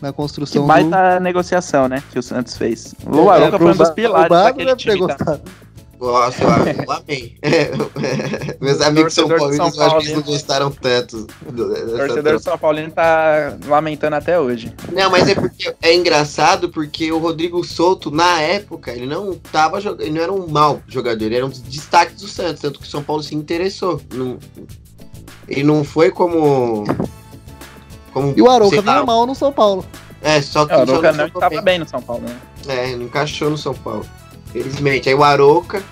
na 0.00 0.12
construção. 0.12 0.62
Que 0.62 0.68
baita 0.68 1.18
do... 1.18 1.22
negociação, 1.22 1.88
né? 1.88 2.02
Que 2.10 2.18
o 2.18 2.22
Santos 2.22 2.56
fez. 2.56 2.94
O 3.06 3.32
é, 3.32 3.44
é, 3.44 3.50
foi 3.50 3.72
um 3.72 3.76
dos 3.76 3.90
pilares 3.90 4.28
daquele 4.28 4.76
time. 4.76 4.98
Gosto, 6.00 6.42
eu 6.42 6.90
amei. 6.90 7.36
Meus 8.58 8.80
amigos 8.80 9.12
são 9.12 9.28
paulinos, 9.28 9.76
eu 9.76 9.82
acho 9.82 9.98
que 9.98 10.04
eles 10.04 10.14
não 10.14 10.22
gostaram 10.22 10.70
tanto. 10.70 11.26
O 11.46 11.52
torcedor 11.52 12.36
de 12.38 12.42
São 12.42 12.56
Paulino 12.56 12.90
tá 12.90 13.54
lamentando 13.66 14.16
até 14.16 14.40
hoje. 14.40 14.74
Não, 14.94 15.10
mas 15.10 15.28
é 15.28 15.34
porque 15.34 15.74
é 15.82 15.94
engraçado 15.94 16.70
porque 16.70 17.12
o 17.12 17.18
Rodrigo 17.18 17.62
Souto, 17.62 18.10
na 18.10 18.40
época, 18.40 18.92
ele 18.92 19.04
não 19.04 19.34
tava 19.52 19.78
jogando, 19.78 20.00
ele 20.00 20.12
não 20.12 20.22
era 20.22 20.32
um 20.32 20.46
mau 20.48 20.80
jogador, 20.88 21.22
ele 21.22 21.36
era 21.36 21.44
um 21.44 21.50
dos 21.50 21.60
destaques 21.60 22.16
do 22.16 22.28
Santos, 22.28 22.62
tanto 22.62 22.80
que 22.80 22.86
o 22.86 22.90
São 22.90 23.02
Paulo 23.02 23.22
se 23.22 23.34
interessou. 23.34 24.00
Não, 24.14 24.38
ele 25.46 25.64
não 25.64 25.84
foi 25.84 26.10
como. 26.10 26.84
Como 28.12 28.34
e 28.36 28.42
o 28.42 28.50
Arouca 28.50 28.76
é 28.76 29.02
mal 29.02 29.26
no 29.26 29.34
São 29.34 29.52
Paulo. 29.52 29.84
É, 30.22 30.40
só 30.42 30.66
que 30.66 30.72
é, 30.72 30.76
o 30.76 30.80
Arouca 30.80 31.12
não 31.12 31.26
estava 31.26 31.62
bem 31.62 31.78
no 31.78 31.88
São 31.88 32.02
Paulo, 32.02 32.22
né? 32.22 32.36
É, 32.68 32.96
não 32.96 33.06
encaixou 33.06 33.50
no 33.50 33.58
São 33.58 33.74
Paulo. 33.74 34.06
Felizmente. 34.52 35.08
Aí 35.08 35.14
o 35.14 35.22
Aroca 35.22 35.82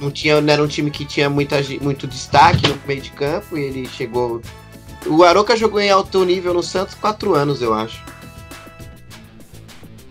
não, 0.00 0.10
tinha, 0.10 0.40
não 0.40 0.52
era 0.52 0.62
um 0.62 0.66
time 0.66 0.90
que 0.90 1.04
tinha 1.04 1.28
muita, 1.28 1.56
muito 1.80 2.06
destaque 2.06 2.66
no 2.66 2.78
meio 2.86 3.00
de 3.00 3.10
campo 3.10 3.56
e 3.56 3.62
ele 3.62 3.88
chegou. 3.88 4.40
O 5.06 5.22
Aroca 5.22 5.56
jogou 5.56 5.80
em 5.80 5.90
alto 5.90 6.24
nível 6.24 6.54
no 6.54 6.62
Santos 6.62 6.94
quatro 6.94 7.34
anos, 7.34 7.60
eu 7.60 7.74
acho. 7.74 8.02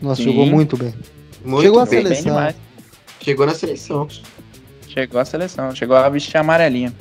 Nossa, 0.02 0.22
Sim. 0.22 0.30
jogou 0.30 0.46
muito 0.46 0.78
bem. 0.78 0.94
Muito 1.44 1.64
chegou 1.64 1.86
bem. 1.86 2.00
à 2.00 2.04
seleção. 2.04 2.36
Bem 2.36 2.56
chegou 3.22 3.46
na 3.46 3.54
seleção. 3.54 4.08
Chegou 4.88 5.22
à 5.22 5.26
seleção, 5.26 5.76
chegou 5.76 5.96
a 5.96 6.10
vestir 6.10 6.38
amarelinha. 6.38 6.94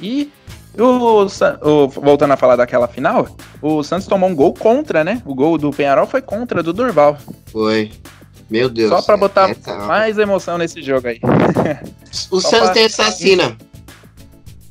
E 0.00 0.30
o, 0.84 1.26
o, 1.62 1.88
voltando 1.88 2.32
a 2.32 2.36
falar 2.36 2.56
daquela 2.56 2.86
final, 2.86 3.28
o 3.60 3.82
Santos 3.82 4.06
tomou 4.06 4.28
um 4.28 4.34
gol 4.34 4.54
contra, 4.54 5.02
né? 5.02 5.22
O 5.24 5.34
gol 5.34 5.58
do 5.58 5.70
Penharol 5.70 6.06
foi 6.06 6.22
contra 6.22 6.62
do 6.62 6.72
Durval. 6.72 7.18
Foi. 7.46 7.90
Meu 8.50 8.68
Deus. 8.68 8.88
Só 8.88 9.02
pra 9.02 9.16
botar 9.16 9.50
é, 9.50 9.86
mais 9.86 10.18
emoção 10.18 10.56
nesse 10.56 10.82
jogo 10.82 11.08
aí. 11.08 11.20
O 12.30 12.40
Santos 12.40 12.60
pra... 12.60 12.72
tem 12.72 12.84
essa 12.84 13.10
sina. 13.10 13.56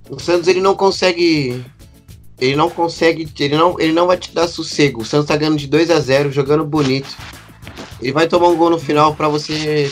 O 0.09 0.19
Santos 0.19 0.47
ele 0.47 0.59
não 0.59 0.75
consegue. 0.75 1.63
Ele 2.39 2.55
não 2.55 2.67
consegue. 2.67 3.31
Ele 3.39 3.55
não, 3.55 3.79
ele 3.79 3.93
não 3.93 4.07
vai 4.07 4.17
te 4.17 4.33
dar 4.33 4.47
sossego. 4.47 5.01
O 5.01 5.05
Santos 5.05 5.27
tá 5.27 5.37
ganhando 5.37 5.57
de 5.57 5.67
2 5.67 5.91
a 5.91 5.99
0 5.99 6.31
jogando 6.31 6.65
bonito. 6.65 7.15
Ele 8.01 8.11
vai 8.11 8.27
tomar 8.27 8.47
um 8.47 8.55
gol 8.55 8.71
no 8.71 8.79
final 8.79 9.13
para 9.13 9.27
você 9.27 9.91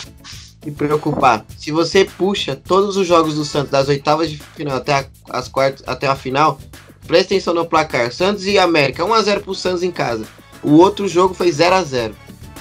se 0.66 0.72
preocupar. 0.72 1.45
Se 1.57 1.72
você 1.72 2.03
puxa 2.03 2.55
todos 2.55 2.97
os 2.97 3.05
jogos 3.05 3.36
do 3.36 3.45
Santos 3.45 3.70
das 3.70 3.88
oitavas 3.88 4.32
de 4.32 4.38
final 4.38 4.78
até 4.78 4.93
a, 4.93 5.05
as 5.30 5.47
quartas, 5.47 5.84
até 5.88 6.07
a 6.07 6.16
final, 6.16 6.59
presta 7.05 7.34
atenção 7.34 7.53
no 7.53 7.66
placar. 7.66 8.11
Santos 8.11 8.45
e 8.47 8.57
América, 8.57 9.05
1 9.05 9.13
a 9.13 9.22
0 9.22 9.41
pro 9.41 9.53
Santos 9.53 9.84
em 9.84 9.91
casa. 9.91 10.26
O 10.63 10.74
outro 10.78 11.07
jogo 11.07 11.36
foi 11.36 11.51
0 11.51 11.76
a 11.76 11.84
0 11.84 12.16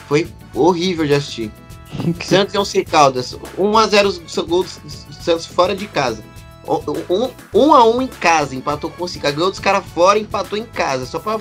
Foi 0.06 0.28
horrível 0.54 1.06
de 1.06 1.14
assistir. 1.14 1.50
Santos 2.22 2.54
e 2.54 2.58
Once 2.58 2.84
Caldas, 2.84 3.38
1x0 3.58 4.46
gols 4.46 4.78
do 4.84 5.14
Santos 5.14 5.46
fora 5.46 5.74
de 5.74 5.86
casa. 5.86 6.22
1x1 6.66 8.02
em 8.02 8.06
casa, 8.06 8.54
empatou 8.54 8.90
com 8.90 9.04
o 9.04 9.08
Cica. 9.08 9.30
Ganhou 9.30 9.50
dos 9.50 9.60
caras 9.60 9.84
fora 9.94 10.18
empatou 10.18 10.58
em 10.58 10.64
casa. 10.64 11.06
Só 11.06 11.18
pra 11.18 11.38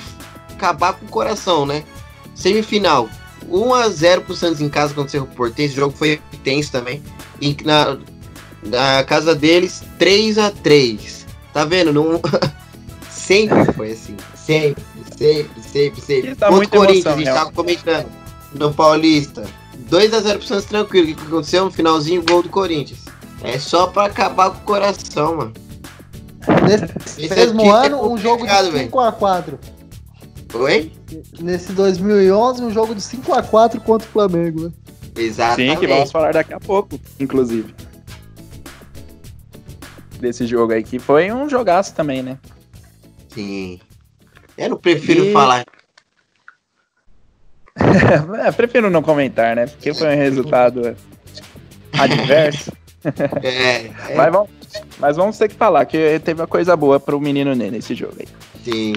acabar 0.52 0.94
com 0.94 1.06
o 1.06 1.10
coração, 1.10 1.66
né? 1.66 1.84
Semifinal, 2.36 3.10
1x0 3.50 4.22
pro 4.22 4.36
Santos 4.36 4.62
em 4.62 4.70
casa 4.70 4.94
contra 4.94 5.08
o 5.08 5.12
Cerro 5.12 5.28
Porteiro. 5.28 5.72
Esse 5.72 5.80
jogo 5.80 5.96
foi 5.96 6.22
tenso 6.44 6.72
também. 6.72 7.02
E 7.42 7.56
na, 7.64 7.98
na 8.64 9.04
casa 9.04 9.36
deles, 9.36 9.84
3x3. 10.00 11.26
Tá 11.54 11.66
vendo? 11.66 11.94
Não... 11.94 12.22
sempre 13.10 13.72
foi 13.74 13.92
assim. 13.92 14.16
Sempre, 14.36 14.84
sempre, 15.18 15.62
sempre, 15.62 16.02
sempre. 16.02 16.36
Tá 16.36 16.50
Contra 16.50 16.66
o 16.66 16.70
Corinthians, 16.70 17.08
a 17.08 17.18
gente 17.18 17.26
tava 17.26 17.52
comentando 17.52 18.08
no 18.54 18.74
Paulista. 18.74 19.44
2x0 19.90 20.38
pro 20.38 20.48
Santos 20.48 20.66
tranquilo. 20.66 21.12
O 21.12 21.16
que 21.16 21.26
aconteceu? 21.26 21.66
No 21.66 21.72
finalzinho, 21.72 22.24
gol 22.24 22.44
do 22.44 22.50
Corinthians. 22.50 23.00
É 23.44 23.60
só 23.60 23.88
pra 23.88 24.06
acabar 24.06 24.52
com 24.52 24.58
o 24.58 24.62
coração, 24.62 25.38
mano. 25.38 25.54
Nesse 26.64 27.26
Esse 27.26 27.36
mesmo 27.36 27.62
aqui 27.62 27.70
é 27.70 27.86
ano, 27.88 28.12
um 28.12 28.18
jogo 28.18 28.46
de 28.46 28.50
complicado, 28.50 28.72
velho. 28.72 28.90
5x4. 28.92 29.60
Oi? 30.54 30.92
Nesse 31.40 31.74
2011, 31.74 32.64
um 32.64 32.72
jogo 32.72 32.94
de 32.94 33.02
5x4 33.02 33.80
contra 33.80 34.08
o 34.08 34.12
Flamengo, 34.12 34.66
né? 34.66 34.72
Exatamente. 35.16 35.74
Sim, 35.74 35.80
que 35.80 35.88
vamos 35.88 36.12
falar 36.12 36.34
daqui 36.34 36.54
a 36.54 36.60
pouco, 36.60 37.00
inclusive. 37.20 37.74
Desse 40.20 40.46
jogo 40.46 40.74
aí, 40.74 40.84
que 40.84 41.00
foi 41.00 41.32
um 41.32 41.50
jogaço 41.50 41.94
também, 41.96 42.22
né? 42.22 42.38
Sim. 43.30 43.80
Eu 44.58 44.70
não 44.70 44.78
prefiro 44.78 45.26
E- 45.26 45.34
falar. 45.34 45.66
É, 48.46 48.52
prefiro 48.52 48.90
não 48.90 49.02
comentar, 49.02 49.56
né? 49.56 49.66
Porque 49.66 49.94
foi 49.94 50.08
um 50.16 50.18
resultado 50.18 50.96
adverso. 51.98 52.72
É, 53.44 53.88
é, 53.88 54.16
Mas, 54.16 54.32
vamos, 54.32 54.50
mas 54.98 55.18
vamos 55.18 55.38
ter 55.38 55.50
que 55.50 55.56
falar 55.56 55.84
que 55.86 56.22
teve 56.24 56.40
uma 56.40 56.48
coisa 56.48 56.74
boa 56.74 57.02
pro 57.02 57.20
menino 57.20 57.54
Ney 57.54 57.70
nesse 57.70 57.94
jogo 57.94 58.16
aí. 58.18 58.28
sim. 58.64 58.94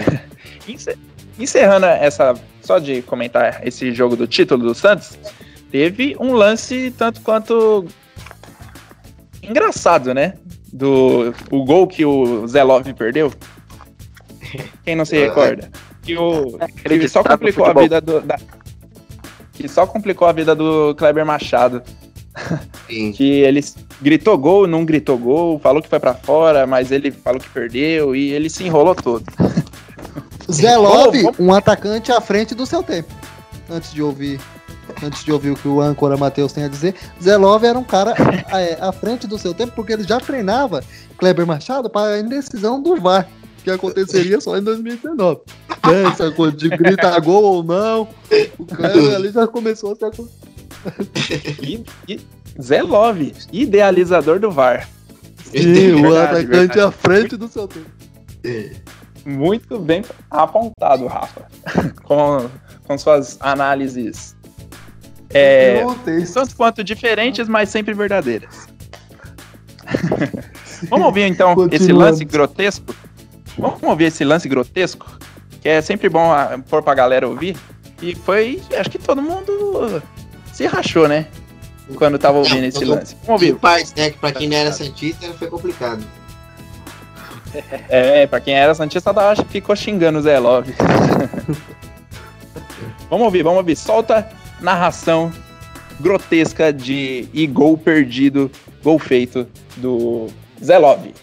Ence- 1.39 1.59
Encerrando 1.59 1.87
essa. 1.87 2.35
Só 2.63 2.79
de 2.79 3.01
comentar 3.03 3.65
esse 3.67 3.93
jogo 3.93 4.17
do 4.17 4.27
título 4.27 4.65
do 4.65 4.75
Santos, 4.75 5.17
teve 5.71 6.17
um 6.19 6.33
lance 6.33 6.93
tanto 6.99 7.21
quanto 7.21 7.87
engraçado, 9.43 10.13
né? 10.13 10.35
Do 10.73 11.33
o 11.51 11.65
gol 11.65 11.87
que 11.87 12.05
o 12.05 12.47
Zé 12.49 12.63
Love 12.65 12.93
perdeu. 12.95 13.33
Quem 14.85 14.97
não 14.97 15.05
se 15.05 15.17
recorda? 15.19 15.71
Que, 16.03 16.17
o, 16.17 16.59
que 16.85 17.09
só 17.09 17.23
complicou 17.23 17.65
a 17.67 17.73
vida 17.73 18.01
do. 18.01 18.21
Da, 18.21 18.39
que 19.53 19.69
só 19.69 19.87
complicou 19.87 20.29
a 20.29 20.33
vida 20.33 20.55
do 20.55 20.95
Kleber 20.97 21.25
Machado. 21.25 21.83
sim. 22.89 23.13
Que 23.13 23.41
ele 23.41 23.61
gritou 24.03 24.37
gol, 24.37 24.67
não 24.67 24.85
gritou 24.85 25.17
gol, 25.17 25.59
falou 25.59 25.81
que 25.81 25.89
foi 25.89 25.99
pra 25.99 26.15
fora, 26.15 26.67
mas 26.67 26.93
ele 26.93 27.11
falou 27.11 27.41
que 27.41 27.49
perdeu 27.49 28.15
e 28.15 28.33
ele 28.33 28.51
se 28.51 28.65
enrolou 28.65 28.95
todo. 28.95 29.25
Zé 30.51 30.77
Love, 30.77 31.29
um 31.39 31.53
atacante 31.53 32.13
à 32.13 32.21
frente 32.21 32.55
do 32.55 32.67
seu 32.67 32.83
tempo. 32.83 33.13
Antes 33.71 33.93
de 33.93 34.03
ouvir, 34.03 34.41
antes 35.03 35.25
de 35.25 35.33
ouvir 35.33 35.51
o 35.51 35.57
que 35.57 35.67
o 35.67 35.81
âncora 35.81 36.17
Matheus 36.17 36.53
tem 36.53 36.65
a 36.65 36.69
dizer, 36.69 36.95
Zé 37.23 37.37
Love 37.37 37.67
era 37.67 37.79
um 37.79 37.85
cara 37.85 38.15
é, 38.53 38.79
à 38.81 38.93
frente 38.93 39.27
do 39.27 39.39
seu 39.39 39.53
tempo 39.53 39.73
porque 39.75 39.93
ele 39.93 40.05
já 40.05 40.21
treinava 40.21 40.83
Kleber 41.19 41.47
Machado 41.47 41.91
para 41.91 42.15
a 42.15 42.21
indecisão 42.21 42.81
do 42.81 42.97
VAR, 42.97 43.29
que 43.65 43.71
aconteceria 43.71 44.41
só 44.41 44.57
em 44.57 44.63
2019. 44.63 45.41
Né, 45.87 46.05
Essa 46.05 46.31
coisa 46.31 46.57
de 46.57 46.69
gritar 46.69 47.21
gol 47.21 47.43
ou 47.43 47.63
não, 47.65 48.09
o 48.59 48.65
Kleber 48.67 49.15
ali 49.17 49.31
já 49.33 49.47
começou 49.47 49.93
a 49.93 49.97
se 49.97 50.05
acon- 50.05 50.29
E, 51.63 51.85
e 52.09 52.21
Zé 52.63 52.83
Love, 52.83 53.35
idealizador 53.53 54.39
do 54.39 54.51
VAR. 54.51 54.89
Sim, 55.45 55.95
o 56.07 56.15
atacante 56.17 56.79
à 56.81 56.91
frente 56.91 57.37
do 57.37 57.49
seu 57.49 57.67
tempo. 57.69 57.87
Muito 59.27 59.77
bem 59.81 60.05
apontado, 60.31 61.09
Rafa. 61.09 61.49
com, 62.05 62.49
com 62.85 62.97
suas 62.97 63.37
análises. 63.41 64.37
É, 65.31 65.85
tanto 66.33 66.55
quanto 66.55 66.85
diferentes, 66.85 67.49
mas 67.49 67.69
sempre 67.69 67.93
verdadeiras. 67.93 68.69
Vamos 70.89 71.07
ouvir 71.07 71.23
então 71.23 71.57
esse 71.73 71.93
lance 71.93 72.25
grotesco? 72.25 72.95
Vamos 73.59 73.83
ouvir 73.83 74.05
esse 74.05 74.25
lance 74.25 74.49
grotesco? 74.49 75.19
Que 75.61 75.71
é 75.71 75.83
sempre 75.83 76.09
bom 76.09 76.31
ah, 76.31 76.61
pôr 76.69 76.81
pra 76.81 76.95
galera 76.95 77.29
ouvir. 77.29 77.57
E 78.01 78.15
foi. 78.15 78.63
Acho 78.79 78.91
que 78.91 78.99
todo 78.99 79.21
mundo 79.21 80.01
se 80.53 80.67
rachou, 80.67 81.09
né? 81.09 81.27
Quando 81.97 82.19
tava 82.19 82.39
ouvindo 82.39 82.65
esse 82.65 82.85
lance. 82.85 83.17
Vamos 83.25 83.43
ouvir. 83.43 83.55
Em 83.55 83.57
parte, 83.57 83.93
né? 83.97 84.11
Que 84.11 84.19
pra 84.19 84.31
quem 84.31 84.49
não 84.49 84.57
era 84.57 84.73
Santista 84.73 85.33
foi 85.35 85.49
complicado. 85.49 86.05
É, 87.89 88.27
pra 88.27 88.41
quem 88.41 88.55
era 88.55 88.75
Santista, 88.75 89.11
acho 89.11 89.45
que 89.45 89.53
ficou 89.53 89.75
xingando 89.75 90.19
o 90.19 90.23
Zé 90.23 90.39
Love. 90.39 90.75
vamos 93.09 93.25
ouvir, 93.25 93.43
vamos 93.43 93.59
ouvir. 93.59 93.77
Solta 93.77 94.29
narração 94.61 95.33
grotesca 96.01 96.73
de 96.73 97.29
e 97.33 97.47
gol 97.47 97.79
perdido, 97.79 98.51
gol 98.83 98.99
feito 98.99 99.47
do 99.77 100.27
Zé 100.63 100.79
Love. 100.79 101.15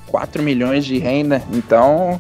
4 0.07 0.41
milhões 0.41 0.85
de 0.85 0.97
renda, 0.99 1.43
então 1.51 2.17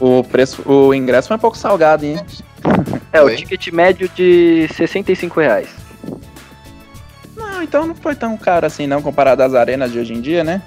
o 0.00 0.22
preço, 0.24 0.62
o 0.70 0.94
ingresso 0.94 1.28
foi 1.28 1.36
um 1.36 1.40
pouco 1.40 1.56
salgado, 1.56 2.04
hein? 2.04 2.16
É, 3.12 3.22
o 3.22 3.34
ticket 3.34 3.68
médio 3.68 4.10
de 4.10 4.68
65 4.74 5.40
reais. 5.40 5.68
Não, 7.34 7.62
então 7.62 7.86
não 7.86 7.94
foi 7.94 8.14
tão 8.14 8.36
caro 8.36 8.66
assim 8.66 8.86
não, 8.86 9.00
comparado 9.00 9.42
às 9.42 9.54
arenas 9.54 9.90
de 9.90 9.98
hoje 9.98 10.12
em 10.12 10.20
dia, 10.20 10.44
né? 10.44 10.60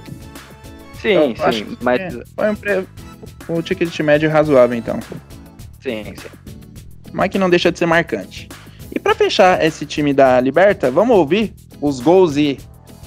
Sim, 1.00 1.36
Eu 1.38 1.46
acho 1.46 1.60
sim, 1.60 1.66
que 1.66 1.78
mas 1.84 2.00
é, 2.00 2.24
foi 2.36 2.50
um 2.50 2.56
pre... 2.56 2.88
o 3.48 3.62
ticket 3.62 4.00
médio 4.00 4.30
razoável, 4.32 4.76
então. 4.76 5.00
sim, 5.80 6.04
sim. 6.18 6.28
mas 7.14 7.30
que 7.30 7.38
não 7.38 7.50
deixa 7.50 7.72
de 7.72 7.78
ser 7.78 7.86
marcante. 7.86 8.50
E 8.92 8.98
para 9.00 9.14
fechar 9.14 9.64
esse 9.64 9.86
time 9.86 10.14
da 10.14 10.42
Liberta, 10.42 10.90
vamos 10.90 11.16
ouvir 11.16 11.54
os 11.80 12.00
gols 12.00 12.36
e, 12.36 12.58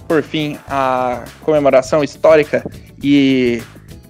por 0.07 0.23
fim, 0.23 0.59
a 0.68 1.25
comemoração 1.41 2.05
histórica 2.05 2.64
e 3.03 3.61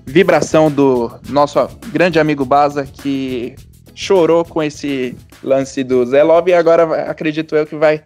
vibração 0.07 0.71
do 0.71 1.11
nosso 1.29 1.59
grande 1.93 2.19
amigo 2.19 2.45
Baza, 2.45 2.85
que 2.85 3.55
chorou 3.95 4.45
com 4.45 4.63
esse 4.63 5.17
lance 5.43 5.85
do 5.85 6.05
Zé 6.07 6.23
Love 6.23 6.51
e 6.51 6.55
agora 6.55 7.11
acredito 7.11 7.55
eu 7.55 7.67
que 7.67 7.77
vai 7.77 8.03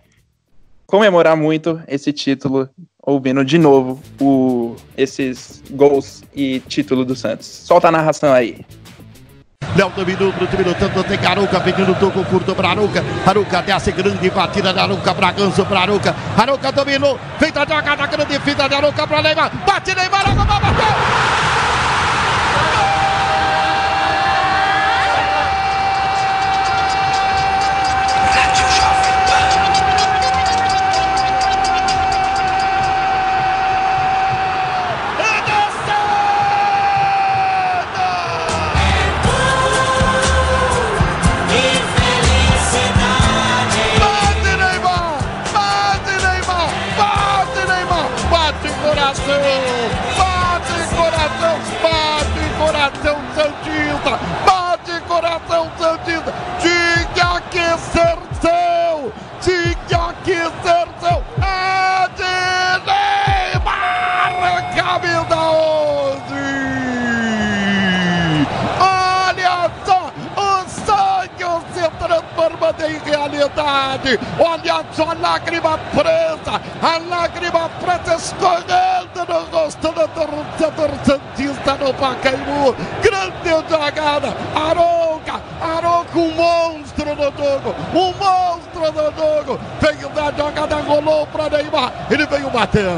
comemorar 0.87 1.37
muito 1.37 1.81
esse 1.89 2.13
título, 2.13 2.69
ouvindo 3.03 3.45
de 3.45 3.59
novo 3.59 4.01
o, 4.21 4.77
esses 4.97 5.63
gols 5.71 6.23
e 6.35 6.61
título 6.61 7.05
do 7.05 7.17
Santos. 7.17 7.47
Solta 7.47 7.89
a 7.89 7.93
narração 7.93 8.33
aí. 8.33 8.65
Léo 9.75 9.91
dominou 9.91 10.33
pro 10.33 10.47
time 10.47 10.65
do 10.65 10.79
Santos, 10.79 11.05
tem 11.05 11.19
Aruca 11.27 11.61
pedindo 11.61 11.95
toco 11.99 12.25
curto 12.25 12.55
pra 12.55 12.71
Aruca. 12.71 13.05
Aruca 13.27 13.63
desce 13.63 13.93
grande 13.93 14.31
batida 14.31 14.73
da 14.73 14.85
Aruca 14.85 15.13
Ganso 15.33 15.67
pra 15.67 15.81
Aruca. 15.81 16.15
Aruca 16.37 16.73
dominou, 16.73 17.19
feita 17.39 17.61
jogada 17.61 18.07
grande, 18.07 18.39
fita 18.41 18.69
de 18.69 18.75
Aruca 18.75 19.07
pra 19.07 19.23
Neymar. 19.23 19.53
Bate 19.67 19.95
Neymar, 19.95 20.31
agora 20.31 20.61
bateu! 20.61 21.56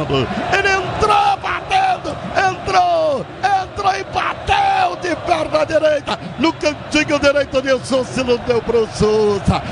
Batendo, 0.09 0.27
ele 0.53 0.69
entrou 0.69 1.37
batendo, 1.37 2.17
entrou, 2.51 3.27
entrou 3.63 3.95
e 3.95 4.05
bateu 4.05 4.97
de 5.03 5.15
perna 5.27 5.67
direita, 5.67 6.19
no 6.39 6.53
cantinho 6.55 7.19
direito 7.19 7.63
de 7.63 7.87
Souza, 7.87 8.25
não 8.25 8.37
deu 8.39 8.63
pro 8.63 8.87
Souza. 8.89 9.63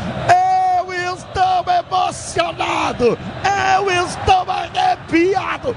Eu 0.79 0.93
estou 0.93 1.65
emocionado, 1.73 3.19
eu 3.45 3.91
estou 4.07 4.47
arrepiado, 4.51 5.77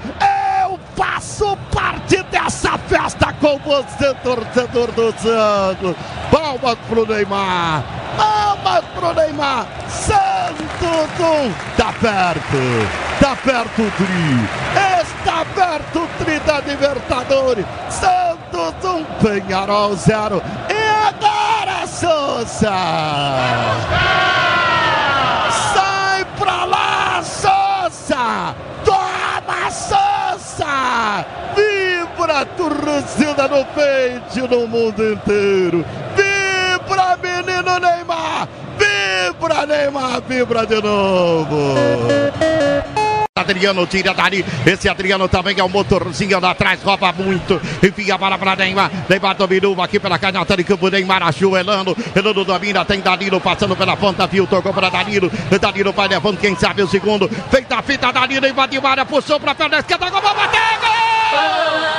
eu 0.62 0.78
faço 0.96 1.56
parte 1.72 2.22
dessa 2.24 2.76
festa 2.78 3.32
com 3.40 3.58
você, 3.58 4.14
torcedor 4.22 4.92
do 4.92 5.12
Santos. 5.18 5.96
Palmas 6.30 6.78
pro 6.88 7.06
Neymar, 7.06 7.82
palmas 8.16 8.84
pro 8.94 9.14
Neymar. 9.14 9.66
Santos 9.88 10.70
1, 11.18 11.76
tá 11.76 11.92
perto, 12.00 13.20
tá 13.20 13.36
perto 13.36 13.82
o 13.82 13.90
Tri, 13.90 14.48
está 15.02 15.44
perto 15.54 15.98
o 16.00 16.08
Tri 16.24 16.40
Libertadores. 16.66 17.64
Santos 17.88 18.74
1, 18.84 19.04
Penharol 19.22 19.96
0. 19.96 20.42
E 20.68 21.08
agora, 21.08 21.86
Souza! 21.86 22.70
Sai 25.74 26.24
pra 26.38 26.64
lá, 26.64 27.22
Souza! 27.22 28.54
Toma, 28.84 29.70
Souza! 29.70 31.24
Vibra 31.54 32.44
torcida 32.56 33.48
no 33.48 33.64
peito 33.66 34.48
no 34.48 34.66
mundo 34.66 35.12
inteiro! 35.12 35.84
Vibra, 36.16 37.16
menino 37.22 37.78
Neymar! 37.78 38.48
Vibra, 38.78 39.66
Neymar! 39.66 40.20
Vibra 40.28 40.66
de 40.66 40.80
novo! 40.80 41.74
Adriano 43.50 43.86
tira 43.86 44.14
dali, 44.14 44.44
esse 44.64 44.88
Adriano 44.88 45.28
também 45.28 45.58
é 45.58 45.64
um 45.64 45.68
motorzinho 45.68 46.38
lá 46.40 46.50
atrás, 46.50 46.82
rouba 46.82 47.12
muito, 47.12 47.60
enfia 47.82 48.14
a 48.14 48.18
bola 48.18 48.38
para 48.38 48.56
Neymar, 48.56 48.90
Neymar 49.08 49.34
dominou 49.34 49.80
aqui 49.82 49.98
pela 49.98 50.18
canhota 50.18 50.56
de 50.56 50.64
campo, 50.64 50.88
Neymar 50.88 51.22
ajoelhando, 51.22 51.96
Elano 52.14 52.44
domina, 52.44 52.84
tem 52.84 53.00
Danilo 53.00 53.40
passando 53.40 53.76
pela 53.76 53.96
ponta, 53.96 54.26
viu, 54.26 54.46
tocou 54.46 54.72
para 54.72 54.88
Danilo, 54.88 55.30
Danilo 55.60 55.92
vai 55.92 56.08
levando, 56.08 56.38
quem 56.38 56.56
sabe 56.56 56.82
o 56.82 56.88
segundo, 56.88 57.28
feita 57.50 57.76
a 57.76 57.82
fita, 57.82 58.12
Danilo 58.12 58.46
invadiu 58.46 58.86
a 58.86 58.90
área, 58.90 59.04
puxou 59.04 59.40
para 59.40 59.52
a 59.52 59.54
perna 59.54 59.78
esquerda, 59.78 60.08
gol, 60.08 60.20
bateu, 60.20 60.60
que 60.80 61.89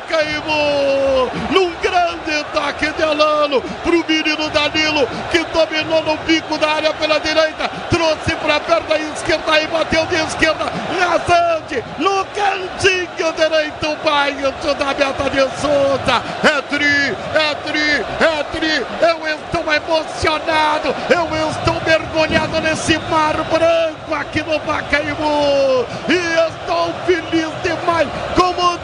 Pacaembu. 0.00 1.30
Num 1.50 1.72
grande 1.82 2.44
toque 2.52 2.92
de 2.92 3.02
Alano 3.02 3.60
pro 3.82 4.04
menino 4.06 4.48
Danilo, 4.50 5.06
que 5.30 5.44
dominou 5.44 6.02
no 6.02 6.16
bico 6.18 6.56
da 6.58 6.72
área 6.72 6.94
pela 6.94 7.18
direita, 7.20 7.68
trouxe 7.90 8.34
para 8.36 8.56
a 8.56 8.60
perna 8.60 8.98
esquerda 8.98 9.60
e 9.60 9.66
bateu 9.66 10.06
de 10.06 10.16
esquerda, 10.16 10.64
rasante, 10.98 11.84
no 11.98 12.24
cantinho 12.26 13.32
direito, 13.32 13.96
baixo 14.04 14.74
da 14.74 14.86
meta 14.86 15.30
de 15.30 15.60
Souza. 15.60 16.22
É 16.42 16.62
tri, 16.62 17.16
é 17.34 17.54
tri, 17.66 18.04
é 18.20 18.42
tri, 18.52 18.86
eu 19.02 19.28
estou 19.28 19.72
emocionado, 19.72 20.94
eu 21.10 21.50
estou 21.50 21.80
mergulhado 21.86 22.60
nesse 22.60 22.98
mar 23.10 23.34
branco 23.34 24.14
aqui 24.14 24.42
no 24.42 24.58
Pacaembu. 24.60 25.86
E 26.08 26.14
estou 26.14 26.92
feliz 27.06 27.50
demais 27.62 28.08
como 28.34 28.78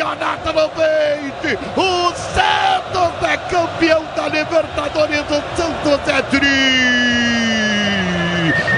tricampeonato 0.00 0.52
no 0.52 0.68
peito. 0.70 1.58
O 1.76 2.12
Santos 2.14 3.28
é 3.28 3.36
campeão 3.36 4.02
da 4.16 4.28
Libertadores. 4.28 5.20
O 5.20 5.42
Santos 5.56 6.08
é 6.08 6.22
tri. 6.22 6.46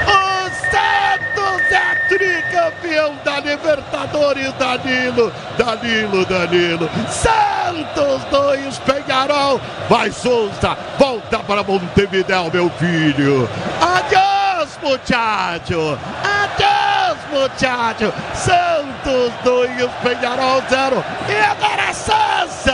O 0.07 0.51
Santos 0.71 1.73
é 1.73 1.95
tricampeão 2.09 3.15
da 3.25 3.41
Libertadores. 3.41 4.53
Danilo, 4.55 5.33
Danilo, 5.57 6.27
Danilo. 6.27 6.91
Santos 7.09 8.25
2, 8.31 8.79
Penharol. 8.79 9.61
Vai 9.89 10.11
Souza, 10.11 10.77
volta 10.99 11.39
para 11.39 11.63
Montevideo, 11.63 12.51
meu 12.53 12.69
filho. 12.71 13.49
Adiós, 13.81 14.79
muchacho. 14.83 15.99
Adiós, 16.25 16.82
muchacho. 17.33 18.13
Santos 18.35 19.33
2, 19.43 19.91
Penharol 20.03 20.63
0. 20.69 21.05
E 21.29 21.35
agora 21.35 21.93
Sansa. 21.93 22.73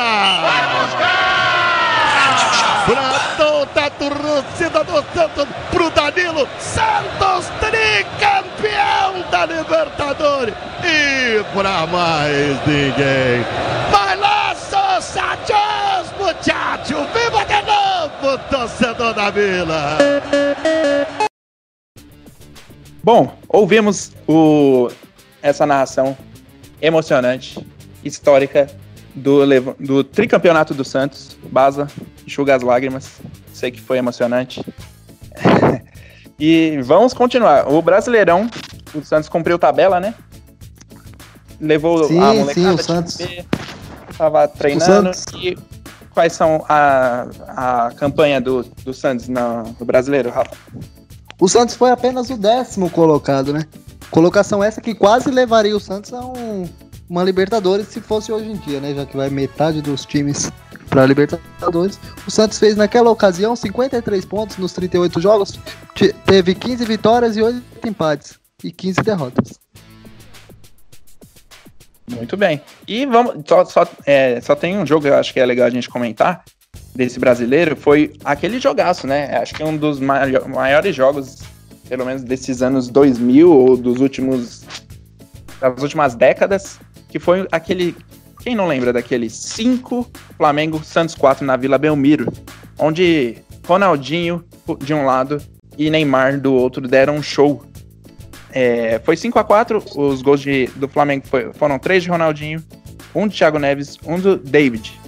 Pra 2.87 3.21
toda 3.37 3.87
a 3.87 3.91
torcida 3.91 4.85
do 4.85 5.05
Santos, 5.15 5.47
pro 5.71 5.91
Danilo. 5.91 6.49
Santos 6.59 7.51
tricampeão 7.61 9.23
da 9.31 9.47
Libertadores. 9.47 10.55
E 10.83 11.45
pra 11.55 11.87
mais 11.87 12.67
ninguém. 12.67 13.45
Vai 13.91 14.17
lá, 14.17 14.55
Sousa. 14.55 15.23
Adiós, 15.33 16.13
muchacho. 16.19 17.07
Viva 17.13 17.45
de 17.45 17.63
novo, 17.63 18.39
torcedor 18.51 19.15
da 19.15 19.31
Vila. 19.31 19.99
Bom, 23.09 23.33
ouvimos 23.49 24.13
o, 24.29 24.91
essa 25.41 25.65
narração 25.65 26.15
emocionante, 26.79 27.67
histórica 28.05 28.67
do, 29.15 29.41
do 29.81 30.05
tricampeonato 30.05 30.75
do 30.75 30.85
Santos. 30.85 31.35
Baza, 31.45 31.89
enxuga 32.27 32.55
as 32.55 32.61
lágrimas. 32.61 33.19
Sei 33.51 33.71
que 33.71 33.81
foi 33.81 33.97
emocionante. 33.97 34.63
e 36.39 36.79
vamos 36.83 37.15
continuar. 37.15 37.73
O 37.73 37.81
Brasileirão, 37.81 38.47
o 38.95 39.03
Santos 39.03 39.31
cumpriu 39.31 39.59
tabela, 39.59 39.99
né? 39.99 40.13
Levou 41.59 42.05
Sim, 42.05 42.21
a 42.21 42.33
sim, 42.33 42.39
molecada 42.41 42.73
o 42.75 42.77
de 42.77 42.83
Santos. 42.83 43.17
B, 43.17 43.45
tava 44.19 44.47
treinando. 44.49 45.15
Santos. 45.15 45.25
E 45.43 45.57
quais 46.11 46.35
são 46.35 46.63
a, 46.69 47.27
a 47.57 47.91
campanha 47.97 48.39
do, 48.39 48.65
do 48.85 48.93
Santos 48.93 49.31
na- 49.31 49.65
no 49.81 49.87
Brasileiro, 49.87 50.29
Rafa? 50.29 50.55
O 51.41 51.49
Santos 51.49 51.75
foi 51.75 51.91
apenas 51.91 52.31
o 52.31 52.37
décimo 52.37 52.91
colocado, 52.91 53.53
né? 53.53 53.65
Colocação 54.11 54.63
essa 54.63 54.81
que 54.81 54.95
quase 54.95 55.31
levaria 55.31 55.77
o 55.77 55.81
Santos 55.81 56.13
a 56.13 56.21
um- 56.25 56.69
uma 57.09 57.23
Libertadores 57.23 57.89
se 57.89 58.01
fosse 58.01 58.33
hoje 58.33 58.51
em 58.51 58.57
dia, 58.57 58.81
né? 58.81 58.95
Já 58.95 59.07
que 59.07 59.17
vai 59.17 59.31
metade 59.31 59.81
dos 59.81 60.05
times 60.05 60.51
para 60.89 61.07
Libertadores. 61.07 61.99
O 62.27 62.31
Santos 62.31 62.59
fez 62.59 62.77
naquela 62.77 63.11
ocasião 63.11 63.55
53 63.55 64.25
pontos 64.25 64.57
nos 64.57 64.73
38 64.73 65.21
jogos, 65.21 65.59
te- 65.95 66.13
teve 66.27 66.55
15 66.55 66.85
vitórias 66.85 67.37
e 67.37 67.43
8 67.43 67.63
empates 67.87 68.39
e 68.65 68.73
15 68.73 69.01
derrotas. 69.03 69.59
Muito 72.11 72.37
bem. 72.39 72.61
E 72.87 73.05
vamos. 73.05 73.45
Só, 73.47 73.65
só, 73.67 73.87
é, 74.07 74.41
só 74.41 74.57
tem 74.57 74.79
um 74.79 74.87
jogo 74.87 75.03
que 75.03 75.09
eu 75.09 75.15
acho 75.17 75.33
que 75.33 75.39
é 75.41 75.45
legal 75.47 75.67
a 75.67 75.71
gente 75.71 75.89
comentar 75.91 76.43
desse 76.95 77.19
brasileiro. 77.19 77.77
Foi 77.77 78.13
aquele 78.25 78.59
jogaço, 78.59 79.07
né? 79.07 79.37
Acho 79.39 79.55
que 79.55 79.63
um 79.63 79.77
dos 79.77 80.01
maio- 80.01 80.49
maiores 80.49 80.95
jogos, 80.95 81.39
pelo 81.89 82.05
menos 82.05 82.23
desses 82.23 82.63
anos 82.63 82.89
2000 82.89 83.51
ou 83.53 83.77
dos 83.77 84.01
últimos. 84.01 84.65
das 85.61 85.83
últimas 85.83 86.15
décadas. 86.15 86.79
Que 87.09 87.19
foi 87.19 87.47
aquele. 87.51 87.97
Quem 88.43 88.55
não 88.55 88.67
lembra 88.69 88.93
daquele 88.93 89.29
5 89.29 90.07
Flamengo 90.37 90.83
Santos 90.85 91.15
4 91.15 91.45
na 91.45 91.57
Vila 91.57 91.77
Belmiro? 91.79 92.33
Onde 92.79 93.39
Ronaldinho 93.67 94.45
de 94.81 94.95
um 94.95 95.05
lado 95.05 95.43
e 95.77 95.91
Neymar 95.91 96.41
do 96.41 96.55
outro 96.55 96.87
deram 96.87 97.17
um 97.17 97.23
show. 97.23 97.65
É, 98.51 99.01
foi 99.05 99.17
5 99.17 99.39
a 99.39 99.45
4 99.45 99.83
os 99.97 100.23
gols 100.23 100.41
de, 100.41 100.67
do 100.77 100.89
Flamengo 100.89 101.27
foi, 101.27 101.53
foram 101.53 101.79
três 101.79 102.03
de 102.03 102.09
Ronaldinho, 102.09 102.63
um 103.15 103.29
de 103.29 103.37
Thiago 103.37 103.59
Neves, 103.59 103.99
um 104.07 104.19
do 104.19 104.37
David. 104.39 104.99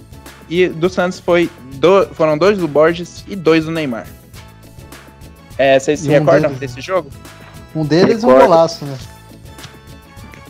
E 0.51 0.67
do 0.67 0.89
Santos 0.89 1.17
foi 1.17 1.49
do, 1.75 2.05
foram 2.07 2.37
dois 2.37 2.57
do 2.57 2.67
Borges 2.67 3.23
e 3.25 3.37
dois 3.37 3.63
do 3.63 3.71
Neymar. 3.71 4.05
É, 5.57 5.79
vocês 5.79 6.01
se 6.01 6.09
um 6.09 6.11
recordam 6.11 6.51
deles- 6.51 6.59
desse 6.59 6.81
jogo? 6.81 7.09
Um 7.73 7.85
deles 7.85 8.21
um 8.23 8.27
Recordo. 8.27 8.47
golaço, 8.49 8.83
né? 8.83 8.97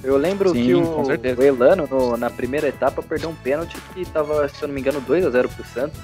Eu 0.04 0.18
lembro 0.18 0.50
Sim, 0.54 0.64
que 0.66 0.74
o, 0.74 1.04
o 1.04 1.44
Elano, 1.44 1.88
no- 1.88 2.18
na 2.18 2.32
primeira 2.32 2.68
etapa, 2.68 3.04
perdeu 3.04 3.30
um 3.30 3.36
pênalti 3.36 3.78
que 3.94 4.04
tava, 4.06 4.50
se 4.50 4.60
eu 4.64 4.68
não 4.68 4.74
me 4.74 4.82
engano, 4.82 5.00
2x0 5.02 5.48
pro 5.48 5.64
Santos. 5.72 6.00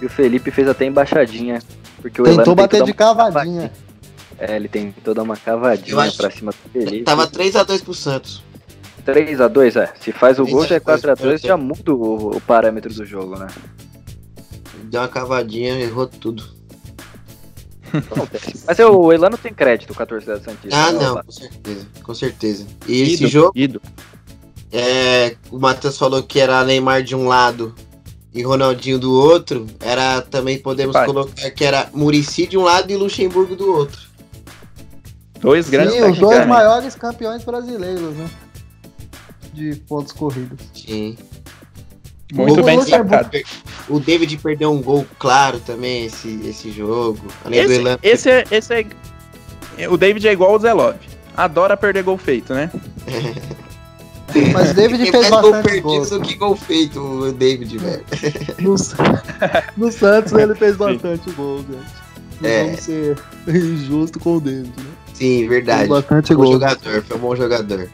E 0.00 0.06
o 0.06 0.08
Felipe 0.08 0.50
fez 0.50 0.66
até 0.66 0.86
embaixadinha. 0.86 1.60
Porque 2.00 2.22
o 2.22 2.24
Elano 2.24 2.38
Tentou 2.38 2.54
bater 2.54 2.70
tentou 2.78 2.86
de 2.86 2.94
cavadinha. 2.94 3.70
É, 4.38 4.56
ele 4.56 4.68
tentou 4.68 5.12
dar 5.12 5.22
uma 5.22 5.36
cavadinha 5.36 6.10
pra 6.16 6.30
cima 6.30 6.50
do 6.52 6.70
Felipe. 6.72 7.04
Tava 7.04 7.26
3x2 7.26 7.84
pro 7.84 7.92
Santos. 7.92 8.42
3x2, 9.04 9.80
é. 9.80 9.92
Se 10.00 10.12
faz 10.12 10.38
o 10.38 10.46
gol 10.46 10.66
já 10.66 10.76
é 10.76 10.80
3x2, 10.80 11.16
4x2, 11.16 11.46
já 11.46 11.56
muda 11.56 11.92
o, 11.94 12.36
o 12.36 12.40
parâmetro 12.40 12.92
do 12.92 13.04
jogo, 13.04 13.38
né? 13.38 13.46
Deu 14.84 15.00
uma 15.00 15.08
cavadinha, 15.08 15.78
errou 15.80 16.06
tudo. 16.06 16.44
Mas 18.66 18.78
o 18.80 19.12
Elano 19.12 19.38
tem 19.38 19.52
crédito 19.54 19.94
com 19.94 20.02
a 20.02 20.06
torcida 20.06 20.40
Santista. 20.40 20.76
Ah, 20.76 20.92
né, 20.92 20.98
não, 21.04 21.12
Opa? 21.12 21.24
com 21.24 21.32
certeza. 21.32 21.86
Com 22.02 22.14
certeza. 22.14 22.66
E 22.88 23.02
esse 23.02 23.14
Ido, 23.14 23.28
jogo, 23.28 23.52
ido. 23.54 23.82
é, 24.72 25.36
o 25.50 25.58
Matheus 25.58 25.96
falou 25.96 26.22
que 26.22 26.40
era 26.40 26.64
Neymar 26.64 27.02
de 27.02 27.14
um 27.14 27.28
lado 27.28 27.74
e 28.32 28.42
Ronaldinho 28.42 28.98
do 28.98 29.12
outro. 29.12 29.66
Era 29.80 30.20
também 30.22 30.58
podemos 30.58 30.92
Vai. 30.92 31.06
colocar 31.06 31.50
que 31.50 31.64
era 31.64 31.88
Murici 31.92 32.46
de 32.48 32.58
um 32.58 32.62
lado 32.64 32.90
e 32.90 32.96
Luxemburgo 32.96 33.54
do 33.54 33.70
outro. 33.72 34.00
Dois 35.38 35.68
grandes 35.68 35.92
Sim, 35.94 36.00
os 36.00 36.06
dois 36.06 36.18
tecnicamente. 36.18 36.48
maiores 36.48 36.94
campeões 36.96 37.44
brasileiros, 37.44 38.16
né? 38.16 38.28
De 39.54 39.76
pontos 39.88 40.12
corridos. 40.12 40.58
Sim. 40.74 41.16
Muito 42.32 42.60
O 42.60 42.64
bem 42.64 42.76
Luxemburgo- 42.78 43.10
destacado. 43.30 43.38
O 43.88 44.00
David 44.00 44.36
perdeu 44.38 44.72
um 44.72 44.82
gol 44.82 45.06
claro 45.18 45.60
também 45.60 46.06
esse, 46.06 46.40
esse 46.44 46.70
jogo. 46.72 47.20
Além 47.44 47.64
do 47.64 47.70
Esse, 47.72 47.80
Elan. 47.80 47.98
esse, 48.02 48.30
é, 48.30 48.44
esse 48.50 48.74
é. 49.78 49.88
O 49.88 49.96
David 49.96 50.26
é 50.26 50.32
igual 50.32 50.54
o 50.54 50.58
Zé 50.58 50.72
Love. 50.72 50.98
Adora 51.36 51.76
perder 51.76 52.02
gol 52.02 52.16
feito, 52.18 52.52
né? 52.54 52.70
Mas 54.52 54.70
o 54.72 54.74
David 54.74 55.10
fez 55.10 55.30
mais 55.30 55.42
gol 55.42 55.52
bastante 55.52 55.62
perdido 55.64 55.82
gols. 55.84 56.10
do 56.10 56.20
que 56.22 56.34
gol 56.34 56.56
feito, 56.56 56.98
o 57.00 57.32
David, 57.32 57.78
velho. 57.78 58.04
No, 58.58 58.74
no 59.86 59.92
Santos 59.92 60.32
ele 60.32 60.54
fez 60.56 60.76
bastante 60.76 61.30
gols, 61.32 61.62
gente. 61.66 62.04
Não 62.40 62.50
É. 62.50 62.64
vamos 62.64 62.80
ser 62.80 63.16
injusto 63.46 64.18
com 64.18 64.36
o 64.36 64.40
David, 64.40 64.72
né? 64.76 64.84
Sim, 65.12 65.46
verdade. 65.48 65.88
bastante 65.88 66.34
Bom 66.34 66.40
gols. 66.42 66.52
jogador, 66.54 67.02
foi 67.04 67.16
um 67.16 67.20
bom 67.20 67.36
jogador. 67.36 67.88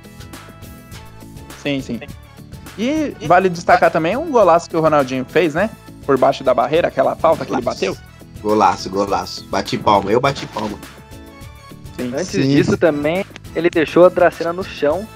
Sim, 1.62 1.80
sim. 1.80 2.00
E 2.78 3.14
vale 3.26 3.48
destacar 3.48 3.90
também 3.90 4.16
um 4.16 4.30
golaço 4.30 4.68
que 4.68 4.76
o 4.76 4.80
Ronaldinho 4.80 5.24
fez, 5.28 5.54
né? 5.54 5.70
Por 6.06 6.16
baixo 6.16 6.42
da 6.42 6.54
barreira, 6.54 6.88
aquela 6.88 7.14
falta 7.14 7.44
que 7.44 7.52
ele 7.52 7.61
bateu. 7.62 7.96
Golaço, 8.40 8.88
golaço. 8.88 9.46
Bati 9.48 9.76
palma, 9.76 10.11
eu 10.11 10.20
bati 10.20 10.46
palma. 10.46 10.78
Sim. 11.96 12.12
Antes 12.14 12.28
Sim. 12.28 12.48
disso 12.48 12.76
também, 12.78 13.24
ele 13.54 13.68
deixou 13.68 14.06
a 14.06 14.08
Dracena 14.08 14.52
no 14.52 14.64
chão 14.64 15.06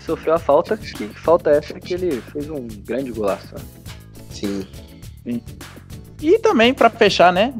e 0.00 0.04
sofreu 0.04 0.34
a 0.34 0.38
falta. 0.38 0.76
Que 0.76 1.08
falta 1.08 1.50
essa 1.50 1.74
que 1.80 1.94
ele 1.94 2.22
fez 2.32 2.48
um 2.48 2.68
grande 2.84 3.10
golaço. 3.10 3.54
né? 3.54 3.60
Sim. 4.30 4.66
E 6.22 6.38
também 6.38 6.72
pra 6.72 6.88
fechar, 6.88 7.32
né, 7.32 7.52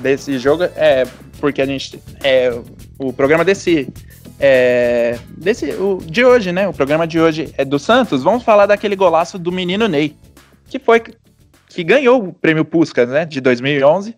desse 0.00 0.38
jogo, 0.38 0.64
é 0.64 1.06
porque 1.40 1.60
a 1.60 1.66
gente 1.66 2.00
é 2.22 2.58
o 2.98 3.12
programa 3.12 3.44
desse 3.44 3.92
é, 4.38 5.18
desse 5.28 5.66
o 5.72 5.98
de 6.04 6.24
hoje, 6.24 6.52
né? 6.52 6.68
O 6.68 6.72
programa 6.72 7.06
de 7.06 7.20
hoje 7.20 7.52
é 7.56 7.64
do 7.64 7.78
Santos. 7.78 8.22
Vamos 8.22 8.42
falar 8.42 8.66
daquele 8.66 8.96
golaço 8.96 9.38
do 9.38 9.52
menino 9.52 9.86
Ney, 9.88 10.16
que 10.68 10.78
foi 10.78 11.02
que 11.68 11.82
ganhou 11.82 12.28
o 12.28 12.32
prêmio 12.32 12.64
Puskas, 12.64 13.08
né, 13.08 13.24
de 13.24 13.40
2011. 13.40 14.14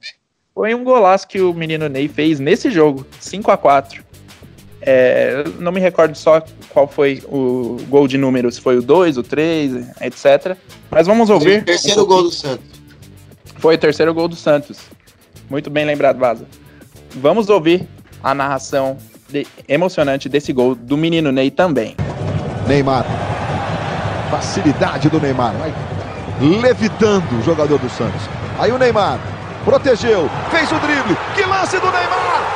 Foi 0.54 0.74
um 0.74 0.84
golaço 0.84 1.26
que 1.26 1.40
o 1.40 1.54
menino 1.54 1.88
Ney 1.88 2.08
fez 2.08 2.38
nesse 2.38 2.70
jogo, 2.70 3.06
5 3.20 3.50
a 3.50 3.56
4. 3.56 4.04
É, 4.82 5.42
não 5.58 5.72
me 5.72 5.80
recordo 5.80 6.14
só 6.14 6.44
qual 6.68 6.86
foi 6.86 7.22
o 7.26 7.78
gol 7.88 8.06
de 8.06 8.16
número, 8.18 8.50
se 8.52 8.60
foi 8.60 8.76
o 8.78 8.82
2, 8.82 9.18
o 9.18 9.22
3, 9.22 9.88
etc. 10.00 10.56
Mas 10.90 11.06
vamos 11.06 11.30
ouvir. 11.30 11.64
Terceiro 11.64 12.02
um 12.02 12.06
gol 12.06 12.22
do 12.24 12.30
Santos. 12.30 12.66
Foi 13.58 13.74
o 13.74 13.78
terceiro 13.78 14.14
gol 14.14 14.28
do 14.28 14.36
Santos. 14.36 14.78
Muito 15.48 15.70
bem 15.70 15.84
lembrado, 15.84 16.18
Vaza. 16.18 16.46
Vamos 17.16 17.48
ouvir 17.48 17.88
a 18.22 18.34
narração 18.34 18.98
de- 19.28 19.46
emocionante 19.68 20.28
desse 20.28 20.52
gol 20.52 20.74
do 20.74 20.96
menino 20.96 21.30
Ney 21.32 21.50
também. 21.50 21.96
Neymar. 22.66 23.04
Facilidade 24.30 25.08
do 25.08 25.20
Neymar. 25.20 25.52
Vai 25.54 25.72
levitando 26.60 27.24
o 27.38 27.42
jogador 27.42 27.78
do 27.78 27.88
Santos. 27.88 28.22
Aí 28.58 28.70
o 28.72 28.78
Neymar 28.78 29.18
protegeu, 29.64 30.28
fez 30.50 30.70
o 30.70 30.74
drible. 30.76 31.16
Que 31.34 31.42
lance 31.44 31.78
do 31.78 31.90
Neymar! 31.90 32.55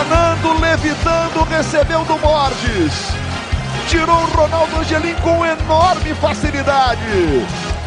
Foi 0.00 0.06
flanando, 0.06 0.60
levitando, 0.60 1.44
recebeu 1.44 2.04
do 2.04 2.16
Borges. 2.16 3.12
Tirou 3.88 4.16
o 4.16 4.26
Ronaldo 4.30 4.76
Angelim 4.76 5.14
com 5.16 5.44
enorme 5.44 6.14
facilidade. 6.14 7.00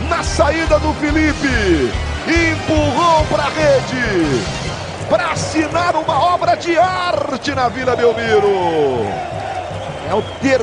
Na 0.07 0.22
saída 0.22 0.78
do 0.80 0.93
Felipe. 0.95 1.91
Empurrou 2.28 3.26
para 3.30 3.43
a 3.43 3.49
rede. 3.49 4.45
Para 5.09 5.32
assinar 5.32 5.95
uma 5.95 6.34
obra 6.36 6.55
de 6.55 6.78
arte 6.78 7.55
na 7.55 7.68
Vila 7.70 7.95
Belmiro. 7.95 9.05
É 10.09 10.14
o 10.14 10.22
ter 10.39 10.61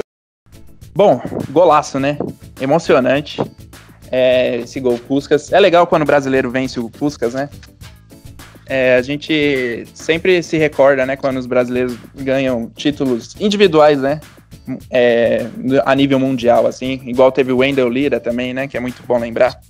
Bom, 0.95 1.21
golaço, 1.51 1.99
né? 1.99 2.17
Emocionante. 2.61 3.43
É, 4.11 4.59
esse 4.59 4.79
gol 4.79 4.99
Puskas. 4.99 5.53
É 5.53 5.59
legal 5.59 5.87
quando 5.87 6.03
o 6.03 6.07
brasileiro 6.07 6.51
vence 6.51 6.79
o 6.79 6.89
Puskas, 6.89 7.35
né? 7.35 7.49
É, 8.73 8.95
a 8.95 9.03
gente 9.03 9.85
sempre 9.93 10.41
se 10.45 10.57
recorda, 10.57 11.05
né? 11.05 11.17
Quando 11.17 11.39
os 11.39 11.47
brasileiros 11.47 11.97
ganham 12.15 12.71
títulos 12.77 13.35
individuais, 13.41 14.01
né? 14.01 14.21
É, 14.89 15.45
a 15.85 15.93
nível 15.97 16.21
mundial, 16.21 16.69
assim. 16.69 17.01
Igual 17.05 17.33
teve 17.33 17.51
o 17.51 17.59
Wendell 17.59 17.89
Lira 17.89 18.21
também, 18.21 18.55
né? 18.55 18.69
Que 18.69 18.77
é 18.77 18.81
muito 18.81 19.03
bom 19.03 19.19
lembrar. 19.19 19.61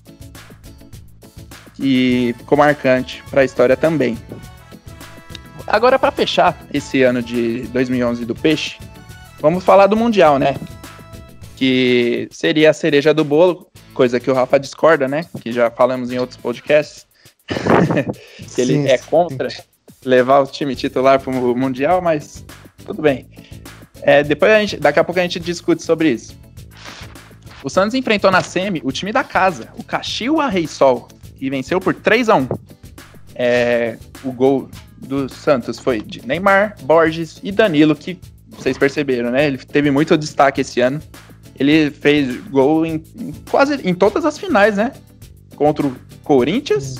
E 1.78 2.34
ficou 2.36 2.58
marcante 2.58 3.24
para 3.30 3.40
a 3.40 3.44
história 3.44 3.74
também. 3.74 4.18
Agora, 5.66 5.98
para 5.98 6.10
fechar 6.10 6.60
esse 6.70 7.02
ano 7.02 7.22
de 7.22 7.62
2011 7.68 8.26
do 8.26 8.34
Peixe, 8.34 8.76
vamos 9.40 9.64
falar 9.64 9.86
do 9.86 9.96
Mundial, 9.96 10.38
né? 10.38 10.56
que 11.60 12.26
seria 12.30 12.70
a 12.70 12.72
cereja 12.72 13.12
do 13.12 13.22
bolo, 13.22 13.70
coisa 13.92 14.18
que 14.18 14.30
o 14.30 14.34
Rafa 14.34 14.58
discorda, 14.58 15.06
né? 15.06 15.26
Que 15.42 15.52
já 15.52 15.70
falamos 15.70 16.10
em 16.10 16.18
outros 16.18 16.38
podcasts. 16.38 17.06
que 18.66 18.72
ele 18.72 18.82
Sim, 18.82 18.88
é 18.88 18.96
sim. 18.96 19.04
contra 19.08 19.48
levar 20.04 20.40
o 20.40 20.46
time 20.46 20.74
titular 20.74 21.20
para 21.20 21.30
o 21.30 21.56
Mundial, 21.56 22.00
mas 22.00 22.44
tudo 22.84 23.02
bem. 23.02 23.26
É, 24.02 24.22
depois 24.22 24.50
a 24.52 24.60
gente, 24.60 24.76
daqui 24.78 24.98
a 24.98 25.04
pouco 25.04 25.18
a 25.18 25.22
gente 25.22 25.38
discute 25.38 25.82
sobre 25.82 26.10
isso. 26.10 26.38
O 27.62 27.68
Santos 27.68 27.94
enfrentou 27.94 28.30
na 28.30 28.42
semi 28.42 28.80
o 28.82 28.90
time 28.90 29.12
da 29.12 29.22
casa, 29.22 29.68
o 29.76 29.84
Caxiua 29.84 30.48
Rei 30.48 30.66
Sol, 30.66 31.08
e 31.38 31.50
venceu 31.50 31.80
por 31.80 31.94
3 31.94 32.28
a 32.30 32.36
1 32.36 32.48
É, 33.34 33.98
O 34.24 34.32
gol 34.32 34.70
do 34.96 35.28
Santos 35.28 35.78
foi 35.78 36.00
de 36.00 36.26
Neymar, 36.26 36.76
Borges 36.82 37.40
e 37.42 37.52
Danilo, 37.52 37.94
que 37.94 38.18
vocês 38.48 38.76
perceberam, 38.78 39.30
né? 39.30 39.46
Ele 39.46 39.58
teve 39.58 39.90
muito 39.90 40.16
destaque 40.16 40.62
esse 40.62 40.80
ano. 40.80 41.00
Ele 41.58 41.90
fez 41.90 42.36
gol 42.48 42.86
em, 42.86 43.02
em 43.18 43.32
quase 43.50 43.74
em 43.86 43.94
todas 43.94 44.24
as 44.24 44.38
finais, 44.38 44.76
né? 44.76 44.92
Contra 45.56 45.86
o 45.86 45.96
Corinthians 46.24 46.96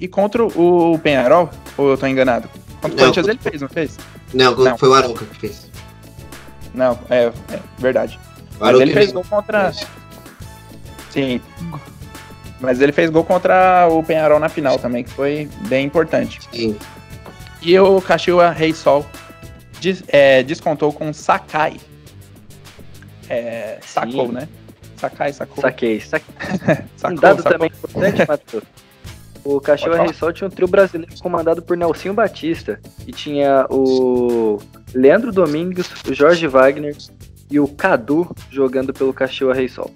e 0.00 0.08
contra 0.08 0.44
o 0.44 0.98
Penharol, 1.02 1.50
ou 1.76 1.90
eu 1.90 1.98
tô 1.98 2.06
enganado? 2.06 2.48
Contra 2.80 2.96
o 2.96 2.98
Corinthians 2.98 3.26
ele 3.28 3.38
fez, 3.38 3.60
não 3.62 3.68
fez? 3.68 3.98
Não, 4.34 4.54
Não. 4.56 4.76
foi 4.78 4.88
o 4.88 4.94
Arouca 4.94 5.24
que 5.24 5.34
fez. 5.40 5.70
Não, 6.74 6.98
é, 7.08 7.24
é 7.52 7.60
verdade. 7.78 8.18
Mas 8.60 8.78
ele 8.80 8.92
fez 8.92 9.12
gol 9.12 9.24
contra. 9.28 9.72
Sim. 11.10 11.40
Mas 12.60 12.80
ele 12.80 12.92
fez 12.92 13.10
gol 13.10 13.24
contra 13.24 13.86
o 13.90 14.02
Penharol 14.02 14.38
na 14.40 14.48
final 14.48 14.78
também, 14.78 15.04
que 15.04 15.10
foi 15.10 15.48
bem 15.68 15.86
importante. 15.86 16.40
Sim. 16.52 16.76
E 17.62 17.78
o 17.78 18.00
Caxiua 18.00 18.50
Rei 18.50 18.72
Sol 18.74 19.04
des- 19.80 20.02
é, 20.08 20.42
descontou 20.42 20.92
com 20.92 21.12
Sakai. 21.12 21.76
É, 23.28 23.78
sacou, 23.84 24.26
Sim. 24.26 24.32
né? 24.32 24.48
Sakai, 24.96 25.32
sacou. 25.32 25.60
Saquei, 25.62 26.00
saquei. 26.00 26.34
sacou, 26.96 27.16
um 27.16 27.20
dado 27.20 27.42
sacou. 27.42 27.52
também 27.52 27.68
importante, 27.74 28.28
Matheus. 28.28 28.64
O 29.46 29.60
Pode 29.60 29.80
falar. 29.82 30.02
Reysol 30.02 30.32
tinha 30.32 30.48
um 30.48 30.50
trio 30.50 30.66
brasileiro 30.66 31.12
comandado 31.20 31.62
por 31.62 31.76
Nelsinho 31.76 32.12
Batista. 32.12 32.80
E 33.06 33.12
tinha 33.12 33.64
o 33.70 34.58
Leandro 34.92 35.30
Domingues, 35.30 35.86
o 36.08 36.12
Jorge 36.12 36.48
Wagner 36.48 36.96
e 37.48 37.60
o 37.60 37.68
Cadu 37.68 38.28
jogando 38.50 38.92
pelo 38.92 39.12
Caxiwa 39.14 39.54
Reysol. 39.54 39.90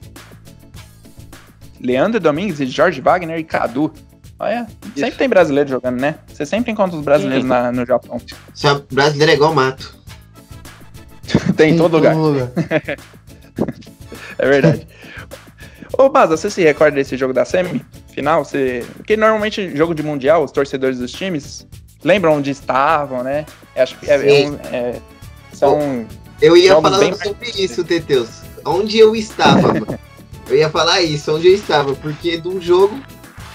Leandro 1.80 2.20
Domingues 2.20 2.60
e 2.60 2.66
Jorge 2.66 3.00
Wagner 3.00 3.38
e 3.38 3.44
Cadu. 3.44 3.92
Olha, 4.38 4.66
sempre 4.94 5.16
tem 5.18 5.28
brasileiro 5.28 5.68
jogando, 5.68 6.00
né? 6.00 6.14
Você 6.28 6.46
sempre 6.46 6.70
encontra 6.70 6.96
os 6.96 7.04
brasileiros 7.04 7.44
na- 7.44 7.72
no 7.72 7.84
Japão. 7.84 8.20
Só 8.54 8.80
brasileiro 8.90 9.32
é 9.32 9.34
igual 9.34 9.52
mato. 9.54 9.98
tem 11.56 11.74
em 11.74 11.76
todo 11.76 11.96
lugar. 11.96 12.14
É 14.38 14.48
verdade. 14.48 14.86
Ô, 15.98 16.08
Baza, 16.08 16.36
você 16.36 16.48
se 16.50 16.62
recorda 16.62 16.96
desse 16.96 17.16
jogo 17.16 17.32
da 17.32 17.44
semi? 17.44 17.84
Final? 18.12 18.44
Você... 18.44 18.84
Porque 18.96 19.16
normalmente, 19.16 19.76
jogo 19.76 19.94
de 19.94 20.02
mundial, 20.02 20.44
os 20.44 20.50
torcedores 20.52 20.98
dos 20.98 21.12
times 21.12 21.66
lembram 22.04 22.34
onde 22.34 22.50
estavam, 22.50 23.22
né? 23.22 23.44
Acho 23.76 23.98
que 23.98 24.10
é, 24.10 24.14
é 24.44 24.48
um- 24.48 24.54
é- 24.72 25.00
são. 25.52 26.06
Eu 26.40 26.56
ia 26.56 26.72
falar 26.80 26.98
bem 26.98 27.12
sobre 27.14 27.50
isso, 27.62 27.84
Teteus. 27.84 28.28
Onde 28.64 28.98
eu 28.98 29.14
estava, 29.14 29.68
mano? 29.74 29.98
Eu 30.48 30.56
ia 30.56 30.70
falar 30.70 31.02
isso, 31.02 31.34
onde 31.34 31.48
eu 31.48 31.54
estava, 31.54 31.94
porque 31.94 32.36
do 32.38 32.60
jogo 32.60 32.98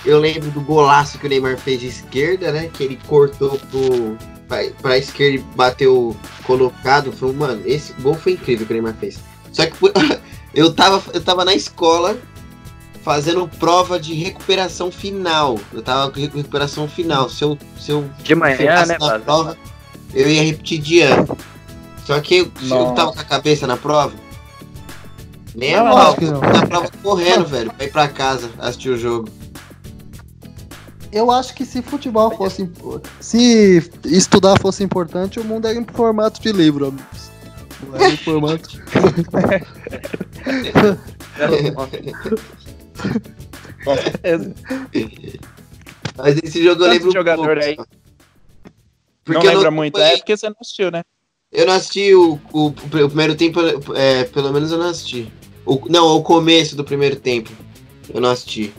eu 0.06 0.20
lembro 0.20 0.50
do 0.52 0.62
golaço 0.62 1.18
que 1.18 1.26
o 1.26 1.30
Neymar 1.30 1.58
fez 1.58 1.80
de 1.80 1.88
esquerda, 1.88 2.52
né? 2.52 2.70
Que 2.72 2.84
ele 2.84 3.00
cortou 3.08 3.60
pro, 3.72 4.18
pra, 4.48 4.64
pra 4.82 4.98
esquerda 4.98 5.38
e 5.38 5.56
bateu 5.56 6.16
colocado. 6.44 7.12
Foi, 7.12 7.30
um- 7.30 7.34
mano, 7.34 7.62
esse 7.66 7.92
gol 7.94 8.14
foi 8.14 8.34
incrível 8.34 8.68
que 8.68 8.74
o 8.74 8.76
Neymar 8.76 8.94
fez. 9.00 9.18
Só 9.52 9.66
que 9.66 9.76
por- 9.78 9.92
eu, 10.56 10.74
tava, 10.74 11.04
eu 11.14 11.22
tava 11.22 11.44
na 11.46 11.54
escola 11.54 12.18
fazendo 13.04 13.48
prova 13.48 14.00
de 14.00 14.14
recuperação 14.16 14.92
final. 14.92 15.60
Eu 15.72 15.84
tava 15.84 16.10
com 16.12 16.20
recuperação 16.20 16.88
final. 16.88 17.30
Se 17.30 17.44
eu, 17.44 17.58
se 17.80 17.92
eu 17.92 18.10
De 18.24 18.34
manhã, 18.34 18.86
né, 18.86 18.98
na 19.00 19.20
prova, 19.20 19.58
eu 20.14 20.28
ia 20.28 20.44
repetir 20.44 20.80
de 20.82 21.02
ano. 21.02 21.38
Só 22.06 22.20
que 22.20 22.38
eu, 22.38 22.52
se 22.60 22.72
eu 22.72 22.92
tava 22.94 23.14
com 23.14 23.20
a 23.20 23.24
cabeça 23.24 23.68
na 23.68 23.78
prova, 23.78 24.14
nem 25.54 25.76
a 25.76 25.84
Não, 25.84 25.92
pau, 25.92 26.08
acho 26.08 26.18
que 26.18 26.26
não. 26.26 26.40
na 26.42 26.66
prova 26.68 26.90
correndo, 27.04 27.46
velho, 27.46 27.72
pra 27.74 27.86
ir 27.86 27.92
pra 27.92 28.08
casa 28.08 28.50
assistir 28.60 28.90
o 28.90 28.98
jogo. 28.98 29.30
Eu 31.12 31.32
acho 31.32 31.54
que 31.54 31.66
se 31.66 31.82
futebol 31.82 32.36
fosse. 32.36 32.70
Se 33.20 33.90
estudar 34.04 34.60
fosse 34.60 34.84
importante, 34.84 35.40
o 35.40 35.44
mundo 35.44 35.68
era 35.68 35.78
em 35.78 35.86
formato 35.86 36.42
de 36.42 36.52
livro. 36.52 36.94
Não 37.88 37.96
era 37.96 38.10
em 38.10 38.18
formato. 38.18 38.70
Certeza. 44.02 44.54
Mas 46.18 46.38
esse 46.38 46.64
jogo 46.64 46.84
eu 46.84 46.90
lembro 46.90 47.12
jogador 47.12 47.58
pouco, 47.58 47.64
aí. 47.64 47.78
não 49.28 49.42
lembra 49.42 49.72
muito. 49.72 50.00
É 50.00 50.18
porque 50.18 50.36
você 50.36 50.48
não 50.48 50.56
assistiu, 50.60 50.90
né? 50.92 51.04
Eu 51.52 51.66
não 51.66 51.74
assisti 51.74 52.14
o, 52.14 52.40
o, 52.52 52.68
o 52.68 52.74
primeiro 52.74 53.36
tempo, 53.36 53.60
é, 53.96 54.24
pelo 54.26 54.52
menos 54.52 54.72
eu 54.72 54.78
não 54.78 54.90
assisti. 54.90 55.32
O, 55.66 55.80
não, 55.90 56.08
o 56.16 56.22
começo 56.22 56.76
do 56.76 56.84
primeiro 56.84 57.16
tempo. 57.16 57.52
Eu 58.14 58.22
não 58.22 58.30
assisti. 58.30 58.74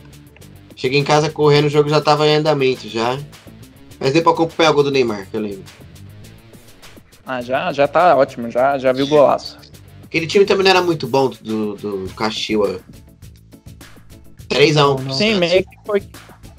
Cheguei 0.74 1.00
em 1.00 1.04
casa 1.04 1.30
correndo, 1.30 1.66
o 1.66 1.70
jogo 1.70 1.88
já 1.88 2.00
tava 2.00 2.26
em 2.26 2.36
andamento 2.36 2.88
já. 2.88 3.18
Mas 3.98 4.12
deu 4.12 4.22
pra 4.22 4.32
acompanhar 4.32 4.70
o 4.70 4.74
gol 4.74 4.82
do 4.84 4.90
Neymar, 4.90 5.26
que 5.30 5.36
eu 5.36 5.40
lembro. 5.40 5.64
Ah, 7.26 7.40
já, 7.40 7.72
já 7.72 7.88
tá 7.88 8.14
ótimo, 8.14 8.50
já, 8.50 8.78
já 8.78 8.92
viu 8.92 9.06
o 9.06 9.08
golaço. 9.08 9.58
Aquele 10.06 10.26
time 10.26 10.44
também 10.44 10.64
não 10.64 10.70
era 10.70 10.82
muito 10.82 11.06
bom 11.06 11.28
do, 11.28 11.74
do 11.74 12.10
Caxiwa. 12.16 12.80
3x1. 14.48 14.74
Não, 14.74 15.12
Sim, 15.12 15.34
meio 15.34 15.62
que 15.64 15.76
foi, 15.84 16.02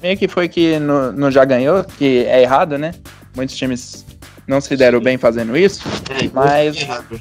meio 0.02 0.16
que, 0.18 0.28
foi 0.28 0.48
que 0.48 0.78
no, 0.78 1.10
no 1.12 1.30
já 1.30 1.44
ganhou, 1.44 1.82
que 1.82 2.24
é 2.26 2.42
errado, 2.42 2.78
né? 2.78 2.92
Muitos 3.34 3.56
times 3.56 4.04
não 4.46 4.60
se 4.60 4.76
deram 4.76 5.00
bem 5.00 5.16
fazendo 5.18 5.56
isso. 5.56 5.82
É, 6.10 6.30
Mas- 6.32 6.76
errado. 6.76 7.20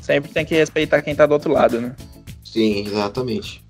Sempre 0.00 0.32
tem 0.32 0.44
que 0.44 0.54
respeitar 0.54 1.00
quem 1.00 1.14
tá 1.14 1.26
do 1.26 1.32
outro 1.32 1.52
lado, 1.52 1.80
né? 1.80 1.94
Sim, 2.44 2.84
exatamente. 2.86 3.61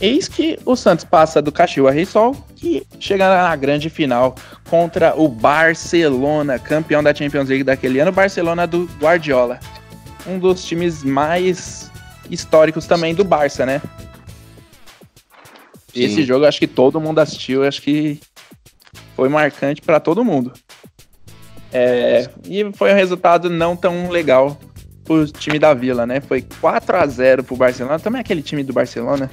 Eis 0.00 0.28
que 0.28 0.58
o 0.64 0.74
Santos 0.74 1.04
passa 1.04 1.40
do 1.40 1.52
Caxiwa 1.52 1.90
Reysol 1.90 2.36
e 2.62 2.84
chega 2.98 3.28
na 3.28 3.54
grande 3.54 3.88
final 3.88 4.34
contra 4.68 5.14
o 5.16 5.28
Barcelona, 5.28 6.58
campeão 6.58 7.02
da 7.02 7.14
Champions 7.14 7.48
League 7.48 7.64
daquele 7.64 8.00
ano, 8.00 8.10
Barcelona 8.10 8.66
do 8.66 8.88
Guardiola. 9.00 9.60
Um 10.26 10.38
dos 10.38 10.64
times 10.64 11.04
mais 11.04 11.90
históricos 12.28 12.86
também 12.86 13.14
do 13.14 13.24
Barça, 13.24 13.64
né? 13.64 13.80
Sim. 15.92 16.02
Esse 16.02 16.24
jogo 16.24 16.44
acho 16.44 16.58
que 16.58 16.66
todo 16.66 17.00
mundo 17.00 17.20
assistiu, 17.20 17.64
acho 17.64 17.80
que 17.80 18.20
foi 19.14 19.28
marcante 19.28 19.80
para 19.80 20.00
todo 20.00 20.24
mundo. 20.24 20.52
É, 21.72 22.28
e 22.48 22.72
foi 22.74 22.92
um 22.92 22.96
resultado 22.96 23.48
não 23.48 23.76
tão 23.76 24.08
legal 24.08 24.58
pro 25.04 25.26
time 25.26 25.58
da 25.58 25.72
Vila, 25.72 26.06
né? 26.06 26.20
Foi 26.20 26.44
4 26.60 26.96
a 26.96 27.06
0 27.06 27.44
pro 27.44 27.56
Barcelona. 27.56 27.98
Também 27.98 28.20
aquele 28.20 28.42
time 28.42 28.64
do 28.64 28.72
Barcelona 28.72 29.30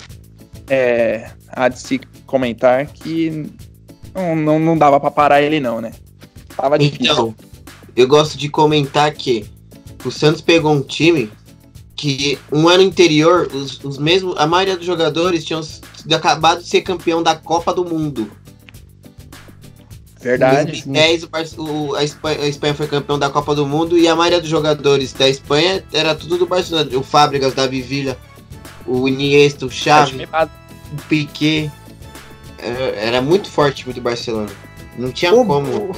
é, 0.72 1.30
há 1.49 1.67
de 1.67 1.78
se 1.78 1.99
comentar 2.26 2.88
que 2.88 3.45
não, 4.15 4.36
não, 4.38 4.57
não 4.57 4.78
dava 4.78 5.01
pra 5.01 5.11
parar 5.11 5.41
ele 5.41 5.59
não, 5.59 5.82
né? 5.82 5.91
Tava 6.55 6.80
difícil. 6.80 7.11
Então, 7.11 7.36
eu 7.93 8.07
gosto 8.07 8.38
de 8.38 8.47
comentar 8.47 9.11
que 9.13 9.45
o 10.05 10.09
Santos 10.09 10.39
pegou 10.39 10.72
um 10.72 10.82
time 10.82 11.30
que 11.93 12.39
um 12.49 12.69
ano 12.69 12.86
anterior, 12.86 13.49
os, 13.53 13.84
os 13.84 13.97
mesmos, 13.97 14.34
a 14.38 14.47
maioria 14.47 14.78
dos 14.78 14.86
jogadores 14.86 15.43
tinham 15.43 15.61
acabado 16.13 16.63
de 16.63 16.69
ser 16.69 16.82
campeão 16.82 17.22
da 17.22 17.36
Copa 17.36 17.74
do 17.74 17.84
Mundo. 17.84 18.32
Verdade. 20.22 20.61
Em 20.61 20.65
2010, 20.67 21.28
o 21.57 21.95
a, 21.95 22.03
Espanha, 22.03 22.39
a 22.39 22.47
Espanha 22.47 22.74
foi 22.74 22.88
campeão 22.88 23.19
da 23.19 23.30
Copa 23.30 23.53
do 23.53 23.67
Mundo 23.67 23.97
e 23.97 24.07
a 24.07 24.15
maioria 24.15 24.39
dos 24.39 24.49
jogadores 24.49 25.11
da 25.11 25.28
Espanha 25.28 25.84
era 25.91 26.15
tudo 26.15 26.38
do 26.38 26.45
Barcelona. 26.47 26.89
O 26.97 27.03
Fábricas, 27.03 27.53
Davi 27.53 27.82
Villa, 27.82 28.17
o 28.86 29.07
Iniesta, 29.07 29.65
o 29.65 29.69
É, 29.69 29.72
Xavi, 29.72 30.26
base- 30.26 30.61
o 30.92 30.96
Piquet. 31.08 31.72
Era, 32.58 32.84
era 32.96 33.22
muito 33.22 33.50
forte 33.50 33.82
o 33.82 33.84
time 33.84 33.94
do 33.94 34.02
Barcelona. 34.02 34.50
Não 34.98 35.12
tinha 35.12 35.34
O- 35.34 35.46
como. 35.46 35.70
o- 35.70 35.92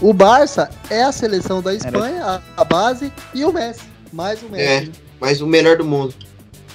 O 0.00 0.12
Barça 0.12 0.70
é 0.90 1.02
a 1.02 1.10
seleção 1.12 1.60
da 1.60 1.74
Era- 1.74 1.84
Espanha, 1.86 2.24
a, 2.24 2.40
a 2.60 2.64
base 2.64 3.12
e 3.34 3.44
o 3.44 3.52
Messi. 3.52 3.82
Mais 4.12 4.42
o 4.42 4.48
Messi. 4.48 4.92
Mas 5.20 5.40
o 5.40 5.46
melhor 5.46 5.76
do 5.76 5.84
mundo. 5.84 6.14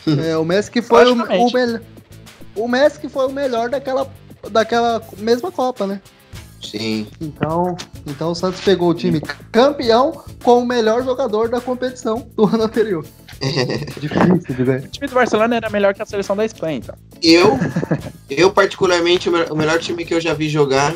É, 0.21 0.35
o 0.37 0.43
Messi 0.43 0.69
que 0.69 0.81
foi 0.81 1.05
o, 1.09 1.13
o 1.13 1.53
melhor. 1.53 1.81
O 2.57 2.67
Messi 2.67 2.99
que 2.99 3.07
foi 3.07 3.25
o 3.27 3.31
melhor 3.31 3.69
daquela, 3.69 4.11
daquela 4.51 5.01
mesma 5.17 5.49
Copa, 5.49 5.87
né? 5.87 6.01
Sim. 6.61 7.07
Então, 7.21 7.77
então 8.05 8.31
o 8.31 8.35
Santos 8.35 8.59
pegou 8.59 8.89
o 8.89 8.93
time 8.93 9.21
campeão 9.51 10.23
com 10.43 10.59
o 10.61 10.65
melhor 10.65 11.03
jogador 11.05 11.47
da 11.49 11.61
competição 11.61 12.27
do 12.35 12.45
ano 12.45 12.63
anterior. 12.63 13.05
Difícil 13.99 14.55
de 14.55 14.63
ver. 14.63 14.83
O 14.83 14.87
time 14.87 15.07
do 15.07 15.13
Barcelona 15.15 15.55
era 15.55 15.69
melhor 15.69 15.93
que 15.93 16.01
a 16.01 16.05
seleção 16.05 16.35
da 16.35 16.45
Espanha, 16.45 16.77
então. 16.77 16.95
Eu, 17.21 17.57
eu 18.29 18.51
particularmente, 18.51 19.29
o 19.29 19.31
me- 19.31 19.45
o 19.49 19.55
melhor 19.55 19.79
time 19.79 20.05
que 20.05 20.13
eu 20.13 20.21
já 20.21 20.33
vi 20.33 20.49
jogar 20.49 20.93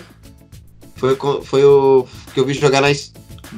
foi, 0.96 1.18
foi 1.44 1.64
o 1.66 2.06
que 2.34 2.40
eu 2.40 2.46
vi 2.46 2.54
jogar 2.54 2.82
na. 2.82 2.88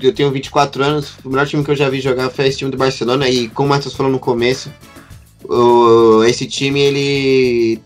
Eu 0.01 0.13
tenho 0.13 0.31
24 0.31 0.83
anos, 0.83 1.13
o 1.23 1.29
melhor 1.29 1.47
time 1.47 1.63
que 1.63 1.71
eu 1.71 1.75
já 1.75 1.89
vi 1.89 1.99
jogar 1.99 2.29
foi 2.29 2.47
esse 2.47 2.57
time 2.59 2.71
do 2.71 2.77
Barcelona. 2.77 3.27
E 3.29 3.47
como 3.49 3.67
o 3.67 3.69
Matheus 3.69 3.93
falou 3.95 4.11
no 4.11 4.19
começo, 4.19 4.71
o- 5.45 6.23
esse 6.25 6.45
time 6.45 6.79
ele 6.79 7.81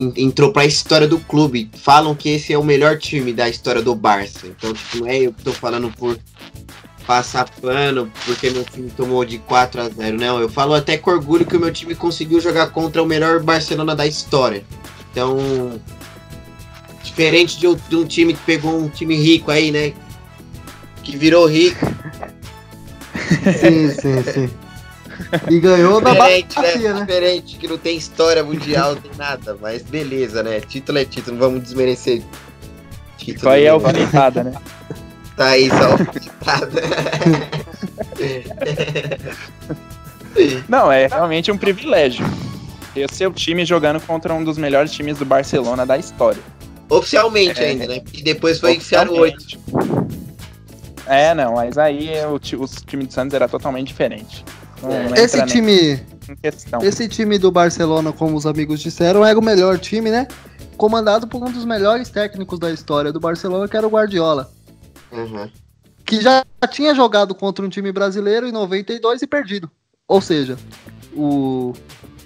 en- 0.00 0.12
entrou 0.24 0.52
pra 0.52 0.64
história 0.64 1.06
do 1.06 1.18
clube. 1.20 1.70
Falam 1.74 2.14
que 2.14 2.28
esse 2.30 2.52
é 2.52 2.58
o 2.58 2.64
melhor 2.64 2.98
time 2.98 3.32
da 3.32 3.48
história 3.48 3.82
do 3.82 3.94
Barça. 3.94 4.46
Então, 4.46 4.72
tipo, 4.72 4.98
não 4.98 5.06
é 5.06 5.18
eu 5.18 5.32
que 5.32 5.42
tô 5.44 5.52
falando 5.52 5.90
por 5.96 6.18
passar 7.06 7.48
pano 7.60 8.10
porque 8.24 8.50
meu 8.50 8.64
time 8.64 8.90
tomou 8.90 9.24
de 9.24 9.38
4 9.38 9.80
a 9.80 9.88
0 9.88 10.16
Não, 10.18 10.40
eu 10.40 10.48
falo 10.48 10.74
até 10.74 10.96
com 10.96 11.10
orgulho 11.10 11.46
que 11.46 11.56
o 11.56 11.60
meu 11.60 11.72
time 11.72 11.94
conseguiu 11.94 12.40
jogar 12.40 12.68
contra 12.68 13.02
o 13.02 13.06
melhor 13.06 13.40
Barcelona 13.40 13.94
da 13.94 14.06
história. 14.06 14.64
Então, 15.10 15.80
diferente 17.02 17.58
de 17.58 17.68
um, 17.68 17.74
de 17.74 17.96
um 17.96 18.04
time 18.04 18.34
que 18.34 18.40
pegou 18.40 18.76
um 18.78 18.88
time 18.88 19.14
rico 19.16 19.50
aí, 19.50 19.70
né? 19.70 19.92
Que 21.02 21.16
virou 21.16 21.46
rico. 21.46 21.86
Sim, 23.60 23.90
sim, 23.90 24.22
sim. 24.22 24.50
E 25.50 25.60
ganhou 25.60 26.00
Diferente, 26.00 26.54
bacia, 26.56 26.78
né? 26.78 26.92
né? 26.92 27.00
Diferente, 27.00 27.56
que 27.56 27.68
não 27.68 27.78
tem 27.78 27.96
história 27.96 28.42
mundial, 28.42 28.94
não 28.94 29.02
tem 29.02 29.10
nada. 29.16 29.56
Mas 29.60 29.82
beleza, 29.82 30.42
né? 30.42 30.60
Título 30.60 30.98
é 30.98 31.04
título, 31.04 31.36
não 31.36 31.46
vamos 31.46 31.62
desmerecer. 31.62 32.22
Título 33.16 33.36
Isso 33.36 33.48
aí 33.48 33.64
é 33.64 33.68
alfinetada, 33.68 34.44
né? 34.44 34.54
Tá 35.36 35.46
aí, 35.48 35.68
só. 35.68 35.96
Não, 40.68 40.90
é 40.90 41.06
realmente 41.06 41.50
um 41.50 41.58
privilégio. 41.58 42.24
Ter 42.92 43.10
seu 43.10 43.32
time 43.32 43.64
jogando 43.64 44.00
contra 44.00 44.32
um 44.32 44.44
dos 44.44 44.56
melhores 44.56 44.92
times 44.92 45.18
do 45.18 45.24
Barcelona 45.24 45.84
da 45.84 45.98
história. 45.98 46.40
Oficialmente 46.88 47.60
É. 47.60 47.70
ainda, 47.70 47.86
né? 47.86 48.02
E 48.12 48.22
depois 48.22 48.60
foi 48.60 48.76
enfiar 48.76 49.08
o 49.08 49.18
8. 49.18 49.36
Oficialmente. 49.36 50.04
É, 51.06 51.34
não, 51.34 51.54
mas 51.54 51.76
aí 51.76 52.10
o, 52.26 52.36
o 52.36 52.68
time 52.86 53.04
do 53.06 53.12
Santos 53.12 53.34
era 53.34 53.48
totalmente 53.48 53.88
diferente. 53.88 54.44
Entra 54.82 55.20
Esse 55.20 55.46
time, 55.46 56.00
esse 56.82 57.08
time 57.08 57.38
do 57.38 57.50
Barcelona, 57.50 58.12
como 58.12 58.36
os 58.36 58.46
amigos 58.46 58.80
disseram, 58.80 59.24
era 59.24 59.38
o 59.38 59.42
melhor 59.42 59.78
time, 59.78 60.10
né? 60.10 60.26
Comandado 60.76 61.26
por 61.26 61.42
um 61.42 61.50
dos 61.50 61.64
melhores 61.64 62.10
técnicos 62.10 62.58
da 62.58 62.70
história 62.70 63.12
do 63.12 63.20
Barcelona, 63.20 63.68
que 63.68 63.76
era 63.76 63.86
o 63.86 63.90
Guardiola. 63.90 64.50
Uhum. 65.14 65.48
que 66.04 66.20
já 66.20 66.44
tinha 66.70 66.94
jogado 66.94 67.34
contra 67.34 67.64
um 67.64 67.68
time 67.68 67.90
brasileiro 67.92 68.46
em 68.46 68.52
92 68.52 69.22
e 69.22 69.26
perdido. 69.26 69.70
Ou 70.06 70.20
seja, 70.20 70.56
o, 71.14 71.72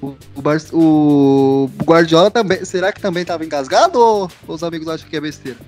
o, 0.02 0.16
o, 0.34 0.42
Bar- 0.42 0.58
o 0.72 1.70
Guardiola 1.84 2.30
também. 2.30 2.64
Será 2.64 2.92
que 2.92 3.00
também 3.00 3.22
estava 3.22 3.44
engasgado 3.44 3.98
ou 4.00 4.30
os 4.48 4.62
amigos 4.64 4.88
acham 4.88 5.08
que 5.08 5.16
é 5.16 5.20
besteira? 5.20 5.58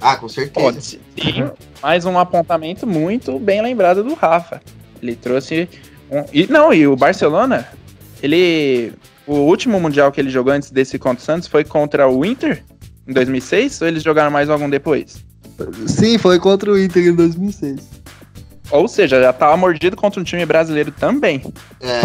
Ah, 0.00 0.16
com 0.16 0.28
certeza. 0.28 0.66
Pode 0.66 0.84
ser. 0.84 1.00
Sim, 1.20 1.50
mais 1.82 2.04
um 2.04 2.18
apontamento 2.18 2.86
muito 2.86 3.38
bem 3.38 3.60
lembrado 3.62 4.02
do 4.02 4.14
Rafa. 4.14 4.60
Ele 5.02 5.14
trouxe. 5.16 5.68
Um... 6.10 6.24
E, 6.32 6.46
não, 6.46 6.72
e 6.72 6.86
o 6.86 6.96
Barcelona, 6.96 7.68
ele. 8.22 8.92
O 9.26 9.34
último 9.40 9.78
Mundial 9.78 10.10
que 10.10 10.20
ele 10.20 10.30
jogou 10.30 10.52
antes 10.52 10.70
desse 10.70 10.98
contra 10.98 11.20
o 11.22 11.24
Santos 11.24 11.46
foi 11.48 11.62
contra 11.62 12.08
o 12.08 12.24
Inter, 12.24 12.64
em 13.06 13.12
2006, 13.12 13.82
ou 13.82 13.88
eles 13.88 14.02
jogaram 14.02 14.30
mais 14.30 14.48
algum 14.48 14.70
depois? 14.70 15.22
Sim, 15.86 16.18
foi 16.18 16.38
contra 16.38 16.70
o 16.70 16.78
Inter 16.78 17.06
em 17.08 17.14
2006. 17.14 17.80
Ou 18.70 18.86
seja, 18.86 19.20
já 19.20 19.32
tava 19.32 19.56
mordido 19.56 19.96
contra 19.96 20.20
um 20.20 20.24
time 20.24 20.44
brasileiro 20.44 20.90
também. 20.92 21.42
É, 21.80 22.00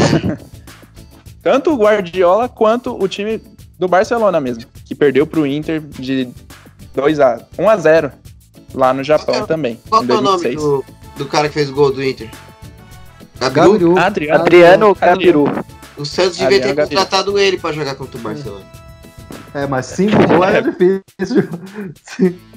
Tanto 1.44 1.74
o 1.74 1.78
Guardiola 1.78 2.48
quanto 2.48 2.96
o 2.98 3.08
time 3.08 3.42
do 3.78 3.88
Barcelona 3.88 4.40
mesmo, 4.40 4.64
que 4.86 4.96
perdeu 4.96 5.28
pro 5.28 5.46
Inter 5.46 5.82
de 5.82 6.30
2 6.96 7.20
a 7.20 7.42
1 7.60 7.70
a 7.70 7.78
0 7.78 8.12
lá 8.74 8.94
no 8.94 9.04
Japão 9.04 9.36
Qual- 9.36 9.48
também, 9.48 9.78
qual 9.90 10.02
é 10.02 10.06
o 10.06 10.22
nome 10.22 10.42
2006. 10.44 10.56
do, 10.62 10.86
do 11.18 11.26
cara 11.26 11.48
que 11.50 11.54
fez 11.56 11.70
o 11.70 11.74
gol 11.74 11.92
do 11.92 12.02
Inter? 12.04 12.30
Gabriel. 13.40 13.98
Adriano. 14.00 14.42
Adriano 14.42 14.96
Gabiru. 14.96 15.44
Gabiru. 15.44 15.66
O 15.98 16.06
Santos 16.06 16.38
devia 16.38 16.62
ter 16.62 16.74
Gabiru. 16.74 16.88
contratado 16.88 17.38
ele 17.38 17.58
pra 17.58 17.74
jogar 17.74 17.96
contra 17.96 18.18
o 18.18 18.22
Barcelona. 18.22 18.66
É, 19.54 19.68
mas 19.68 19.86
5 19.88 20.16
gols 20.28 20.46
era 20.48 20.62
difícil. 20.72 21.50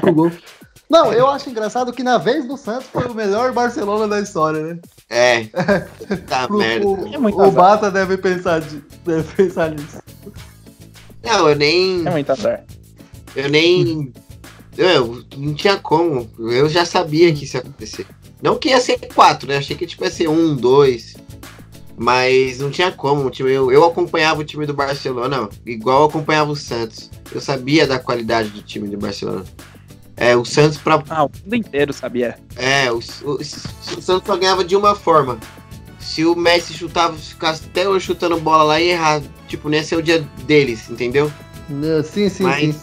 5 0.00 0.12
gols. 0.12 0.34
Não, 0.88 1.12
eu 1.12 1.28
acho 1.28 1.48
engraçado 1.48 1.92
que 1.92 2.02
na 2.02 2.18
vez 2.18 2.46
do 2.48 2.56
Santos 2.56 2.88
foi 2.92 3.04
o 3.06 3.14
melhor 3.14 3.52
Barcelona 3.52 4.08
da 4.08 4.20
história, 4.20 4.60
né? 4.60 4.78
É. 5.08 5.44
Tá 6.26 6.48
Pro- 6.48 6.58
merda. 6.58 6.86
o, 6.86 7.14
É 7.14 7.18
muito 7.18 7.38
o 7.38 7.42
azar. 7.42 7.52
Bata 7.54 7.90
deve 7.92 8.16
pensar, 8.18 8.60
de- 8.60 8.82
deve 9.04 9.22
pensar 9.34 9.70
nisso. 9.70 9.98
Não, 11.22 11.48
eu 11.48 11.54
nem. 11.54 12.06
É 12.06 12.10
muito 12.10 12.32
azar. 12.32 12.64
Eu 13.36 13.48
nem. 13.48 14.12
Eu, 14.76 15.22
não 15.36 15.54
tinha 15.54 15.76
como. 15.76 16.28
Eu 16.38 16.68
já 16.68 16.84
sabia 16.84 17.32
que 17.32 17.44
isso 17.44 17.56
ia 17.56 17.60
acontecer. 17.60 18.06
Não 18.42 18.56
que 18.56 18.70
ia 18.70 18.80
ser 18.80 18.98
quatro, 19.14 19.46
né? 19.48 19.58
Achei 19.58 19.76
que 19.76 19.86
tipo, 19.86 20.02
ia 20.04 20.10
ser 20.10 20.28
um, 20.28 20.56
dois. 20.56 21.14
Mas 21.96 22.58
não 22.58 22.70
tinha 22.70 22.90
como. 22.90 23.26
O 23.26 23.30
time, 23.30 23.52
eu, 23.52 23.70
eu 23.70 23.84
acompanhava 23.84 24.40
o 24.40 24.44
time 24.44 24.66
do 24.66 24.74
Barcelona 24.74 25.48
igual 25.64 26.00
eu 26.02 26.06
acompanhava 26.08 26.50
o 26.50 26.56
Santos. 26.56 27.10
Eu 27.32 27.40
sabia 27.40 27.86
da 27.86 27.98
qualidade 27.98 28.48
do 28.50 28.62
time 28.62 28.88
do 28.88 28.96
Barcelona. 28.98 29.44
É, 30.16 30.36
o 30.36 30.44
Santos 30.44 30.78
pra. 30.78 31.02
Ah, 31.08 31.24
o 31.24 31.30
mundo 31.44 31.54
inteiro 31.56 31.92
sabia. 31.92 32.36
É, 32.56 32.90
o, 32.92 32.96
o, 33.24 33.30
o 33.36 33.44
Santos 33.44 34.22
só 34.26 34.36
ganhava 34.36 34.64
de 34.64 34.76
uma 34.76 34.94
forma. 34.94 35.38
Se 35.98 36.24
o 36.24 36.34
Messi 36.34 36.74
chutava, 36.74 37.16
ficasse 37.16 37.62
até 37.70 37.88
hoje 37.88 38.06
chutando 38.06 38.38
bola 38.40 38.62
lá 38.64 38.80
e 38.80 38.88
errar. 38.90 39.22
Tipo, 39.48 39.68
não 39.68 39.76
ia 39.76 39.84
ser 39.84 39.96
o 39.96 40.02
dia 40.02 40.20
deles, 40.44 40.90
entendeu? 40.90 41.30
Né, 41.68 42.02
Sim, 42.02 42.28
sim, 42.28 42.42
Mas- 42.42 42.74
sim. 42.76 42.80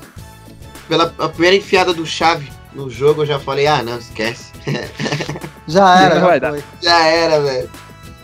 Pela 0.88 1.14
a 1.18 1.28
primeira 1.30 1.58
enfiada 1.58 1.93
do 1.93 2.06
Chave 2.06 2.50
no 2.74 2.89
jogo, 2.89 3.24
eu 3.24 3.26
já 3.26 3.38
falei, 3.39 3.68
ah, 3.68 3.84
não, 3.84 3.98
esquece. 3.98 4.52
Já 5.68 6.00
era, 6.02 6.16
Não 6.16 6.22
já 6.22 6.28
vai 6.28 6.39
dar. 6.39 6.52
foi. 6.52 6.64
Já 6.82 7.06
era, 7.08 7.41
velho. 7.41 7.70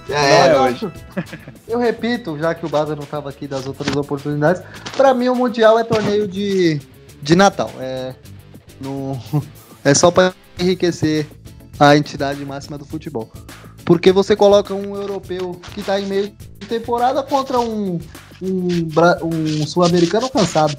Já 0.08 0.20
é 0.20 0.56
eu, 0.56 0.62
hoje. 0.62 0.92
eu 1.68 1.80
repito, 1.80 2.38
já 2.38 2.54
que 2.54 2.66
o 2.66 2.70
Baza 2.70 2.96
não 2.96 3.04
estava 3.04 3.30
aqui 3.30 3.48
das 3.48 3.66
outras 3.66 3.96
oportunidades, 3.96 4.62
pra 4.96 5.14
mim 5.14 5.30
o 5.30 5.36
Mundial 5.36 5.80
é 5.80 5.84
torneio 5.84 6.28
de, 6.28 6.82
de 7.22 7.36
Natal. 7.36 7.72
É, 7.80 8.14
no, 8.82 9.20
é 9.84 9.94
só 9.94 10.12
pra 10.12 10.34
enriquecer 10.60 11.28
a 11.80 11.96
entidade 11.96 12.44
máxima 12.46 12.78
do 12.78 12.86
futebol. 12.86 13.32
Porque 13.86 14.12
você 14.12 14.36
coloca 14.36 14.74
um 14.74 14.96
europeu 14.96 15.60
que 15.74 15.82
tá 15.82 16.00
em 16.00 16.06
meio 16.06 16.30
de 16.60 16.68
temporada 16.68 17.22
contra 17.22 17.60
um, 17.60 18.00
um, 18.42 18.88
um 19.24 19.68
sul-americano 19.68 20.30
cansado. 20.30 20.78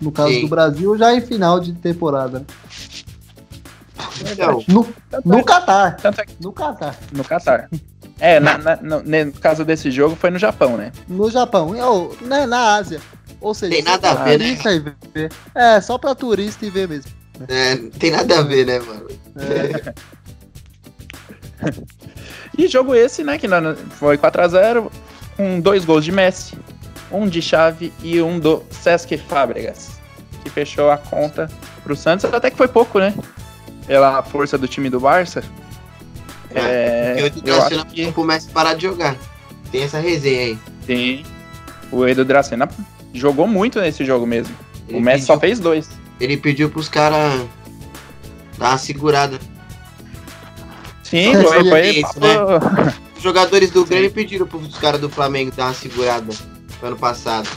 No 0.00 0.10
caso 0.10 0.32
Sim. 0.32 0.40
do 0.42 0.48
Brasil, 0.48 0.98
já 0.98 1.14
em 1.14 1.20
final 1.20 1.60
de 1.60 1.72
temporada. 1.74 2.44
Então, 4.20 4.62
No, 4.68 4.86
no 5.24 5.38
é, 5.38 5.42
Catar. 5.42 5.96
tanto 5.96 6.20
é 6.20 6.24
que 6.26 6.34
No 6.40 6.52
Catar. 6.52 6.96
no 7.12 7.24
Catar. 7.24 7.68
É, 8.20 8.38
na- 8.40 8.58
na- 8.58 8.76
no, 8.76 9.02
no 9.02 9.32
caso 9.32 9.64
desse 9.64 9.90
jogo 9.90 10.14
foi 10.16 10.30
no 10.30 10.38
Japão, 10.38 10.76
né? 10.76 10.92
No 11.08 11.30
Japão, 11.30 11.74
ou, 11.78 12.16
né, 12.20 12.46
na 12.46 12.74
Ásia. 12.76 13.00
Ou 13.40 13.52
seja, 13.52 13.72
Tem 13.74 13.82
só 13.82 13.90
nada 13.90 14.10
a 14.10 14.14
pra 14.14 14.24
ver, 14.24 14.38
né? 14.38 14.44
turista 14.56 14.72
e 14.72 14.78
ver. 15.12 15.32
É, 15.54 15.80
só 15.80 15.98
pra 15.98 16.14
turista 16.14 16.64
e 16.64 16.70
ver 16.70 16.88
mesmo. 16.88 17.10
é, 17.48 17.74
não 17.74 17.90
tem 17.90 18.10
nada 18.12 18.38
a 18.38 18.42
ver, 18.42 18.64
né, 18.66 18.78
mano? 18.78 19.08
É, 19.36 19.92
E 22.56 22.68
jogo 22.68 22.94
esse, 22.94 23.24
né, 23.24 23.36
que 23.38 23.48
não- 23.48 23.74
foi 23.74 24.16
4x0, 24.16 24.90
com 25.36 25.60
dois 25.60 25.84
gols 25.84 26.04
de 26.04 26.12
Messi, 26.12 26.56
um 27.10 27.26
de 27.28 27.42
Chave 27.42 27.92
e 28.02 28.22
um 28.22 28.38
do 28.38 28.62
Sesc 28.70 29.16
Fábregas, 29.18 29.98
que 30.42 30.50
fechou 30.50 30.90
a 30.90 30.96
conta 30.96 31.50
pro 31.82 31.96
Santos, 31.96 32.24
até 32.32 32.50
que 32.50 32.56
foi 32.56 32.68
pouco, 32.68 32.98
né? 33.00 33.12
Pela 33.86 34.22
força 34.22 34.56
do 34.56 34.68
time 34.68 34.88
do 34.88 35.00
Barça. 35.00 35.42
É, 36.54 37.14
eu 37.18 37.26
eu 37.26 37.30
Dracena 37.42 37.82
acho 37.82 37.94
que 37.94 38.12
começa 38.12 38.48
a 38.50 38.52
parar 38.52 38.74
de 38.74 38.82
jogar. 38.82 39.16
Tem 39.72 39.82
essa 39.82 39.98
resenha 39.98 40.40
aí. 40.46 40.58
sim. 40.86 41.24
O 41.92 42.06
Edu 42.06 42.24
Dracena 42.24 42.68
jogou 43.12 43.46
muito 43.46 43.80
nesse 43.80 44.04
jogo 44.04 44.26
mesmo. 44.26 44.54
Ele 44.88 44.98
o 44.98 45.00
Messi 45.00 45.26
só 45.26 45.34
pediu, 45.36 45.40
fez 45.48 45.60
dois. 45.60 45.88
Ele 46.20 46.36
pediu 46.36 46.68
pros 46.68 46.88
caras 46.88 47.44
dar 48.58 48.70
uma 48.70 48.78
segurada. 48.78 49.38
Sim, 51.02 51.32
Só 51.34 51.42
foi, 51.48 51.68
foi 51.68 51.88
isso, 51.90 52.14
papo- 52.14 52.92
Os 53.16 53.22
jogadores 53.22 53.70
do 53.70 53.84
Grêmio 53.84 54.10
pediram 54.10 54.46
pros 54.46 54.76
caras 54.78 55.00
do 55.00 55.08
Flamengo 55.08 55.52
dar 55.56 55.66
uma 55.66 55.74
segurada 55.74 56.32
no 56.82 56.88
ano 56.88 56.96
passado. 56.96 57.48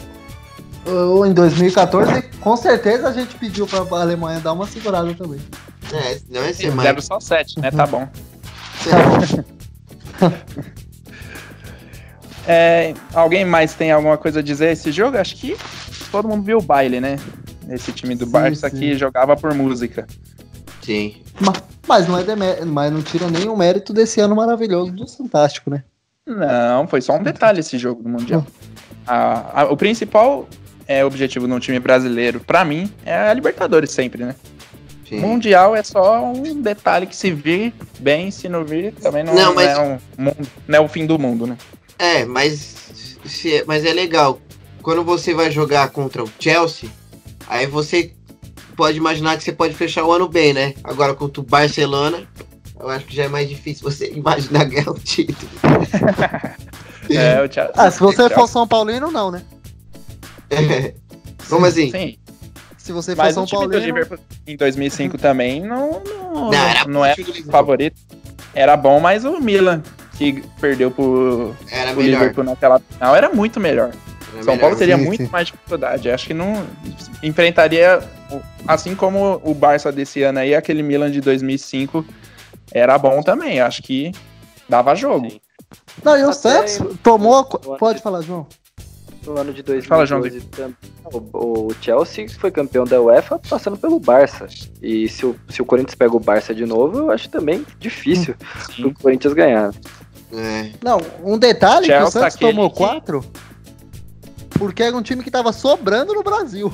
ou 0.86 1.26
em 1.26 1.34
2014, 1.34 2.22
com 2.40 2.56
certeza 2.56 3.08
a 3.10 3.12
gente 3.14 3.36
pediu 3.36 3.66
pra 3.66 3.80
Alemanha 4.00 4.40
dar 4.40 4.54
uma 4.54 4.68
segurada 4.68 5.14
também. 5.16 5.40
É, 5.92 6.20
não 6.30 6.42
é 6.44 6.54
ser 6.54 6.74
mais. 6.76 7.06
só 7.06 7.20
sete, 7.20 7.60
né? 7.60 7.72
Tá 7.72 7.86
bom. 7.88 8.08
É, 12.50 12.94
alguém 13.14 13.44
mais 13.44 13.74
tem 13.74 13.92
alguma 13.92 14.18
coisa 14.18 14.40
a 14.40 14.42
dizer 14.42 14.72
esse 14.72 14.90
jogo? 14.92 15.18
Acho 15.18 15.36
que 15.36 15.58
todo 16.10 16.30
mundo 16.30 16.44
viu 16.44 16.60
o 16.60 16.62
baile, 16.62 17.02
né? 17.02 17.18
Esse 17.70 17.92
time 17.92 18.16
do 18.16 18.26
Sim, 18.26 18.32
Barça 18.32 18.70
sim. 18.70 18.78
que 18.80 18.98
jogava 18.98 19.36
por 19.36 19.54
música. 19.54 20.08
Sim. 20.82 21.18
Mas 21.86 22.08
não, 22.08 22.18
é 22.18 22.24
demé- 22.24 22.64
mas 22.64 22.90
não 22.92 23.02
tira 23.02 23.30
nenhum 23.30 23.56
mérito 23.58 23.92
desse 23.92 24.22
ano 24.22 24.34
maravilhoso 24.34 24.92
do 24.94 25.06
Fantástico, 25.06 25.70
né? 25.70 25.84
Não, 26.26 26.88
foi 26.88 27.02
só 27.02 27.18
um 27.18 27.24
detalhe 27.24 27.60
esse 27.60 27.78
jogo 27.78 28.02
do 28.02 28.08
Mundial. 28.10 28.46
A- 29.06 29.64
a- 29.64 29.66
o 29.66 29.76
principal 29.76 30.48
é, 30.88 31.04
objetivo 31.04 31.48
no 31.48 31.60
time 31.60 31.80
brasileiro, 31.80 32.40
pra 32.40 32.64
mim, 32.64 32.90
é 33.06 33.14
a 33.30 33.34
Libertadores 33.34 33.92
sempre, 33.92 34.24
né? 34.24 34.34
Sim. 35.08 35.20
Mundial 35.20 35.76
é 35.76 35.84
só 35.84 36.24
um 36.24 36.62
detalhe 36.62 37.06
que 37.08 37.16
se 37.16 37.32
vir 37.32 37.74
bem, 38.00 38.30
se 38.32 38.48
não 38.50 38.64
vir, 38.66 38.94
também 38.94 39.24
não, 39.24 39.34
Não, 39.34 39.46
não 39.46 39.56
mas- 39.56 39.70
é 39.70 39.80
um 39.80 40.00
mundo, 40.18 40.48
não 40.68 40.78
é 40.78 40.82
o 40.82 40.88
fim 40.88 41.06
do 41.06 41.18
mundo, 41.20 41.46
né? 41.48 41.58
É, 42.00 42.26
mas, 42.26 42.76
se- 43.26 43.64
mas 43.68 43.84
é 43.86 43.94
legal. 43.94 44.40
Quando 44.82 45.04
você 45.04 45.34
vai 45.34 45.52
jogar 45.52 45.90
contra 45.90 46.24
o 46.24 46.30
Chelsea, 46.40 46.90
aí 47.48 47.66
você 47.66 48.14
pode 48.76 48.98
imaginar 48.98 49.36
que 49.38 49.44
você 49.44 49.52
pode 49.52 49.74
fechar 49.74 50.06
o 50.06 50.12
ano 50.12 50.28
bem, 50.30 50.54
né? 50.54 50.74
Agora 50.84 51.14
contra 51.14 51.42
o 51.42 51.44
Barcelona, 51.44 52.28
eu 52.80 52.88
acho 52.90 53.06
que 53.06 53.16
já 53.16 53.24
é 53.26 53.28
mais 53.28 53.50
difícil 53.50 53.84
você 53.90 54.12
imaginar 54.16 54.66
ganhar 54.66 54.90
o 54.92 55.00
título. 55.00 55.50
É, 57.10 57.42
o 57.42 57.50
Chelsea- 57.52 57.72
Ah, 57.78 57.90
se 57.90 58.00
você 58.02 58.18
Chelsea- 58.18 58.36
for 58.36 58.48
São 58.50 58.68
Paulino, 58.68 59.10
não, 59.10 59.32
né? 59.32 59.42
Como 61.50 61.66
assim? 61.66 61.90
Sim, 61.92 62.18
Se 62.88 62.94
você 62.94 63.14
for 63.16 63.24
mas 63.24 63.34
São 63.34 63.44
o 63.44 63.46
time 63.46 63.64
do 63.64 63.70
Paulino. 63.70 63.86
Liverpool 63.86 64.18
em 64.48 64.56
2005 64.56 65.18
também 65.18 65.62
não, 65.62 66.02
não, 66.04 66.52
Não, 66.52 66.54
era 66.54 66.86
não 66.88 67.06
é 67.06 67.14
Liverpool. 67.16 67.52
favorito. 67.52 67.98
Era 68.56 68.78
bom, 68.78 69.00
mas 69.02 69.26
o 69.26 69.42
Milan, 69.42 69.84
que 70.18 70.42
perdeu 70.62 70.90
pro, 70.90 71.54
Era 71.70 71.92
pro 71.92 72.02
melhor. 72.02 72.20
Liverpool 72.20 72.44
naquela 72.46 72.80
final, 72.80 73.14
era 73.14 73.30
muito 73.30 73.60
melhor. 73.60 73.90
era 74.34 74.44
São 74.44 74.54
melhor. 74.54 74.60
Paulo 74.62 74.76
teria 74.78 74.98
sim, 74.98 75.04
muito 75.04 75.24
sim. 75.26 75.30
mais 75.30 75.48
dificuldade. 75.48 76.10
Acho 76.10 76.28
que 76.28 76.34
não 76.34 76.66
enfrentaria, 77.22 78.00
assim 78.66 78.96
como 78.96 79.42
o 79.44 79.54
Barça 79.54 79.92
desse 79.92 80.24
ano 80.24 80.40
aí, 80.40 80.56
aquele 80.56 80.82
Milan 80.82 81.12
de 81.12 81.20
2005 81.20 82.06
era 82.72 82.98
bom 82.98 83.22
também. 83.22 83.60
Acho 83.60 83.84
que 83.84 84.14
dava 84.70 84.96
jogo. 84.96 85.30
Sim. 85.30 85.42
Não, 86.02 86.18
e 86.18 86.24
o 86.24 86.30
Até 86.30 86.34
Santos 86.68 86.98
tomou. 87.04 87.44
Pode 87.46 88.02
falar, 88.02 88.22
João. 88.22 88.48
No 89.28 89.38
ano 89.38 89.54
de 89.54 89.62
2012, 89.62 89.88
Fala, 89.88 90.06
João. 90.06 90.22
o, 91.14 91.68
o 91.68 91.76
Chelsea 91.82 92.28
foi 92.30 92.50
campeão 92.50 92.86
da 92.86 93.02
UEFA 93.02 93.38
passando 93.50 93.76
pelo 93.78 94.00
Barça. 94.00 94.48
E 94.82 95.08
se 95.10 95.26
o, 95.26 95.36
se 95.50 95.62
o 95.62 95.66
Corinthians 95.66 95.96
pega 95.96 96.16
o 96.16 96.20
Barça 96.20 96.56
de 96.56 96.66
novo, 96.66 96.98
eu 97.00 97.12
acho 97.12 97.30
também 97.30 97.66
difícil 97.78 98.36
o 98.80 98.94
Corinthians 98.94 99.34
ganhar. 99.34 99.74
É. 100.34 100.72
Não, 100.82 101.02
um 101.24 101.38
detalhe 101.38 101.86
que 101.88 101.92
o 101.92 101.96
Chelsea, 101.96 102.12
Santos 102.22 102.36
aquele 102.36 102.52
tomou 102.52 102.70
que- 102.72 102.78
quatro 102.78 103.24
porque 104.58 104.82
era 104.82 104.96
um 104.96 105.02
time 105.02 105.24
que 105.24 105.30
tava 105.30 105.54
sobrando 105.54 106.14
no 106.14 106.24
Brasil. 106.24 106.74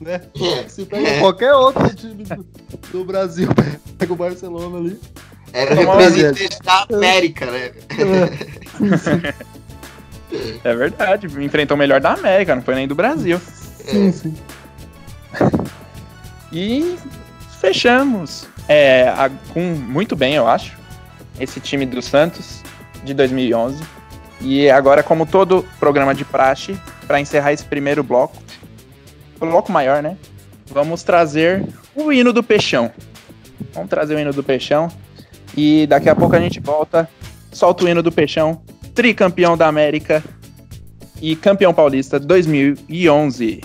Né? 0.00 0.20
Se 0.68 0.84
pega 0.84 1.20
qualquer 1.20 1.54
outro 1.54 1.94
time 1.94 2.24
do, 2.24 2.44
do 2.92 3.04
Brasil, 3.04 3.48
pega 3.96 4.12
o 4.12 4.16
Barcelona 4.16 4.78
ali. 4.78 5.00
Era 5.52 5.74
representante 5.74 6.58
da 6.62 6.86
América, 6.90 7.46
né? 7.46 7.66
É 7.66 9.34
verdade, 10.74 11.26
enfrentou 11.42 11.74
o 11.76 11.78
melhor 11.78 12.00
da 12.00 12.12
América, 12.12 12.54
não 12.54 12.62
foi 12.62 12.74
nem 12.74 12.86
do 12.88 12.94
Brasil. 12.94 13.38
Sim, 13.40 14.12
sim. 14.12 14.34
E 16.52 16.96
fechamos 17.60 18.46
é, 18.68 19.08
a- 19.08 19.30
com 19.52 19.60
muito 19.60 20.16
bem, 20.16 20.34
eu 20.34 20.46
acho, 20.48 20.76
esse 21.38 21.60
time 21.60 21.86
do 21.86 22.00
Santos 22.02 22.62
de 23.04 23.14
2011. 23.14 23.82
E 24.40 24.68
agora, 24.70 25.02
como 25.02 25.24
todo 25.26 25.64
programa 25.78 26.14
de 26.14 26.24
praxe, 26.24 26.76
para 27.06 27.20
encerrar 27.20 27.52
esse 27.52 27.64
primeiro 27.64 28.02
bloco, 28.02 28.36
bloco 29.38 29.70
maior, 29.72 30.02
né? 30.02 30.16
Vamos 30.66 31.02
trazer 31.02 31.64
o 31.94 32.12
hino 32.12 32.32
do 32.32 32.42
Peixão. 32.42 32.90
Vamos 33.72 33.88
trazer 33.88 34.14
o 34.14 34.18
hino 34.18 34.32
do 34.32 34.42
Peixão. 34.42 34.88
E 35.56 35.86
daqui 35.86 36.08
a 36.08 36.14
pouco 36.14 36.34
a 36.36 36.40
gente 36.40 36.60
volta, 36.60 37.08
solta 37.52 37.84
o 37.84 37.88
hino 37.88 38.02
do 38.02 38.10
Peixão, 38.12 38.60
tricampeão 38.96 39.58
da 39.58 39.68
América 39.68 40.24
e 41.20 41.36
campeão 41.36 41.74
paulista 41.74 42.18
2011. 42.18 43.60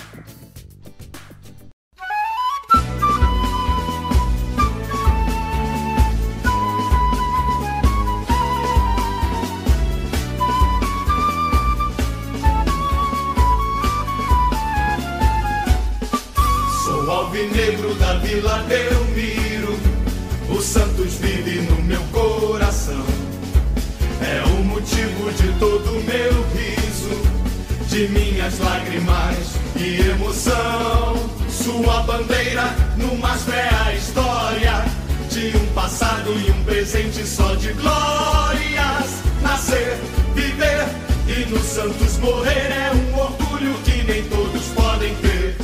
De 37.62 37.74
glórias. 37.74 39.22
Nascer, 39.42 39.98
viver 40.34 40.88
e 41.28 41.46
no 41.50 41.60
Santos 41.60 42.18
morrer 42.18 42.72
é 42.72 42.92
um 42.94 43.20
orgulho 43.20 43.74
que 43.84 44.04
nem 44.04 44.24
todos 44.24 44.64
podem 44.76 45.14
ter. 45.16 45.56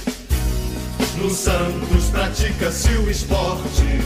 No 1.17 1.29
Santos 1.31 2.05
pratica-se 2.11 2.91
o 2.91 3.09
esporte 3.09 4.01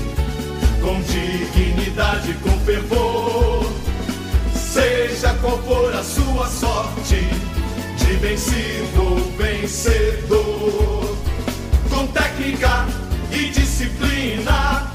com 0.81 1.01
dignidade, 1.01 2.33
com 2.35 2.57
fervor. 2.61 3.65
Seja 4.55 5.33
qual 5.41 5.61
for 5.63 5.93
a 5.93 6.03
sua 6.03 6.47
sorte, 6.47 7.27
de 7.97 8.13
vencido 8.15 9.03
ou 9.03 9.17
vencedor. 9.37 11.17
Com 11.89 12.07
técnica 12.07 12.87
e 13.31 13.49
disciplina, 13.49 14.91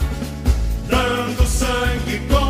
dando 0.88 1.47
sangue 1.47 2.20
com 2.28 2.45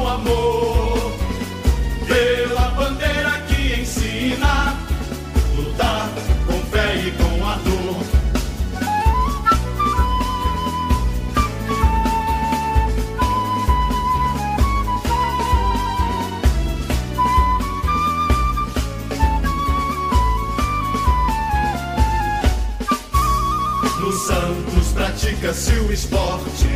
pratica-se 25.47 25.73
o 25.79 25.93
esporte 25.93 26.69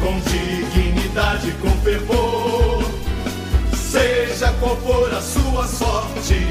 com 0.00 0.18
dignidade, 0.30 1.52
com 1.60 1.70
fervor. 1.82 2.82
Seja 3.74 4.52
qual 4.60 4.76
for 4.76 5.12
a 5.12 5.20
sua 5.20 5.66
sorte, 5.66 6.46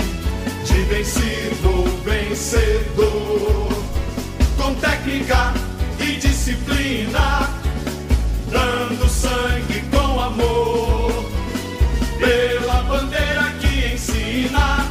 de 0.66 0.82
vencido 0.84 1.70
ou 1.70 1.88
vencedor. 2.04 3.70
Com 4.58 4.74
técnica 4.76 5.54
e 6.00 6.18
disciplina, 6.18 7.50
dando 8.52 9.10
sangue 9.10 9.84
com 9.92 10.20
amor, 10.20 11.32
pela 12.20 12.82
bandeira 12.84 13.52
que 13.60 13.94
ensina. 13.94 14.85